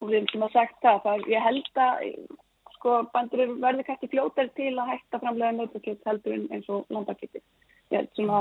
[0.00, 2.04] Og við hefum sagt það, það ég held að,
[2.76, 7.44] sko, bændur eru verður kannski fljótar til að hætta framlega nautakjöld heldur eins og landakjöldið.
[7.92, 8.40] Ég held svona,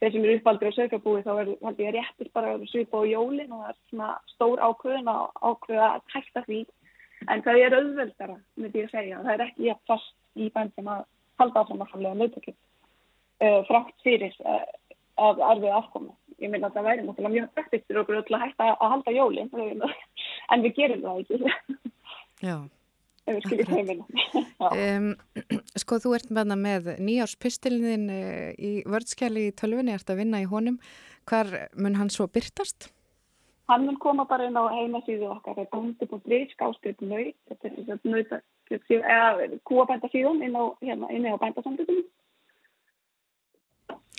[0.00, 3.04] þeir sem eru uppaldur á sögabúi þá er, held ég, réttir bara að svipa á
[3.08, 6.60] jólin og það er svona stór ákvöðun að ákvöða að hætta því.
[7.32, 9.22] En það er auðveldara, myndi ég að segja.
[9.24, 11.02] Það er ekki jafn fast í bændum að
[11.40, 12.60] halda áfram að framlega nautakjöld.
[13.36, 14.62] Uh, frátt fyrir uh,
[15.26, 16.14] að erfið afkomi.
[16.44, 19.52] Ég meina að það væri náttúrulega mjög praktiskt fyrir okkur að hætta að halda jólin,
[20.52, 21.92] en við gerum það ekki.
[22.46, 22.56] Já.
[23.26, 24.42] Ef við skiljum það minna.
[24.66, 25.08] Um,
[25.82, 30.50] sko, þú ert með, með nýjárspistilin uh, í vördskjali í tölfunni, ert að vinna í
[30.50, 30.78] honum.
[31.26, 32.92] Hvar mun hann svo byrtast?
[33.66, 37.72] Hann mun koma bara inn á heimasíðu okkar, það er brísk áskrift nöyt, þetta er
[37.80, 38.38] þess að nöyta,
[38.70, 42.06] eða kúabændasíðun inn á, hérna, á bændasamtökunum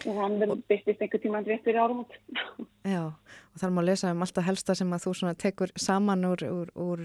[0.07, 2.17] og hann verður byrtist einhver tíma rétt fyrir árum út.
[2.88, 6.71] Já, og þar má lesa um alltaf helsta sem að þú tekur saman úr, úr,
[6.75, 7.01] úr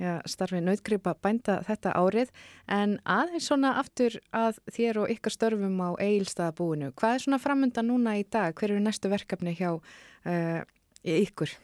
[0.00, 2.32] ja, starfi nautgripa bænda þetta árið,
[2.70, 7.84] en aðeins svona aftur að þér og ykkar störfum á eigilstaðabúinu, hvað er svona framönda
[7.86, 10.60] núna í dag, hver eru næstu verkefni hjá uh,
[11.04, 11.54] ykkur?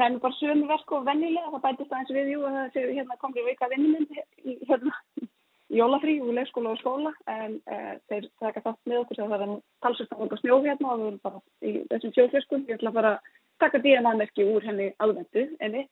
[0.00, 2.72] Það er nú bara sömu verk og vennilega, það bætist aðeins við, jú, að það
[2.76, 4.94] séu hérna komið vika vinnumund í hérna
[5.72, 7.12] jólafrí úr leikskóla og skóla.
[7.30, 9.52] En uh, þeir taka þátt með okkur það er
[9.84, 13.14] talsast að volga snjó hérna og við erum bara í þessum sjófjöskum ég ætla bara
[13.16, 13.30] að
[13.62, 15.86] taka DNA-merki úr henni aðvendu enni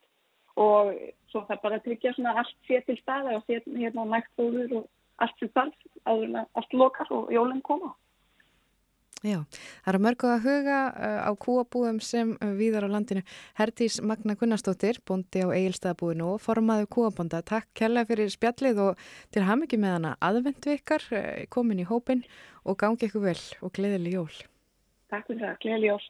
[0.59, 0.93] og
[1.31, 4.87] svo það bara tryggja svona allt sé til staða og sé hérna nægt fóður og
[5.23, 7.93] allt sem þarf að allt lokar og jólinn koma
[9.21, 9.37] Já,
[9.85, 13.21] það er mörgu að huga uh, á kúabúðum sem uh, viðar á landinu.
[13.53, 17.43] Hertís Magna Gunnarsdóttir, bondi á eigilstaðabúðinu og formaðu kúabonda.
[17.45, 21.85] Takk kærlega fyrir spjallið og til ham ekki með hana aðvendu ykkar, uh, komin í
[21.85, 22.25] hópin
[22.65, 24.41] og gangi ykkur vel og gleðileg jól.
[25.13, 26.01] Takk fyrir það, gleðileg jól.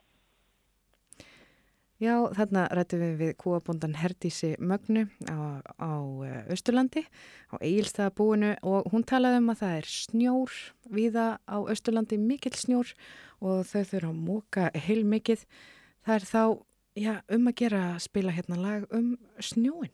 [2.01, 5.93] Já, þarna rættum við við kúabondan Herdísi Mögnu á, á
[6.49, 7.03] Östurlandi,
[7.53, 10.55] á Egilstaðabúinu og hún talaði um að það er snjór
[10.97, 12.95] viða á Östurlandi, mikill snjór
[13.37, 15.37] og þau þurfa að móka heil mikill.
[16.01, 16.43] Það er þá
[17.05, 19.93] já, um að gera að spila hérna lag um snjóin.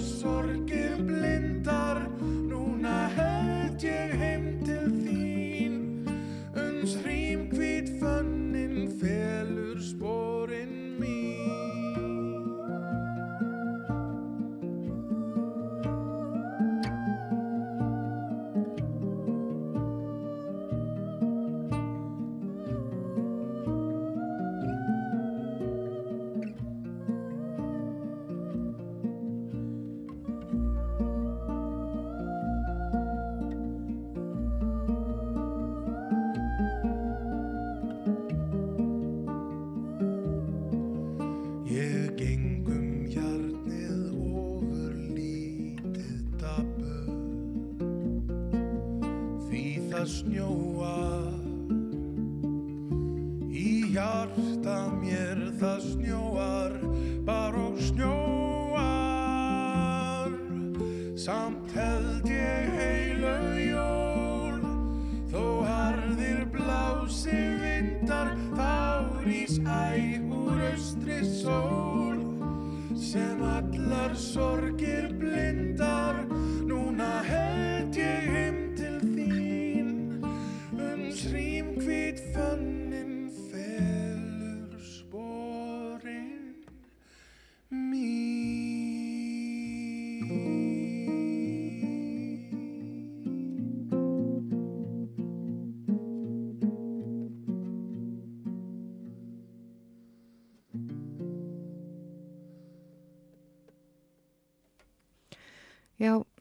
[0.00, 0.29] Allar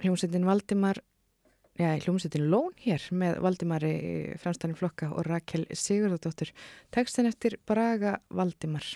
[0.09, 0.97] hljómsveitin Valdimar,
[1.77, 3.91] já, hljómsveitin Lón hér með Valdimari
[4.41, 6.49] Franstæni Flokka og Rakel Sigurðardóttur.
[6.89, 8.87] Tekstin eftir Braga Valdimar.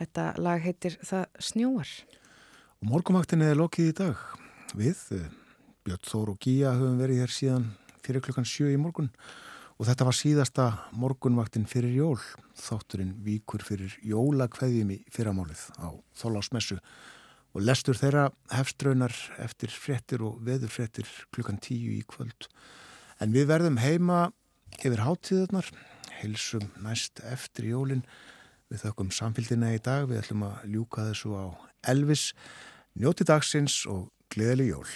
[0.00, 1.90] Þetta lag heitir Það snjóar.
[2.80, 4.16] Og morgumaktinni er lokið í dag.
[4.72, 5.28] Við, eh,
[5.84, 7.68] Björn Þór og Gíja, höfum verið hér síðan
[8.00, 9.10] fyrir klukkan sjö í morgun
[9.78, 12.18] og þetta var síðasta morgunvaktin fyrir jól.
[12.56, 16.80] Þátturinn víkur fyrir jólakveðjum í fyrramálið á Þólásmessu
[17.56, 22.48] og lestur þeirra hefstraunar eftir fréttir og veðurfréttir klukkan tíu í kvöld.
[23.18, 24.28] En við verðum heima
[24.78, 25.70] yfir hátíðunar,
[26.20, 28.04] heilsum næst eftir jólinn.
[28.68, 31.46] Við þökkum samfélgina í dag, við ætlum að ljúka þessu á
[31.88, 32.32] Elvis,
[32.98, 34.90] njóti dagsins og gleðileg jól.